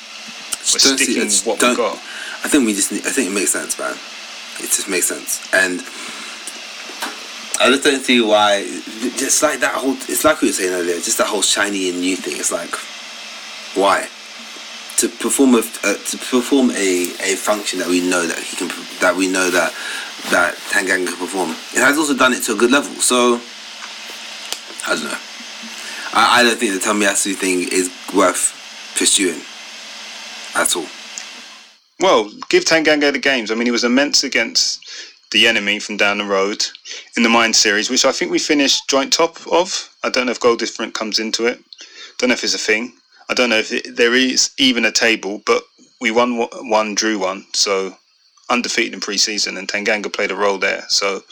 We're 0.73 0.79
Don't 0.79 0.97
sticking 0.97 1.23
with 1.23 1.45
what 1.45 1.61
we've 1.61 1.77
got. 1.77 1.95
I 2.43 2.47
think 2.49 2.65
we 2.65 2.73
just 2.73 2.91
need, 2.91 3.05
I 3.05 3.11
think 3.11 3.29
it 3.29 3.33
makes 3.33 3.51
sense, 3.51 3.79
man. 3.79 3.95
It 4.59 4.71
just 4.71 4.89
makes 4.89 5.07
sense. 5.07 5.41
And 5.53 5.79
I 7.61 7.69
just 7.69 7.83
don't 7.83 8.03
see 8.03 8.21
why 8.21 8.63
just 9.17 9.41
like 9.41 9.59
that 9.61 9.73
whole 9.73 9.93
it's 9.93 10.23
like 10.23 10.41
we 10.41 10.49
were 10.49 10.53
saying 10.53 10.73
earlier, 10.73 10.95
just 10.95 11.17
that 11.17 11.27
whole 11.27 11.41
shiny 11.41 11.89
and 11.89 12.01
new 12.01 12.15
thing. 12.17 12.37
It's 12.37 12.51
like 12.51 12.73
why? 13.75 14.07
To 14.97 15.07
perform 15.07 15.55
a 15.55 15.59
uh, 15.59 15.93
to 15.95 16.17
perform 16.17 16.71
a, 16.71 17.13
a 17.23 17.35
function 17.35 17.79
that 17.79 17.87
we 17.87 18.01
know 18.01 18.27
that 18.27 18.37
he 18.39 18.57
can 18.57 18.67
that 18.99 19.15
we 19.15 19.31
know 19.31 19.49
that 19.49 19.73
that 20.31 20.55
Tanganga 20.69 21.07
can 21.07 21.17
perform. 21.17 21.51
It 21.73 21.79
has 21.79 21.97
also 21.97 22.15
done 22.15 22.33
it 22.33 22.43
to 22.43 22.53
a 22.53 22.55
good 22.55 22.71
level. 22.71 22.93
So 23.01 23.39
I 24.85 24.95
don't 24.95 25.05
know. 25.05 25.17
I, 26.13 26.39
I 26.39 26.43
don't 26.43 26.57
think 26.57 26.73
the 26.73 26.79
Tomiyasu 26.79 27.35
thing 27.35 27.67
is 27.71 27.89
worth 28.13 28.53
pursuing 28.97 29.41
at 30.55 30.75
all. 30.75 30.87
Well, 31.99 32.31
give 32.49 32.65
Tanganga 32.65 33.11
the 33.11 33.19
games. 33.19 33.51
I 33.51 33.55
mean, 33.55 33.65
he 33.65 33.71
was 33.71 33.83
immense 33.83 34.23
against 34.23 34.79
the 35.31 35.47
enemy 35.47 35.79
from 35.79 35.97
down 35.97 36.17
the 36.17 36.25
road 36.25 36.65
in 37.15 37.23
the 37.23 37.29
Mind 37.29 37.55
series, 37.55 37.89
which 37.89 38.05
I 38.05 38.11
think 38.11 38.31
we 38.31 38.39
finished 38.39 38.89
joint 38.89 39.13
top 39.13 39.37
of. 39.51 39.93
I 40.03 40.09
don't 40.09 40.25
know 40.25 40.31
if 40.31 40.39
goal 40.39 40.55
different 40.55 40.93
comes 40.93 41.19
into 41.19 41.45
it. 41.45 41.59
Don't 42.17 42.29
know 42.29 42.33
if 42.33 42.43
it's 42.43 42.55
a 42.55 42.57
thing. 42.57 42.93
I 43.29 43.33
don't 43.33 43.49
know 43.49 43.57
if 43.59 43.71
it, 43.71 43.95
there 43.95 44.15
is 44.15 44.51
even 44.57 44.85
a 44.85 44.91
table, 44.91 45.41
but 45.45 45.63
we 46.01 46.11
won 46.11 46.37
one, 46.69 46.95
drew 46.95 47.19
one, 47.19 47.45
so 47.53 47.95
undefeated 48.49 48.93
in 48.93 48.99
pre-season, 48.99 49.57
and 49.57 49.67
Tanganga 49.67 50.11
played 50.11 50.31
a 50.31 50.35
role 50.35 50.57
there. 50.57 50.83
So 50.89 51.23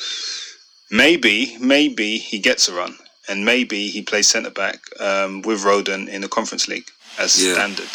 maybe, 0.92 1.58
maybe 1.60 2.18
he 2.18 2.40
gets 2.40 2.70
a 2.70 2.74
run, 2.74 2.96
and 3.28 3.44
maybe 3.46 3.90
he 3.90 4.02
plays 4.02 4.28
centre 4.28 4.52
back 4.52 4.80
um, 5.00 5.42
with 5.42 5.64
Rodon 5.64 6.08
in 6.08 6.22
the 6.22 6.30
Conference 6.30 6.68
League 6.68 6.90
as 7.20 7.44
Yeah. 7.44 7.54
standard 7.54 7.90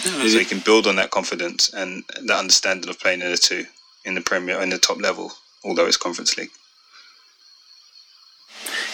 so 0.00 0.38
he 0.38 0.44
can 0.44 0.60
build 0.60 0.86
on 0.86 0.96
that 0.96 1.10
confidence 1.10 1.72
and 1.74 2.04
that 2.22 2.38
understanding 2.38 2.88
of 2.88 2.98
playing 2.98 3.20
in 3.22 3.30
the 3.30 3.36
two 3.36 3.64
in 4.04 4.14
the 4.14 4.20
Premier 4.20 4.60
in 4.60 4.70
the 4.70 4.78
top 4.78 5.00
level, 5.00 5.32
although 5.64 5.86
it's 5.86 5.96
Conference 5.96 6.36
League. 6.38 6.50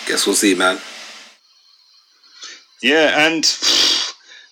Guess 0.07 0.27
we'll 0.27 0.35
see, 0.35 0.55
man. 0.55 0.79
Yeah, 2.83 3.27
and 3.27 3.45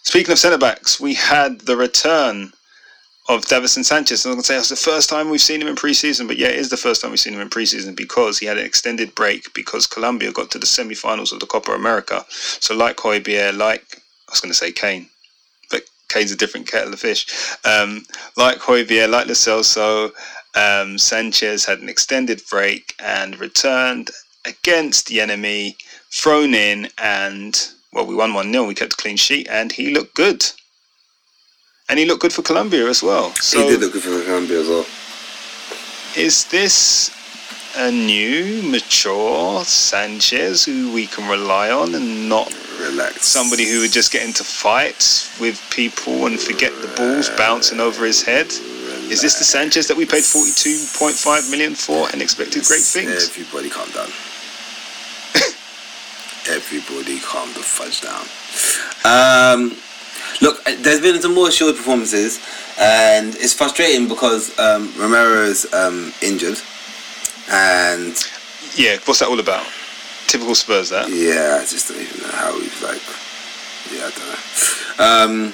speaking 0.05 0.33
of 0.33 0.39
centre 0.39 0.59
backs, 0.59 1.01
we 1.01 1.15
had 1.15 1.61
the 1.63 1.77
return 1.77 2.53
of 3.29 3.47
Davinson 3.47 3.85
Sanchez. 3.85 4.25
I'm 4.25 4.33
going 4.33 4.43
to 4.43 4.47
say 4.47 4.59
it's 4.59 4.69
the 4.69 4.77
first 4.77 5.09
time 5.09 5.31
we've 5.31 5.41
seen 5.41 5.63
him 5.63 5.69
in 5.69 5.77
pre-season, 5.77 6.27
but 6.27 6.37
yeah, 6.37 6.49
it 6.49 6.59
is 6.59 6.69
the 6.69 6.77
first 6.77 7.01
time 7.01 7.11
we've 7.11 7.21
seen 7.21 7.33
him 7.33 7.41
in 7.41 7.49
pre-season 7.49 7.95
because 7.95 8.39
he 8.39 8.47
had 8.47 8.59
an 8.59 8.67
extended 8.67 9.15
break 9.15 9.53
because 9.55 9.87
Colombia 9.87 10.31
got 10.31 10.51
to 10.51 10.59
the 10.59 10.67
semi-finals 10.67 11.33
of 11.33 11.41
the 11.41 11.47
Copa 11.47 11.73
America. 11.73 12.25
So 12.29 12.77
like 12.77 12.97
Højbjerg, 12.97 13.57
like 13.57 14.03
I 14.29 14.31
was 14.31 14.41
going 14.41 14.53
to 14.53 14.59
say 14.59 14.73
Kane, 14.73 15.09
but 15.71 15.85
Kane's 16.09 16.33
a 16.33 16.37
different 16.37 16.67
kettle 16.67 16.93
of 16.93 17.01
fish. 17.01 17.27
Um, 17.65 18.05
like 18.37 18.59
Højbjerg, 18.59 19.11
like 19.11 19.27
Lo 19.27 19.33
Celso, 19.33 20.11
um, 20.55 20.99
Sanchez 20.99 21.65
had 21.65 21.81
an 21.81 21.89
extended 21.89 22.43
break 22.51 22.95
and 22.99 23.41
returned 23.41 24.11
against 24.45 25.07
the 25.07 25.23
enemy, 25.23 25.77
thrown 26.13 26.55
in, 26.55 26.89
and 26.99 27.71
well, 27.95 28.07
we 28.07 28.14
won 28.14 28.34
1 28.34 28.53
0. 28.53 28.64
We 28.64 28.74
kept 28.74 28.95
a 28.95 28.97
clean 28.97 29.16
sheet, 29.16 29.47
and 29.49 29.70
he 29.72 29.95
looked 29.95 30.14
good. 30.14 30.45
And 31.88 31.99
he 31.99 32.05
looked 32.05 32.22
good 32.22 32.32
for 32.32 32.42
Colombia 32.42 32.88
as 32.88 33.03
well. 33.03 33.30
So, 33.36 33.62
he 33.62 33.68
did 33.68 33.80
look 33.80 33.92
good 33.92 34.03
for 34.03 34.22
Colombia 34.24 34.61
as 34.61 34.68
well. 34.68 34.86
is 36.16 36.47
this 36.47 37.11
a 37.76 37.90
new, 37.90 38.62
mature 38.62 39.64
Sanchez 39.64 40.64
who 40.64 40.92
we 40.92 41.07
can 41.07 41.28
rely 41.28 41.70
on 41.70 41.95
and 41.95 42.28
not 42.28 42.53
Relax. 42.80 43.26
somebody 43.26 43.68
who 43.68 43.80
would 43.80 43.92
just 43.92 44.12
get 44.12 44.24
into 44.24 44.45
fights 44.45 45.38
with 45.40 45.61
people 45.70 46.26
and 46.26 46.38
forget 46.38 46.72
the 46.82 46.88
balls 46.97 47.28
bouncing 47.30 47.80
over 47.80 48.05
his 48.05 48.22
head? 48.22 48.47
Is 49.11 49.20
this 49.20 49.38
the 49.38 49.45
Sanchez 49.45 49.86
that 49.88 49.97
we 49.97 50.07
paid 50.07 50.22
42.5 50.22 51.51
million 51.51 51.74
for 51.74 52.09
and 52.12 52.22
expected 52.22 52.64
great 52.64 52.82
things? 52.82 53.28
Everybody 53.28 53.68
calm 53.68 53.90
down. 53.90 54.09
Everybody 56.49 57.20
calm 57.20 57.49
the 57.55 57.61
fudge 57.61 58.01
down. 58.03 58.24
Um, 59.05 59.76
look, 60.42 60.61
uh, 60.66 60.74
there's 60.80 61.01
been 61.01 61.20
some 61.22 61.34
more 61.34 61.49
assured 61.49 61.76
performances, 61.76 62.38
and 62.78 63.34
it's 63.36 63.55
frustrating 63.55 64.09
because 64.09 64.57
um, 64.59 64.92
Romero's 64.99 65.72
um, 65.72 66.12
injured, 66.22 66.59
and 67.51 68.14
Yeah, 68.76 68.99
what's 69.07 69.20
that 69.20 69.28
all 69.28 69.40
about? 69.40 69.66
Typical 70.26 70.55
Spurs, 70.55 70.90
that. 70.90 71.09
yeah, 71.09 71.59
I 71.61 71.64
just 71.66 71.88
don't 71.88 72.01
even 72.01 72.20
know 72.22 72.32
how 72.34 72.59
he's 72.61 72.82
like. 72.82 73.01
Yeah, 73.92 74.07
I 74.07 74.11
don't 74.11 74.28
know. 75.38 75.45
Um, 75.47 75.53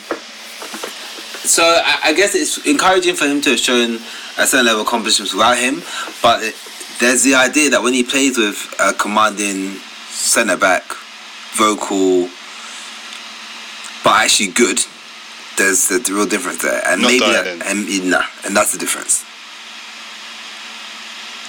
so 1.45 1.63
I, 1.63 2.11
I 2.11 2.13
guess 2.15 2.35
it's 2.35 2.65
encouraging 2.67 3.15
for 3.17 3.27
him 3.27 3.41
to 3.43 3.51
have 3.51 3.59
shown 3.59 3.97
a 4.39 4.47
certain 4.47 4.67
level 4.67 4.83
of 4.83 4.87
accomplishments 4.87 5.33
without 5.35 5.59
him, 5.59 5.83
but 6.23 6.43
it, 6.43 6.55
there's 7.01 7.23
the 7.23 7.35
idea 7.35 7.71
that 7.71 7.83
when 7.83 7.93
he 7.93 8.03
plays 8.03 8.37
with 8.39 8.75
a 8.81 8.93
commanding 8.95 9.77
centre 10.21 10.57
back, 10.57 10.85
vocal, 11.55 12.29
but 14.05 14.25
actually 14.25 14.49
good, 14.53 14.85
there's 15.57 15.89
the 15.89 16.13
real 16.13 16.27
difference 16.27 16.63
there, 16.63 16.83
and 16.87 17.03
Not 17.03 17.09
maybe 17.09 17.21
that, 17.21 17.47
and 17.67 18.11
nah, 18.11 18.25
and 18.45 18.57
that's 18.57 18.73
the 18.73 18.79
difference. 18.79 19.25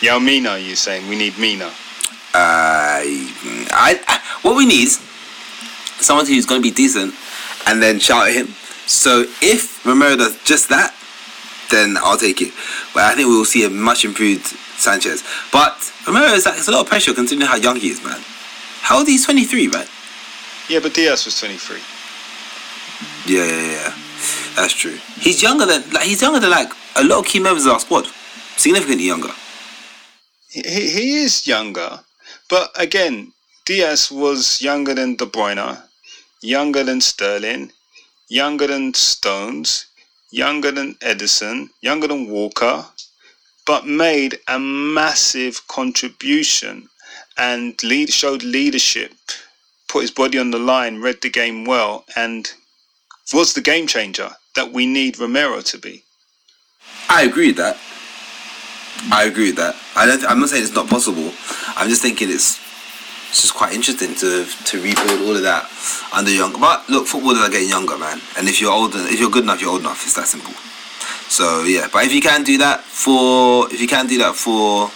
Yao 0.02 0.20
Mina, 0.20 0.58
you're 0.58 0.76
saying 0.76 1.08
we 1.08 1.16
need 1.16 1.38
Mina? 1.38 1.68
Uh, 2.34 3.04
I, 3.04 4.02
I 4.08 4.22
what 4.42 4.56
we 4.58 4.66
need 4.66 4.88
is 4.88 4.98
someone 6.00 6.26
who's 6.26 6.46
going 6.46 6.62
to 6.62 6.68
be 6.68 6.74
decent 6.74 7.14
and 7.68 7.82
then 7.82 8.00
shout 8.00 8.28
at 8.28 8.34
him. 8.34 8.48
So 8.88 9.26
if 9.42 9.86
Romero 9.86 10.16
does 10.16 10.42
just 10.44 10.70
that, 10.70 10.96
then 11.70 11.98
I'll 11.98 12.18
take 12.18 12.42
it. 12.42 12.54
But 12.94 13.04
I 13.04 13.16
think 13.16 13.28
we 13.28 13.38
will 13.38 13.46
see 13.46 13.66
a 13.66 13.70
much 13.70 14.04
improved 14.04 14.46
Sanchez. 14.46 15.24
But 15.52 15.78
Romero 16.08 16.34
is 16.34 16.46
like 16.46 16.58
it's 16.58 16.68
a 16.68 16.72
lot 16.72 16.82
of 16.82 16.88
pressure 16.88 17.14
considering 17.14 17.48
how 17.48 17.56
young 17.56 17.76
he 17.76 17.90
is, 17.90 18.04
man. 18.04 18.20
How 18.92 18.98
old 18.98 19.08
is 19.08 19.26
he? 19.26 19.26
23, 19.26 19.68
right? 19.70 19.88
Yeah, 20.68 20.80
but 20.82 20.94
Dias 20.94 21.24
was 21.24 21.40
23. 21.40 21.80
Yeah, 23.26 23.46
yeah, 23.46 23.72
yeah. 23.72 23.94
That's 24.58 24.74
true. 24.74 24.98
He's 25.18 25.42
younger 25.42 25.66
than 25.66 25.90
like 25.92 26.04
he's 26.04 26.22
younger 26.22 26.42
than 26.42 26.50
like 26.50 26.68
a 26.98 27.04
lot 27.06 27.20
of 27.20 27.26
key 27.26 27.40
members 27.40 27.66
of 27.66 27.72
our 27.72 27.80
squad. 27.80 28.08
Significantly 28.58 29.06
younger. 29.06 29.32
He, 30.50 30.62
he 30.64 30.90
he 30.90 31.16
is 31.24 31.48
younger, 31.48 32.02
but 32.50 32.70
again, 32.76 33.32
Dias 33.64 34.12
was 34.12 34.62
younger 34.62 34.94
than 34.94 35.16
De 35.16 35.26
Bruyne, 35.26 35.82
younger 36.42 36.84
than 36.84 37.00
Sterling, 37.00 37.72
younger 38.28 38.68
than 38.68 38.94
Stones, 38.94 39.86
younger 40.32 40.70
than 40.70 40.96
Ederson, 40.96 41.70
younger 41.80 42.08
than 42.08 42.28
Walker, 42.28 42.84
but 43.66 43.88
made 43.88 44.38
a 44.50 44.60
massive 44.60 45.66
contribution 45.70 46.90
and 47.38 47.82
lead, 47.84 48.10
showed 48.10 48.44
leadership, 48.44 49.14
put 49.88 50.02
his 50.02 50.12
body 50.12 50.38
on 50.38 50.52
the 50.52 50.60
line, 50.60 51.02
read 51.02 51.22
the 51.22 51.30
game 51.30 51.66
well, 51.66 52.06
and 52.16 52.52
was 53.34 53.54
the 53.54 53.62
game 53.62 53.88
changer 53.88 54.30
that 54.56 54.72
we 54.72 54.86
need 54.86 55.20
Romero 55.20 55.62
to 55.62 55.78
be. 55.78 56.04
I 57.10 57.24
agree 57.24 57.48
with 57.48 57.58
that. 57.58 57.78
I 59.12 59.24
agree 59.26 59.48
with 59.48 59.56
that. 59.58 59.76
I 59.96 60.06
don't. 60.06 60.24
I'm 60.26 60.40
not 60.40 60.50
saying 60.50 60.64
it's 60.64 60.76
not 60.76 60.88
possible. 60.88 61.32
I'm 61.76 61.90
just 61.90 62.02
thinking 62.02 62.30
it's 62.30 62.60
it's 63.30 63.42
just 63.42 63.56
quite 63.56 63.74
interesting 63.74 64.14
to 64.16 64.46
to 64.46 64.82
rebuild 64.82 65.22
all 65.22 65.36
of 65.36 65.42
that 65.44 65.70
under 66.14 66.30
young. 66.32 66.54
But 66.60 66.88
look, 66.90 67.08
footballers 67.08 67.40
are 67.40 67.50
getting 67.50 67.70
younger, 67.70 67.98
man. 67.98 68.22
And 68.38 68.48
if 68.48 68.62
you're 68.62 68.72
older, 68.72 69.00
if 69.00 69.20
you're 69.20 69.30
good 69.30 69.44
enough, 69.44 69.62
you're 69.62 69.72
old 69.72 69.82
enough. 69.82 70.04
It's 70.04 70.16
that 70.16 70.28
simple. 70.28 70.54
So 71.30 71.64
yeah, 71.64 71.88
but 71.92 72.06
if 72.06 72.14
you 72.14 72.22
can 72.22 72.44
do 72.44 72.58
that 72.60 72.82
for 72.82 73.72
if 73.72 73.80
you 73.82 73.88
can 73.88 74.06
do 74.08 74.18
that 74.20 74.36
for 74.36 74.90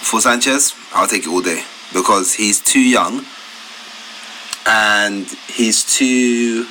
for 0.00 0.20
Sanchez, 0.20 0.74
I'll 0.94 1.08
take 1.08 1.24
it 1.24 1.28
all 1.28 1.42
day 1.42 1.64
because 1.92 2.34
he's 2.34 2.60
too 2.60 2.80
young 2.80 3.24
and 4.66 5.26
he's 5.48 5.84
too. 5.84 6.66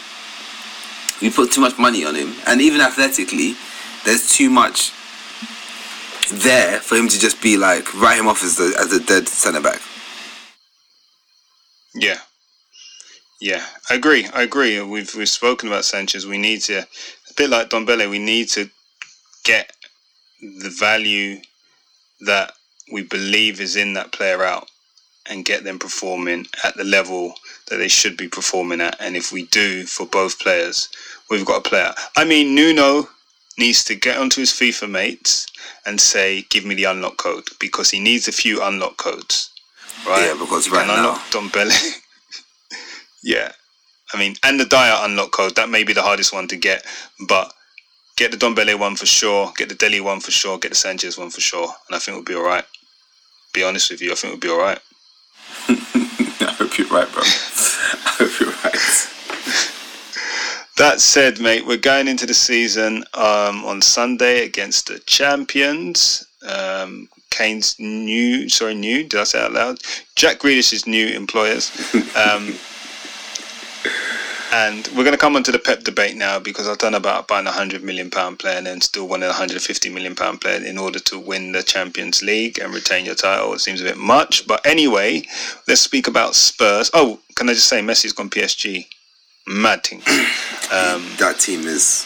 We 1.21 1.29
put 1.29 1.51
too 1.51 1.61
much 1.61 1.77
money 1.77 2.03
on 2.05 2.15
him, 2.15 2.33
and 2.47 2.61
even 2.61 2.81
athletically, 2.81 3.55
there's 4.05 4.29
too 4.29 4.49
much 4.49 4.91
there 6.31 6.79
for 6.79 6.95
him 6.95 7.07
to 7.09 7.19
just 7.19 7.41
be 7.41 7.57
like 7.57 7.93
write 7.95 8.17
him 8.17 8.27
off 8.27 8.43
as 8.43 8.55
the 8.55 8.75
as 8.79 8.93
a 8.93 9.03
dead 9.03 9.27
centre 9.27 9.61
back. 9.61 9.81
Yeah. 11.93 12.17
Yeah, 13.41 13.65
I 13.89 13.95
agree. 13.95 14.27
I 14.35 14.43
agree. 14.43 14.79
We've 14.81 15.13
we've 15.15 15.27
spoken 15.27 15.67
about 15.67 15.83
Sanchez. 15.83 16.27
We 16.27 16.37
need 16.37 16.61
to, 16.61 16.81
a 16.81 17.33
bit 17.35 17.49
like 17.49 17.69
Don 17.69 17.87
Ndombele, 17.87 18.07
we 18.07 18.19
need 18.19 18.49
to 18.49 18.69
get 19.43 19.75
the 20.39 20.69
value 20.69 21.41
that 22.21 22.53
we 22.91 23.03
believe 23.03 23.59
is 23.59 23.75
in 23.75 23.93
that 23.93 24.11
player 24.11 24.43
out 24.43 24.69
and 25.29 25.45
get 25.45 25.63
them 25.63 25.79
performing 25.79 26.47
at 26.63 26.75
the 26.75 26.83
level 26.83 27.35
that 27.67 27.77
they 27.77 27.87
should 27.87 28.17
be 28.17 28.27
performing 28.27 28.81
at. 28.81 28.97
And 28.99 29.15
if 29.15 29.31
we 29.31 29.45
do 29.47 29.85
for 29.85 30.05
both 30.05 30.39
players, 30.39 30.89
we've 31.29 31.45
got 31.45 31.65
a 31.65 31.69
player. 31.69 31.93
I 32.17 32.25
mean, 32.25 32.55
Nuno 32.55 33.07
needs 33.57 33.83
to 33.85 33.95
get 33.95 34.17
onto 34.17 34.41
his 34.41 34.51
FIFA 34.51 34.89
mates 34.89 35.47
and 35.85 35.99
say, 35.99 36.45
"Give 36.49 36.65
me 36.65 36.75
the 36.75 36.85
unlock 36.85 37.17
code," 37.17 37.47
because 37.59 37.89
he 37.91 37.99
needs 37.99 38.27
a 38.27 38.31
few 38.31 38.61
unlock 38.63 38.97
codes. 38.97 39.49
Right? 40.05 40.25
Yeah, 40.25 40.33
because 40.39 40.69
right 40.69 40.87
now- 40.87 40.97
unlock 40.97 41.29
Ndombele. 41.29 42.01
yeah, 43.23 43.51
I 44.13 44.17
mean, 44.17 44.35
and 44.43 44.59
the 44.59 44.65
Dier 44.65 44.97
unlock 44.99 45.31
code 45.31 45.55
that 45.55 45.69
may 45.69 45.83
be 45.83 45.93
the 45.93 46.01
hardest 46.01 46.33
one 46.33 46.47
to 46.49 46.55
get, 46.57 46.85
but 47.27 47.53
get 48.17 48.31
the 48.31 48.37
Ndombele 48.37 48.77
one 48.77 48.95
for 48.95 49.05
sure, 49.05 49.53
get 49.57 49.69
the 49.69 49.75
Dele 49.75 50.01
one 50.01 50.19
for 50.19 50.31
sure, 50.31 50.57
get 50.57 50.69
the 50.69 50.75
Sanchez 50.75 51.17
one 51.17 51.29
for 51.29 51.41
sure, 51.41 51.73
and 51.87 51.95
I 51.95 51.99
think 51.99 52.15
we'll 52.15 52.23
be 52.23 52.35
all 52.35 52.43
right. 52.43 52.65
Be 53.53 53.63
honest 53.63 53.91
with 53.91 54.01
you, 54.01 54.11
I 54.11 54.15
think 54.15 54.31
we'll 54.31 54.39
be 54.39 54.49
all 54.49 54.59
right. 54.59 54.79
I 55.67 56.55
hope 56.57 56.77
you're 56.77 56.87
right, 56.87 57.11
bro. 57.11 57.21
I 57.23 58.15
hope 58.17 58.39
you're 58.39 58.49
right. 58.49 59.07
That 60.77 60.99
said, 60.99 61.39
mate, 61.39 61.67
we're 61.67 61.77
going 61.77 62.07
into 62.07 62.25
the 62.25 62.33
season 62.33 63.03
um, 63.13 63.63
on 63.65 63.81
Sunday 63.81 64.45
against 64.45 64.87
the 64.87 64.99
champions. 65.05 66.25
Um, 66.47 67.07
Kane's 67.29 67.79
new, 67.79 68.49
sorry, 68.49 68.73
new. 68.73 69.03
Did 69.03 69.19
I 69.19 69.23
say 69.25 69.41
out 69.41 69.53
loud? 69.53 69.79
Jack 70.15 70.39
Grealish's 70.39 70.87
new 70.87 71.07
employers. 71.07 71.71
Um, 72.15 72.55
and 74.51 74.87
we're 74.89 75.03
going 75.03 75.13
to 75.13 75.17
come 75.17 75.35
on 75.35 75.43
to 75.43 75.51
the 75.51 75.59
Pep 75.59 75.83
debate 75.83 76.17
now 76.17 76.39
because 76.39 76.67
I've 76.67 76.77
done 76.77 76.93
about 76.93 77.27
buying 77.27 77.47
a 77.47 77.51
hundred 77.51 77.83
million 77.83 78.09
pound 78.09 78.39
player 78.39 78.57
and 78.57 78.67
then 78.67 78.81
still 78.81 79.07
wanting 79.07 79.29
a 79.29 79.33
hundred 79.33 79.53
and 79.53 79.61
fifty 79.61 79.89
million 79.89 80.15
pound 80.15 80.41
player 80.41 80.63
in 80.63 80.77
order 80.77 80.99
to 80.99 81.19
win 81.19 81.53
the 81.53 81.63
Champions 81.63 82.21
League 82.21 82.59
and 82.59 82.73
retain 82.73 83.05
your 83.05 83.15
title. 83.15 83.53
It 83.53 83.59
seems 83.59 83.81
a 83.81 83.85
bit 83.85 83.97
much, 83.97 84.45
but 84.47 84.65
anyway, 84.65 85.23
let's 85.67 85.81
speak 85.81 86.07
about 86.07 86.35
Spurs. 86.35 86.91
Oh, 86.93 87.19
can 87.35 87.49
I 87.49 87.53
just 87.53 87.67
say 87.67 87.81
Messi's 87.81 88.13
gone 88.13 88.29
PSG? 88.29 88.87
Mad 89.47 89.83
thing. 89.83 90.01
Um, 90.71 91.05
that 91.19 91.37
team 91.37 91.67
is 91.67 92.05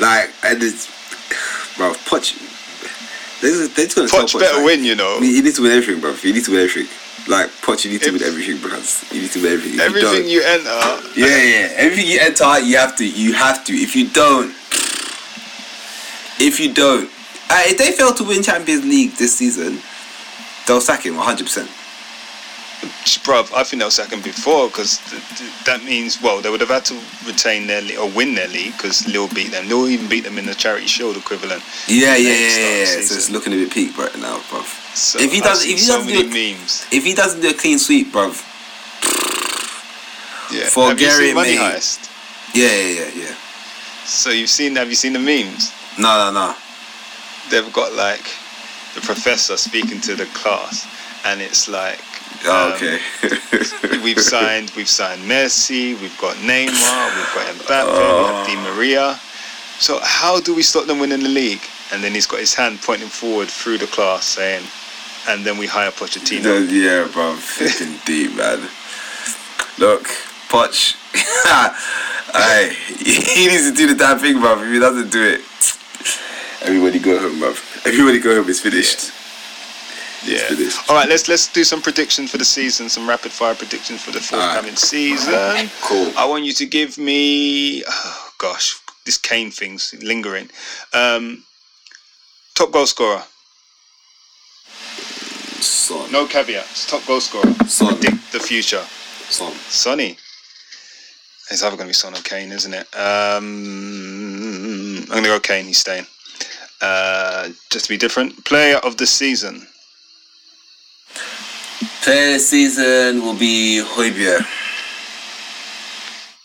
like 0.00 0.30
and 0.42 0.62
it's 0.62 0.86
bro 1.76 1.92
Poch. 1.92 2.32
They're, 3.42 3.68
they're 3.68 3.84
just 3.84 3.96
gonna 3.96 4.08
Poch 4.08 4.38
better 4.38 4.56
like, 4.56 4.64
win, 4.64 4.84
you 4.84 4.94
know. 4.94 5.18
You 5.18 5.42
need 5.42 5.54
to 5.56 5.62
win 5.62 5.72
everything, 5.72 6.00
bro. 6.00 6.14
You 6.22 6.32
need 6.32 6.44
to 6.46 6.50
win 6.52 6.60
everything. 6.60 6.88
Like 7.28 7.50
Poch, 7.62 7.84
you 7.84 7.92
need 7.92 8.02
to 8.02 8.10
win 8.12 8.22
everything, 8.22 8.58
bro. 8.58 8.76
You 9.12 9.22
need 9.22 9.30
to 9.30 9.42
win 9.42 9.52
everything. 9.52 9.74
If 9.74 9.76
you 9.76 9.82
Everything 9.82 10.22
don't- 10.22 10.28
you 10.28 10.42
enter, 10.42 11.08
Yeah, 11.16 11.26
yeah. 11.42 11.72
Everything 11.76 12.06
you 12.10 12.18
enter, 12.20 12.58
you 12.60 12.76
have 12.78 12.96
to. 12.96 13.06
You 13.06 13.32
have 13.34 13.64
to. 13.64 13.72
If 13.72 13.94
you 13.94 14.08
don't, 14.08 14.50
if 16.40 16.58
you 16.58 16.72
don't, 16.74 17.08
uh, 17.50 17.62
if 17.66 17.78
they 17.78 17.92
fail 17.92 18.12
to 18.14 18.24
win 18.24 18.42
Champions 18.42 18.84
League 18.84 19.12
this 19.16 19.34
season, 19.36 19.80
they'll 20.66 20.80
sack 20.80 21.04
him 21.06 21.16
100. 21.16 21.44
percent 21.44 21.70
bruv, 23.22 23.52
I 23.54 23.62
think 23.62 23.80
they'll 23.80 23.90
sack 23.92 24.10
him 24.10 24.20
before 24.22 24.66
because 24.66 24.98
th- 25.08 25.22
th- 25.38 25.50
that 25.66 25.84
means, 25.84 26.20
well, 26.20 26.40
they 26.40 26.50
would 26.50 26.60
have 26.60 26.70
had 26.70 26.84
to 26.86 26.98
retain 27.24 27.68
their 27.68 27.80
league 27.80 27.98
or 27.98 28.08
win 28.10 28.34
their 28.34 28.48
league 28.48 28.72
because 28.76 29.06
Lille 29.06 29.28
beat 29.28 29.52
them. 29.52 29.68
Lille 29.68 29.86
even 29.88 30.08
beat 30.08 30.24
them 30.24 30.36
in 30.38 30.46
the 30.46 30.54
Charity 30.54 30.86
Shield 30.88 31.16
equivalent. 31.16 31.62
Yeah, 31.86 32.16
yeah, 32.16 32.30
yeah, 32.34 32.78
yeah. 32.80 32.84
So 32.86 33.14
it's 33.14 33.30
looking 33.30 33.52
a 33.52 33.56
bit 33.56 33.70
peak 33.70 33.96
right 33.96 34.16
now, 34.18 34.42
bro. 34.50 34.64
So 34.94 35.18
If 35.18 35.32
he 35.32 35.40
doesn't- 35.40 35.68
if 35.70 35.78
he 35.78 35.84
so 35.84 35.96
doesn't 35.98 36.12
many 36.12 36.28
do 36.28 36.54
memes. 36.58 36.84
If 36.90 37.04
he 37.04 37.14
doesn't 37.14 37.40
do 37.40 37.48
a 37.48 37.54
clean 37.54 37.78
sweep, 37.78 38.12
bro. 38.12 38.34
Yeah. 40.50 40.68
For 40.68 40.88
have 40.88 41.00
you 41.00 41.06
Gary 41.06 41.26
seen 41.26 41.34
Money 41.34 41.56
Heist? 41.56 42.08
Yeah, 42.54 42.68
yeah, 42.68 43.00
yeah, 43.00 43.10
yeah. 43.14 43.34
So 44.04 44.30
you've 44.30 44.50
seen? 44.50 44.76
Have 44.76 44.90
you 44.90 44.94
seen 44.96 45.14
the 45.14 45.18
memes? 45.18 45.72
No, 45.98 46.30
no, 46.30 46.30
no. 46.32 46.54
They've 47.50 47.72
got 47.72 47.94
like 47.94 48.24
the 48.94 49.00
professor 49.00 49.56
speaking 49.56 50.00
to 50.02 50.14
the 50.14 50.26
class, 50.26 50.86
and 51.24 51.40
it's 51.40 51.68
like. 51.68 52.00
Oh, 52.44 52.66
um, 52.66 52.72
okay. 52.72 52.98
we've 54.02 54.20
signed 54.20 54.72
we've 54.76 54.88
signed 54.88 55.22
Messi, 55.22 55.98
we've 56.00 56.16
got 56.18 56.34
Neymar, 56.36 57.16
we've 57.16 57.34
got 57.34 57.54
Mbappe, 57.54 57.92
we 57.92 58.24
have 58.26 58.46
Di 58.46 58.56
Maria. 58.74 59.20
So 59.78 60.00
how 60.02 60.40
do 60.40 60.52
we 60.54 60.62
stop 60.62 60.86
them 60.86 60.98
winning 60.98 61.22
the 61.22 61.28
league? 61.28 61.62
And 61.92 62.02
then 62.02 62.12
he's 62.14 62.26
got 62.26 62.40
his 62.40 62.52
hand 62.54 62.80
pointing 62.82 63.08
forward 63.08 63.48
through 63.48 63.78
the 63.78 63.86
class 63.86 64.24
saying, 64.24 64.64
and 65.28 65.44
then 65.44 65.58
we 65.58 65.66
hire 65.66 65.90
Pochettino. 65.90 66.66
yeah, 66.70 67.08
bro. 67.12 67.34
Flipping 67.34 67.98
deep, 68.04 68.36
man. 68.36 68.68
Look, 69.78 70.04
Poch. 70.48 70.96
Hey, 72.32 72.72
he 72.98 73.46
needs 73.46 73.68
to 73.70 73.74
do 73.76 73.86
the 73.86 73.94
damn 73.94 74.18
thing, 74.18 74.40
bro. 74.40 74.58
If 74.62 74.72
he 74.72 74.78
doesn't 74.78 75.10
do 75.12 75.22
it, 75.22 75.40
everybody 76.62 76.98
go 76.98 77.18
home, 77.18 77.38
bro. 77.38 77.50
Everybody 77.84 78.20
go 78.20 78.36
home. 78.36 78.48
It's 78.48 78.60
finished. 78.60 79.12
Yeah. 80.24 80.48
finished. 80.48 80.78
All 80.88 80.96
right, 80.96 81.08
let's 81.08 81.28
let's 81.28 81.52
do 81.52 81.62
some 81.62 81.82
predictions 81.82 82.30
for 82.30 82.38
the 82.38 82.44
season, 82.44 82.88
some 82.88 83.06
rapid 83.06 83.32
fire 83.32 83.54
predictions 83.54 84.02
for 84.02 84.12
the 84.12 84.20
forthcoming 84.20 84.76
season. 84.76 85.68
Cool. 85.82 86.10
I 86.16 86.24
want 86.24 86.44
you 86.44 86.54
to 86.54 86.64
give 86.64 86.96
me, 86.96 87.84
oh 87.86 88.30
gosh, 88.38 88.80
this 89.04 89.18
Kane 89.18 89.50
thing's 89.50 89.94
lingering. 90.02 90.48
Um, 90.94 91.44
top 92.54 92.72
goal 92.72 92.86
scorer, 92.86 93.24
Son. 95.62 96.10
no 96.10 96.26
caveats. 96.26 96.90
Top 96.90 97.06
goal 97.06 97.20
scorer. 97.20 97.52
Son. 97.66 97.96
Predict 97.96 98.32
the 98.32 98.40
future. 98.40 98.84
Son. 99.28 99.52
Sonny. 99.68 100.16
It's 101.50 101.62
either 101.62 101.76
going 101.76 101.86
to 101.86 101.90
be 101.90 101.94
Son 101.94 102.14
or 102.14 102.22
Kane, 102.22 102.50
isn't 102.52 102.72
it? 102.72 102.86
Um, 102.96 103.44
I'm 105.02 105.06
going 105.06 105.24
to 105.24 105.28
go 105.28 105.40
Kane. 105.40 105.66
He's 105.66 105.78
staying. 105.78 106.06
Uh, 106.80 107.48
just 107.70 107.84
to 107.84 107.88
be 107.90 107.96
different. 107.96 108.44
Player 108.44 108.78
of 108.78 108.96
the 108.96 109.06
season. 109.06 109.66
Player 112.02 112.32
this 112.32 112.48
season 112.48 113.22
will 113.22 113.38
be 113.38 113.82
Højbjerg. 113.84 114.44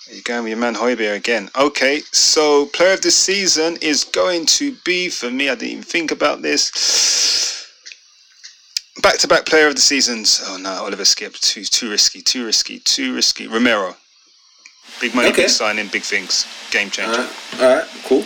There 0.05 0.15
you 0.15 0.22
going 0.24 0.43
with 0.43 0.51
your 0.51 0.59
man 0.59 0.76
Højbjerg 0.76 1.15
again. 1.15 1.49
Okay, 1.55 2.01
so 2.11 2.68
player 2.68 2.93
of 2.93 3.01
the 3.01 3.11
season 3.11 3.78
is 3.82 4.03
going 4.03 4.45
to 4.45 4.76
be 4.86 5.09
for 5.09 5.32
me. 5.32 5.49
I 5.49 5.55
didn't 5.55 5.72
even 5.72 5.84
think 5.84 6.11
about 6.11 6.41
this. 6.41 7.66
Back 9.08 9.20
to 9.20 9.28
back 9.30 9.45
player 9.45 9.70
of 9.70 9.76
the 9.76 9.80
seasons. 9.80 10.41
Oh 10.47 10.58
no, 10.58 10.84
Oliver 10.84 11.03
Skipp. 11.03 11.39
Too 11.39 11.64
too 11.64 11.89
risky. 11.89 12.22
Too 12.22 12.45
risky. 12.45 12.80
Too 12.80 13.16
risky. 13.16 13.47
Romero. 13.47 13.95
Big 14.99 15.16
money, 15.16 15.30
Okay. 15.30 15.43
big 15.43 15.49
signing, 15.49 15.88
big 15.88 16.01
things. 16.01 16.45
Game 16.72 16.89
changer. 16.89 17.14
Alright, 17.14 17.62
alright, 17.62 17.88
cool. 18.03 18.26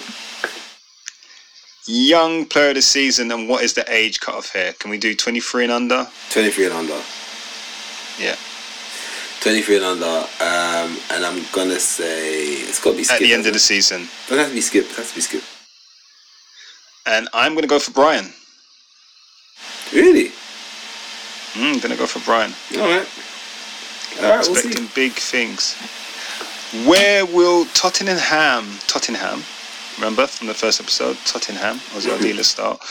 Young 1.85 2.47
player 2.47 2.69
of 2.69 2.75
the 2.77 2.81
season, 2.81 3.31
and 3.31 3.47
what 3.47 3.63
is 3.63 3.75
the 3.75 3.85
age 3.93 4.19
cut 4.21 4.33
off 4.33 4.53
here? 4.53 4.73
Can 4.79 4.89
we 4.89 4.97
do 4.97 5.13
23 5.13 5.65
and 5.65 5.71
under? 5.71 6.07
23 6.31 6.65
and 6.65 6.73
under. 6.73 6.99
Yeah. 8.17 8.35
23 9.41 9.75
and 9.75 9.85
under. 9.85 10.05
Um, 10.39 10.97
and 11.11 11.23
I'm 11.23 11.45
gonna 11.53 11.79
say 11.79 12.53
it's 12.53 12.83
got 12.83 12.91
to 12.93 12.97
be 12.97 13.03
skipped. 13.03 13.21
At 13.21 13.27
the 13.27 13.33
end 13.35 13.45
of 13.45 13.53
the 13.53 13.59
season. 13.59 14.09
it? 14.31 14.35
Have 14.35 14.47
to 14.47 14.53
be 14.55 14.61
Skipp. 14.61 14.89
It 14.89 14.95
has 14.95 15.09
to 15.09 15.15
be 15.15 15.21
Skipp. 15.21 15.45
And 17.05 17.29
I'm 17.35 17.51
going 17.51 17.61
to 17.61 17.67
go 17.67 17.77
for 17.77 17.91
Bryan. 17.91 18.33
Really? 19.93 20.31
Mm, 21.53 21.73
I'm 21.75 21.79
going 21.79 21.91
to 21.91 21.97
go 21.97 22.05
for 22.05 22.19
Bryan. 22.19 22.53
All 22.75 22.79
right. 22.87 23.07
All 24.21 24.29
right. 24.29 24.45
We'll 24.47 24.55
expecting 24.57 24.87
see. 24.87 24.91
big 24.95 25.13
things. 25.13 25.75
Where 26.87 27.25
will 27.25 27.65
Tottenham, 27.73 28.77
Tottenham, 28.87 29.43
remember 29.97 30.25
from 30.27 30.47
the 30.47 30.53
first 30.53 30.79
episode, 30.79 31.17
Tottenham 31.25 31.79
was 31.93 32.07
our 32.07 32.17
dealer 32.25 32.43
start. 32.43 32.81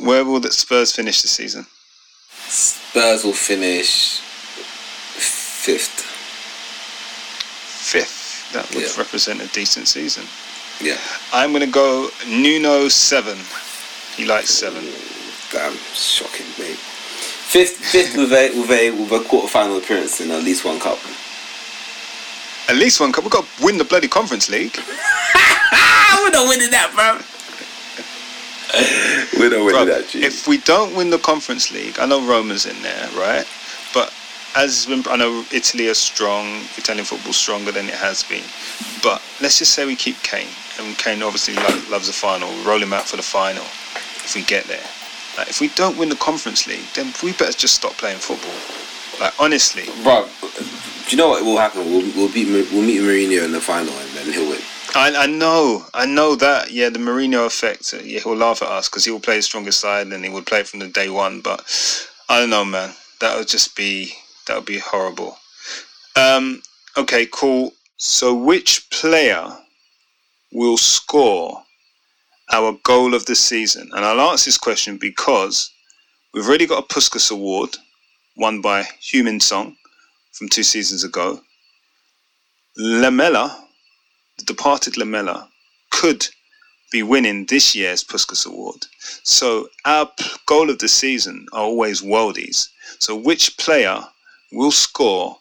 Where 0.00 0.24
will 0.24 0.40
the 0.40 0.50
Spurs 0.50 0.92
finish 0.92 1.22
this 1.22 1.32
season? 1.32 1.66
Spurs 2.48 3.24
will 3.24 3.32
finish 3.34 4.20
fifth. 4.20 6.00
Fifth. 7.86 8.52
That 8.52 8.68
would 8.74 8.82
Yeah. 8.84 8.96
represent 8.98 9.40
a 9.42 9.46
decent 9.48 9.88
season. 9.88 10.24
Yeah. 10.80 10.98
I'm 11.32 11.50
going 11.52 11.64
to 11.64 11.70
go 11.70 12.08
Nuno 12.28 12.88
seven. 12.88 13.38
He 14.16 14.24
likes 14.24 14.50
seven. 14.50 14.84
Damn, 15.52 15.76
shocking, 15.94 16.46
mate. 16.58 16.78
Fifth, 17.46 17.76
fifth 17.76 18.16
with 18.16 18.32
a 18.32 18.50
with 18.60 18.70
a 18.70 18.90
with 18.90 19.12
a 19.12 19.20
quarter 19.28 19.48
final 19.48 19.78
appearance 19.78 20.20
in 20.20 20.30
at 20.30 20.42
least 20.42 20.64
one 20.64 20.78
cup. 20.80 20.98
At 22.68 22.76
least 22.76 23.00
one 23.00 23.12
cup. 23.12 23.22
We've 23.24 23.32
got 23.32 23.44
to 23.46 23.64
win 23.64 23.78
the 23.78 23.84
bloody 23.84 24.08
Conference 24.08 24.50
League. 24.50 24.76
We're 26.22 26.30
not 26.30 26.48
winning 26.48 26.70
that, 26.70 26.90
bro. 26.94 27.22
we're 29.38 29.50
not 29.50 29.64
winning 29.64 29.80
Bruv, 29.80 29.86
that, 29.86 30.08
G. 30.08 30.24
if 30.24 30.48
we 30.48 30.58
don't 30.58 30.94
win 30.96 31.10
the 31.10 31.18
Conference 31.18 31.70
League, 31.72 31.98
I 32.00 32.06
know 32.06 32.26
Roma's 32.26 32.66
in 32.66 32.80
there, 32.82 33.08
right? 33.16 33.46
But 33.94 34.12
as 34.56 34.88
when- 34.88 35.06
I 35.08 35.14
know 35.16 35.44
Italy 35.52 35.88
are 35.88 35.94
strong, 35.94 36.62
Italian 36.76 37.04
football's 37.04 37.36
stronger 37.36 37.70
than 37.70 37.86
it 37.88 37.94
has 37.94 38.24
been. 38.24 38.42
But 39.02 39.22
let's 39.40 39.58
just 39.60 39.72
say 39.72 39.86
we 39.86 39.94
keep 39.94 40.20
Kane, 40.24 40.48
and 40.80 40.98
Kane 40.98 41.22
obviously 41.22 41.54
lo- 41.54 41.82
loves 41.90 42.08
the 42.08 42.12
final. 42.12 42.50
We 42.52 42.64
roll 42.64 42.82
him 42.82 42.92
out 42.92 43.04
for 43.06 43.16
the 43.16 43.22
final 43.22 43.62
if 43.62 44.34
we 44.34 44.42
get 44.42 44.64
there. 44.64 44.82
Like, 45.36 45.48
if 45.48 45.60
we 45.60 45.68
don't 45.68 45.98
win 45.98 46.08
the 46.08 46.16
Conference 46.16 46.66
League, 46.66 46.86
then 46.94 47.12
we 47.22 47.32
better 47.32 47.52
just 47.52 47.74
stop 47.74 47.92
playing 47.92 48.18
football. 48.18 48.54
Like 49.20 49.32
honestly, 49.40 49.84
Bro, 50.02 50.28
do 50.42 51.10
you 51.10 51.16
know 51.16 51.28
what 51.30 51.42
will 51.44 51.56
happen? 51.56 51.84
We'll 51.86 52.02
we'll 52.14 52.32
beat 52.32 52.48
we'll 52.72 52.82
meet 52.82 53.00
Mourinho 53.00 53.44
in 53.44 53.52
the 53.52 53.60
final 53.60 53.94
and 53.94 54.10
then 54.10 54.32
he'll 54.32 54.48
win. 54.48 54.60
I, 54.94 55.24
I 55.24 55.26
know, 55.26 55.84
I 55.94 56.06
know 56.06 56.36
that. 56.36 56.70
Yeah, 56.70 56.88
the 56.90 56.98
Mourinho 56.98 57.46
effect. 57.46 57.92
uh, 57.94 57.98
Yeah, 57.98 58.20
he'll 58.20 58.36
laugh 58.36 58.62
at 58.62 58.68
us 58.68 58.88
because 58.88 59.04
he 59.04 59.10
will 59.10 59.20
play 59.20 59.36
his 59.36 59.44
strongest 59.46 59.80
side 59.80 60.06
and 60.08 60.24
he 60.24 60.30
would 60.30 60.46
play 60.46 60.62
from 60.62 60.80
the 60.80 60.88
day 60.88 61.08
one. 61.10 61.40
But 61.40 61.64
I 62.28 62.40
don't 62.40 62.50
know, 62.50 62.64
man. 62.64 62.92
That 63.20 63.36
would 63.38 63.48
just 63.48 63.74
be 63.76 64.12
that 64.46 64.56
would 64.56 64.66
be 64.66 64.78
horrible. 64.78 65.38
Um. 66.14 66.62
Okay. 66.96 67.26
Cool. 67.32 67.72
So, 67.96 68.34
which 68.34 68.90
player 68.90 69.56
will 70.52 70.76
score 70.76 71.62
our 72.52 72.78
goal 72.84 73.14
of 73.14 73.26
the 73.26 73.34
season? 73.34 73.90
And 73.94 74.04
I'll 74.04 74.32
ask 74.32 74.44
this 74.44 74.58
question 74.58 74.98
because 74.98 75.70
we've 76.32 76.46
already 76.46 76.66
got 76.66 76.84
a 76.84 76.94
Puskas 76.94 77.30
Award 77.30 77.76
won 78.36 78.60
by 78.60 78.82
Heung-min 79.00 79.40
Son 79.40 79.76
from 80.32 80.48
two 80.48 80.62
seasons 80.62 81.04
ago. 81.04 81.40
Lamela 82.76 83.66
the 84.38 84.44
departed 84.44 84.96
Lamela 84.96 85.48
could 85.90 86.28
be 86.92 87.02
winning 87.02 87.46
this 87.46 87.74
year's 87.74 88.04
Puskas 88.04 88.46
Award. 88.46 88.86
So 89.22 89.68
our 89.84 90.10
goal 90.46 90.70
of 90.70 90.78
the 90.78 90.88
season 90.88 91.46
are 91.52 91.62
always 91.62 92.02
worldies. 92.02 92.68
So 92.98 93.16
which 93.16 93.56
player 93.58 94.00
will 94.52 94.70
score 94.70 95.38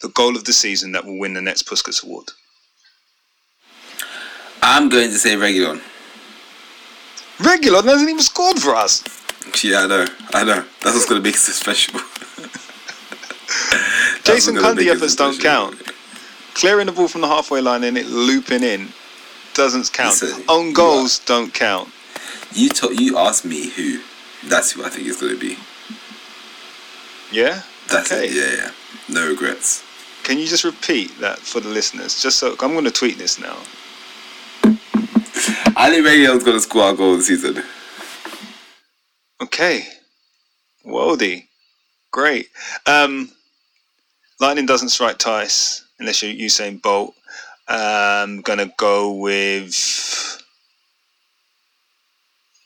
the 0.00 0.08
goal 0.10 0.36
of 0.36 0.44
the 0.44 0.52
season 0.52 0.92
that 0.92 1.04
will 1.04 1.18
win 1.18 1.34
the 1.34 1.42
next 1.42 1.66
Puskas 1.66 2.04
Award? 2.04 2.30
I'm 4.62 4.88
going 4.88 5.10
to 5.10 5.18
say 5.18 5.34
Reguilón. 5.34 5.80
Reguilón 7.42 7.84
hasn't 7.84 8.08
even 8.08 8.22
scored 8.22 8.58
for 8.60 8.74
us. 8.74 9.02
Yeah, 9.64 9.82
I 9.82 9.86
know, 9.86 10.06
I 10.32 10.44
know. 10.44 10.64
That's 10.82 10.94
what's 10.94 11.06
gonna 11.06 11.20
make 11.20 11.34
it 11.34 11.38
special. 11.38 11.94
Jason 14.24 14.54
what's 14.54 14.64
gonna 14.66 14.76
make 14.76 14.86
Cundy 14.86 14.94
efforts 14.94 15.16
don't 15.16 15.40
count. 15.40 15.76
Clearing 16.54 16.86
the 16.86 16.92
ball 16.92 17.08
from 17.08 17.22
the 17.22 17.28
halfway 17.28 17.60
line 17.60 17.82
and 17.84 17.98
it 17.98 18.06
looping 18.06 18.62
in 18.62 18.88
doesn't 19.54 19.92
count. 19.92 20.20
Listen, 20.22 20.44
Own 20.48 20.72
goals 20.72 21.18
don't 21.20 21.52
count. 21.52 21.88
You 22.52 22.68
to- 22.70 22.94
you 22.94 23.18
asked 23.18 23.44
me 23.44 23.68
who. 23.70 24.00
That's 24.48 24.72
who 24.72 24.84
I 24.84 24.88
think 24.88 25.08
it's 25.08 25.20
gonna 25.20 25.36
be. 25.36 25.58
Yeah. 27.30 27.62
That's 27.88 28.12
okay. 28.12 28.26
it. 28.26 28.32
Yeah, 28.34 28.64
yeah. 28.64 28.70
No 29.08 29.28
regrets. 29.28 29.82
Can 30.22 30.38
you 30.38 30.46
just 30.46 30.64
repeat 30.64 31.18
that 31.20 31.38
for 31.38 31.60
the 31.60 31.68
listeners? 31.68 32.22
Just 32.22 32.38
so 32.38 32.52
I'm 32.60 32.72
going 32.72 32.84
to 32.84 32.90
tweet 32.90 33.18
this 33.18 33.38
now. 33.40 33.56
I 35.74 35.90
think 35.90 36.06
Reguilón's 36.06 36.44
gonna 36.44 36.60
score 36.60 36.82
our 36.82 36.94
goal 36.94 37.16
this 37.16 37.28
season. 37.28 37.62
Okay. 39.40 39.86
Worldy. 40.86 41.46
Great. 42.10 42.48
Um, 42.86 43.30
lightning 44.40 44.66
doesn't 44.66 44.90
strike 44.90 45.18
twice 45.18 45.84
unless 45.98 46.22
you're 46.22 46.32
Usain 46.32 46.80
Bolt. 46.82 47.14
Um, 47.68 48.42
gonna 48.42 48.70
go 48.76 49.12
with 49.12 50.42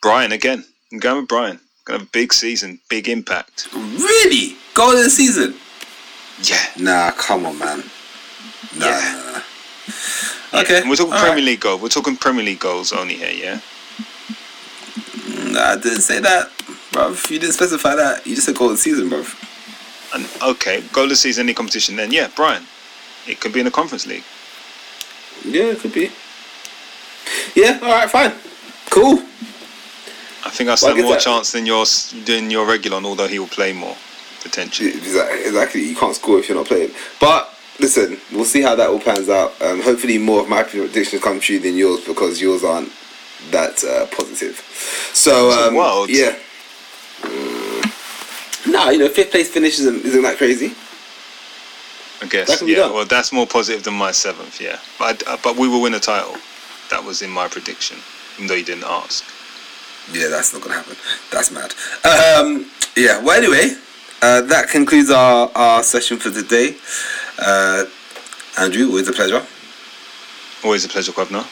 Bryan 0.02 0.32
again. 0.32 0.64
I'm 0.92 0.98
going 0.98 1.20
with 1.20 1.28
Bryan. 1.28 1.60
Gonna 1.84 2.00
have 2.00 2.08
a 2.08 2.10
big 2.10 2.32
season, 2.32 2.80
big 2.88 3.08
impact. 3.08 3.68
Really? 3.72 4.56
Goal 4.74 4.92
of 4.92 5.04
the 5.04 5.10
season? 5.10 5.54
Yeah. 6.42 6.64
Nah, 6.78 7.12
come 7.12 7.46
on, 7.46 7.58
man. 7.58 7.84
Nah. 8.76 8.86
Yeah. 8.86 9.42
Okay. 10.56 10.80
And 10.80 10.88
we're 10.90 10.96
talking 10.96 11.12
all 11.12 11.18
Premier 11.18 11.36
right. 11.36 11.44
League 11.44 11.60
goal. 11.60 11.78
We're 11.78 11.88
talking 11.88 12.16
Premier 12.16 12.44
League 12.44 12.60
goals 12.60 12.92
only 12.92 13.14
here, 13.14 13.30
yeah? 13.30 13.60
I 15.58 15.76
didn't 15.76 16.00
say 16.02 16.20
that, 16.20 16.50
bruv. 16.92 17.30
You 17.30 17.38
didn't 17.38 17.54
specify 17.54 17.94
that. 17.94 18.26
You 18.26 18.34
just 18.34 18.46
said 18.46 18.56
goal 18.56 18.68
of 18.70 18.74
the 18.74 18.78
season, 18.78 19.08
bruv. 19.10 19.34
And 20.14 20.26
okay, 20.42 20.82
goal 20.92 21.04
of 21.04 21.10
the 21.10 21.16
season, 21.16 21.46
any 21.46 21.54
competition, 21.54 21.96
then 21.96 22.10
yeah, 22.12 22.28
Bryan. 22.36 22.62
It 23.26 23.40
could 23.40 23.52
be 23.52 23.60
in 23.60 23.64
the 23.64 23.70
Conference 23.72 24.06
League. 24.06 24.22
Yeah, 25.44 25.64
it 25.64 25.78
could 25.80 25.92
be. 25.92 26.10
Yeah, 27.54 27.78
alright, 27.82 28.10
fine. 28.10 28.32
Cool. 28.90 29.18
I 30.44 30.50
think 30.50 30.68
I 30.68 30.72
Well, 30.72 30.76
stand 30.76 30.96
guess 30.96 31.04
more 31.04 31.12
that- 31.14 31.22
chance 31.22 31.52
than 31.52 31.66
yours 31.66 32.14
than 32.24 32.50
your 32.50 32.66
Reguilón, 32.66 33.04
although 33.04 33.26
he 33.28 33.38
will 33.38 33.48
play 33.48 33.72
more 33.72 33.96
potentially. 34.42 34.90
Exactly. 34.90 35.82
You 35.82 35.96
can't 35.96 36.14
score 36.14 36.38
if 36.38 36.48
you're 36.48 36.56
not 36.56 36.66
playing. 36.66 36.92
But 37.18 37.52
listen, 37.78 38.18
we'll 38.32 38.44
see 38.44 38.62
how 38.62 38.74
that 38.74 38.88
all 38.88 39.00
pans 39.00 39.28
out. 39.28 39.60
Um, 39.62 39.80
hopefully, 39.82 40.18
more 40.18 40.40
of 40.40 40.48
my 40.48 40.62
predictions 40.62 41.22
come 41.22 41.40
true 41.40 41.58
than 41.58 41.76
yours 41.76 42.04
because 42.04 42.40
yours 42.40 42.64
aren't 42.64 42.92
that 43.50 43.82
uh, 43.84 44.06
positive. 44.06 44.56
So, 45.12 45.50
um, 45.50 46.06
yeah. 46.08 46.36
Mm. 47.22 48.72
Nah, 48.72 48.90
you 48.90 48.98
know, 48.98 49.08
fifth 49.08 49.30
place 49.30 49.50
finish 49.50 49.78
isn't, 49.78 50.04
isn't 50.04 50.22
that 50.22 50.36
crazy. 50.36 50.74
I 52.20 52.26
guess. 52.26 52.48
That 52.48 52.58
can 52.58 52.66
be 52.66 52.72
yeah. 52.72 52.78
done. 52.78 52.94
Well, 52.94 53.04
that's 53.04 53.32
more 53.32 53.46
positive 53.46 53.84
than 53.84 53.94
my 53.94 54.10
seventh. 54.10 54.60
Yeah, 54.60 54.78
but 54.98 55.26
I, 55.28 55.34
uh, 55.34 55.36
but 55.42 55.56
we 55.56 55.68
will 55.68 55.82
win 55.82 55.94
a 55.94 56.00
title. 56.00 56.36
That 56.90 57.04
was 57.04 57.22
in 57.22 57.30
my 57.30 57.48
prediction, 57.48 57.98
even 58.36 58.48
though 58.48 58.54
you 58.54 58.64
didn't 58.64 58.84
ask. 58.84 59.24
Yeah, 60.12 60.28
that's 60.28 60.52
not 60.52 60.62
gonna 60.62 60.74
happen. 60.74 60.96
That's 61.30 61.50
mad. 61.50 61.74
Um, 62.04 62.70
yeah. 62.96 63.22
Well, 63.22 63.36
anyway, 63.36 63.76
uh, 64.22 64.42
that 64.42 64.68
concludes 64.68 65.10
our, 65.10 65.50
our 65.54 65.82
session 65.82 66.16
for 66.16 66.30
today. 66.30 66.76
Uh, 67.38 67.84
Andrew, 68.58 68.88
always 68.88 69.08
a 69.08 69.12
pleasure. 69.12 69.44
Always 70.64 70.84
a 70.84 70.88
pleasure, 70.88 71.12
Kwabna. 71.12 71.44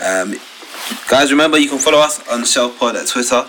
Um, 0.00 0.34
guys, 1.08 1.30
remember 1.30 1.58
you 1.58 1.68
can 1.68 1.78
follow 1.78 1.98
us 1.98 2.26
on 2.28 2.44
Shelf 2.44 2.78
Pod 2.78 2.96
at 2.96 3.06
Twitter. 3.06 3.48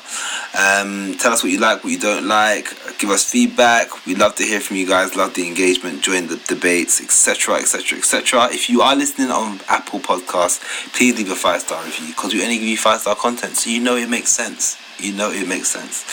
Um, 0.56 1.16
tell 1.18 1.34
us 1.34 1.44
what 1.44 1.52
you 1.52 1.60
like, 1.60 1.84
what 1.84 1.92
you 1.92 2.00
don't 2.00 2.28
like. 2.28 2.68
Give 3.00 3.10
us 3.10 3.30
feedback. 3.30 4.06
We 4.06 4.16
love 4.16 4.36
to 4.36 4.44
hear 4.44 4.60
from 4.60 4.78
you 4.78 4.88
guys. 4.88 5.16
Love 5.16 5.34
the 5.34 5.48
engagement. 5.48 6.02
Join 6.02 6.28
the 6.28 6.38
debates, 6.48 7.02
etc., 7.02 7.56
etc., 7.56 7.98
etc. 7.98 8.50
If 8.52 8.70
you 8.70 8.82
are 8.82 8.96
listening 8.96 9.30
on 9.30 9.60
Apple 9.68 10.00
Podcasts, 10.00 10.62
please 10.94 11.18
leave 11.18 11.32
a 11.32 11.36
five 11.36 11.62
star 11.62 11.84
review 11.84 12.08
because 12.08 12.34
we 12.34 12.44
only 12.44 12.58
give 12.58 12.68
you 12.68 12.78
five 12.78 13.02
star 13.02 13.16
content, 13.16 13.56
so 13.56 13.70
you 13.70 13.82
know 13.82 13.96
it 13.96 14.10
makes 14.10 14.30
sense. 14.30 14.78
You 15.00 15.14
know 15.14 15.32
it 15.32 15.48
makes 15.48 15.70
sense. 15.70 16.06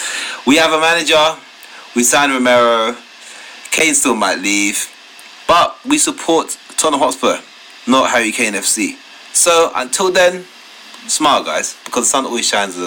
We 0.47 0.57
have 0.57 0.73
a 0.73 0.81
manager. 0.81 1.37
We 1.95 2.03
signed 2.03 2.33
Romero. 2.33 2.97
Kane 3.71 3.95
still 3.95 4.17
might 4.17 4.39
leave, 4.39 4.89
but 5.51 5.77
we 5.85 5.99
support 5.99 6.57
Tottenham 6.77 7.01
Hotspur, 7.01 7.41
not 7.89 8.11
Harry 8.11 8.31
Kane 8.31 8.53
FC. 8.53 8.95
So 9.35 9.73
until 9.75 10.13
then, 10.13 10.45
smile, 11.09 11.43
guys, 11.43 11.77
because 11.85 12.05
the 12.05 12.11
sun 12.11 12.25
always 12.25 12.47
shines 12.47 12.79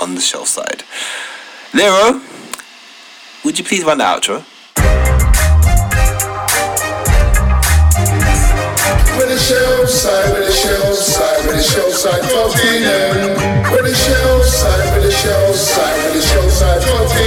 on 0.00 0.14
the 0.14 0.20
shelf 0.20 0.46
side. 0.46 0.84
Lero, 1.74 2.22
would 3.44 3.58
you 3.58 3.64
please 3.64 3.82
run 3.82 3.98
the 3.98 4.04
outro? 4.04 4.44
With 9.18 9.28
the 9.28 9.38
shell 9.38 9.84
side, 9.88 10.38
with 10.38 10.46
the 10.46 10.52
shell 10.52 10.94
side, 10.94 11.46
with 11.48 11.56
the 11.56 11.62
shell 11.64 11.90
side, 11.90 12.22
Tottenham. 12.30 13.72
With 13.72 13.86
the 13.86 13.94
shell 13.96 14.42
side, 14.44 14.94
with 14.94 15.02
the 15.02 15.10
shell 15.10 15.52
side, 15.52 16.04
with 16.04 16.14
the 16.14 16.28
shell 16.28 16.48
side, 16.48 16.82
Tottenham. 16.82 17.21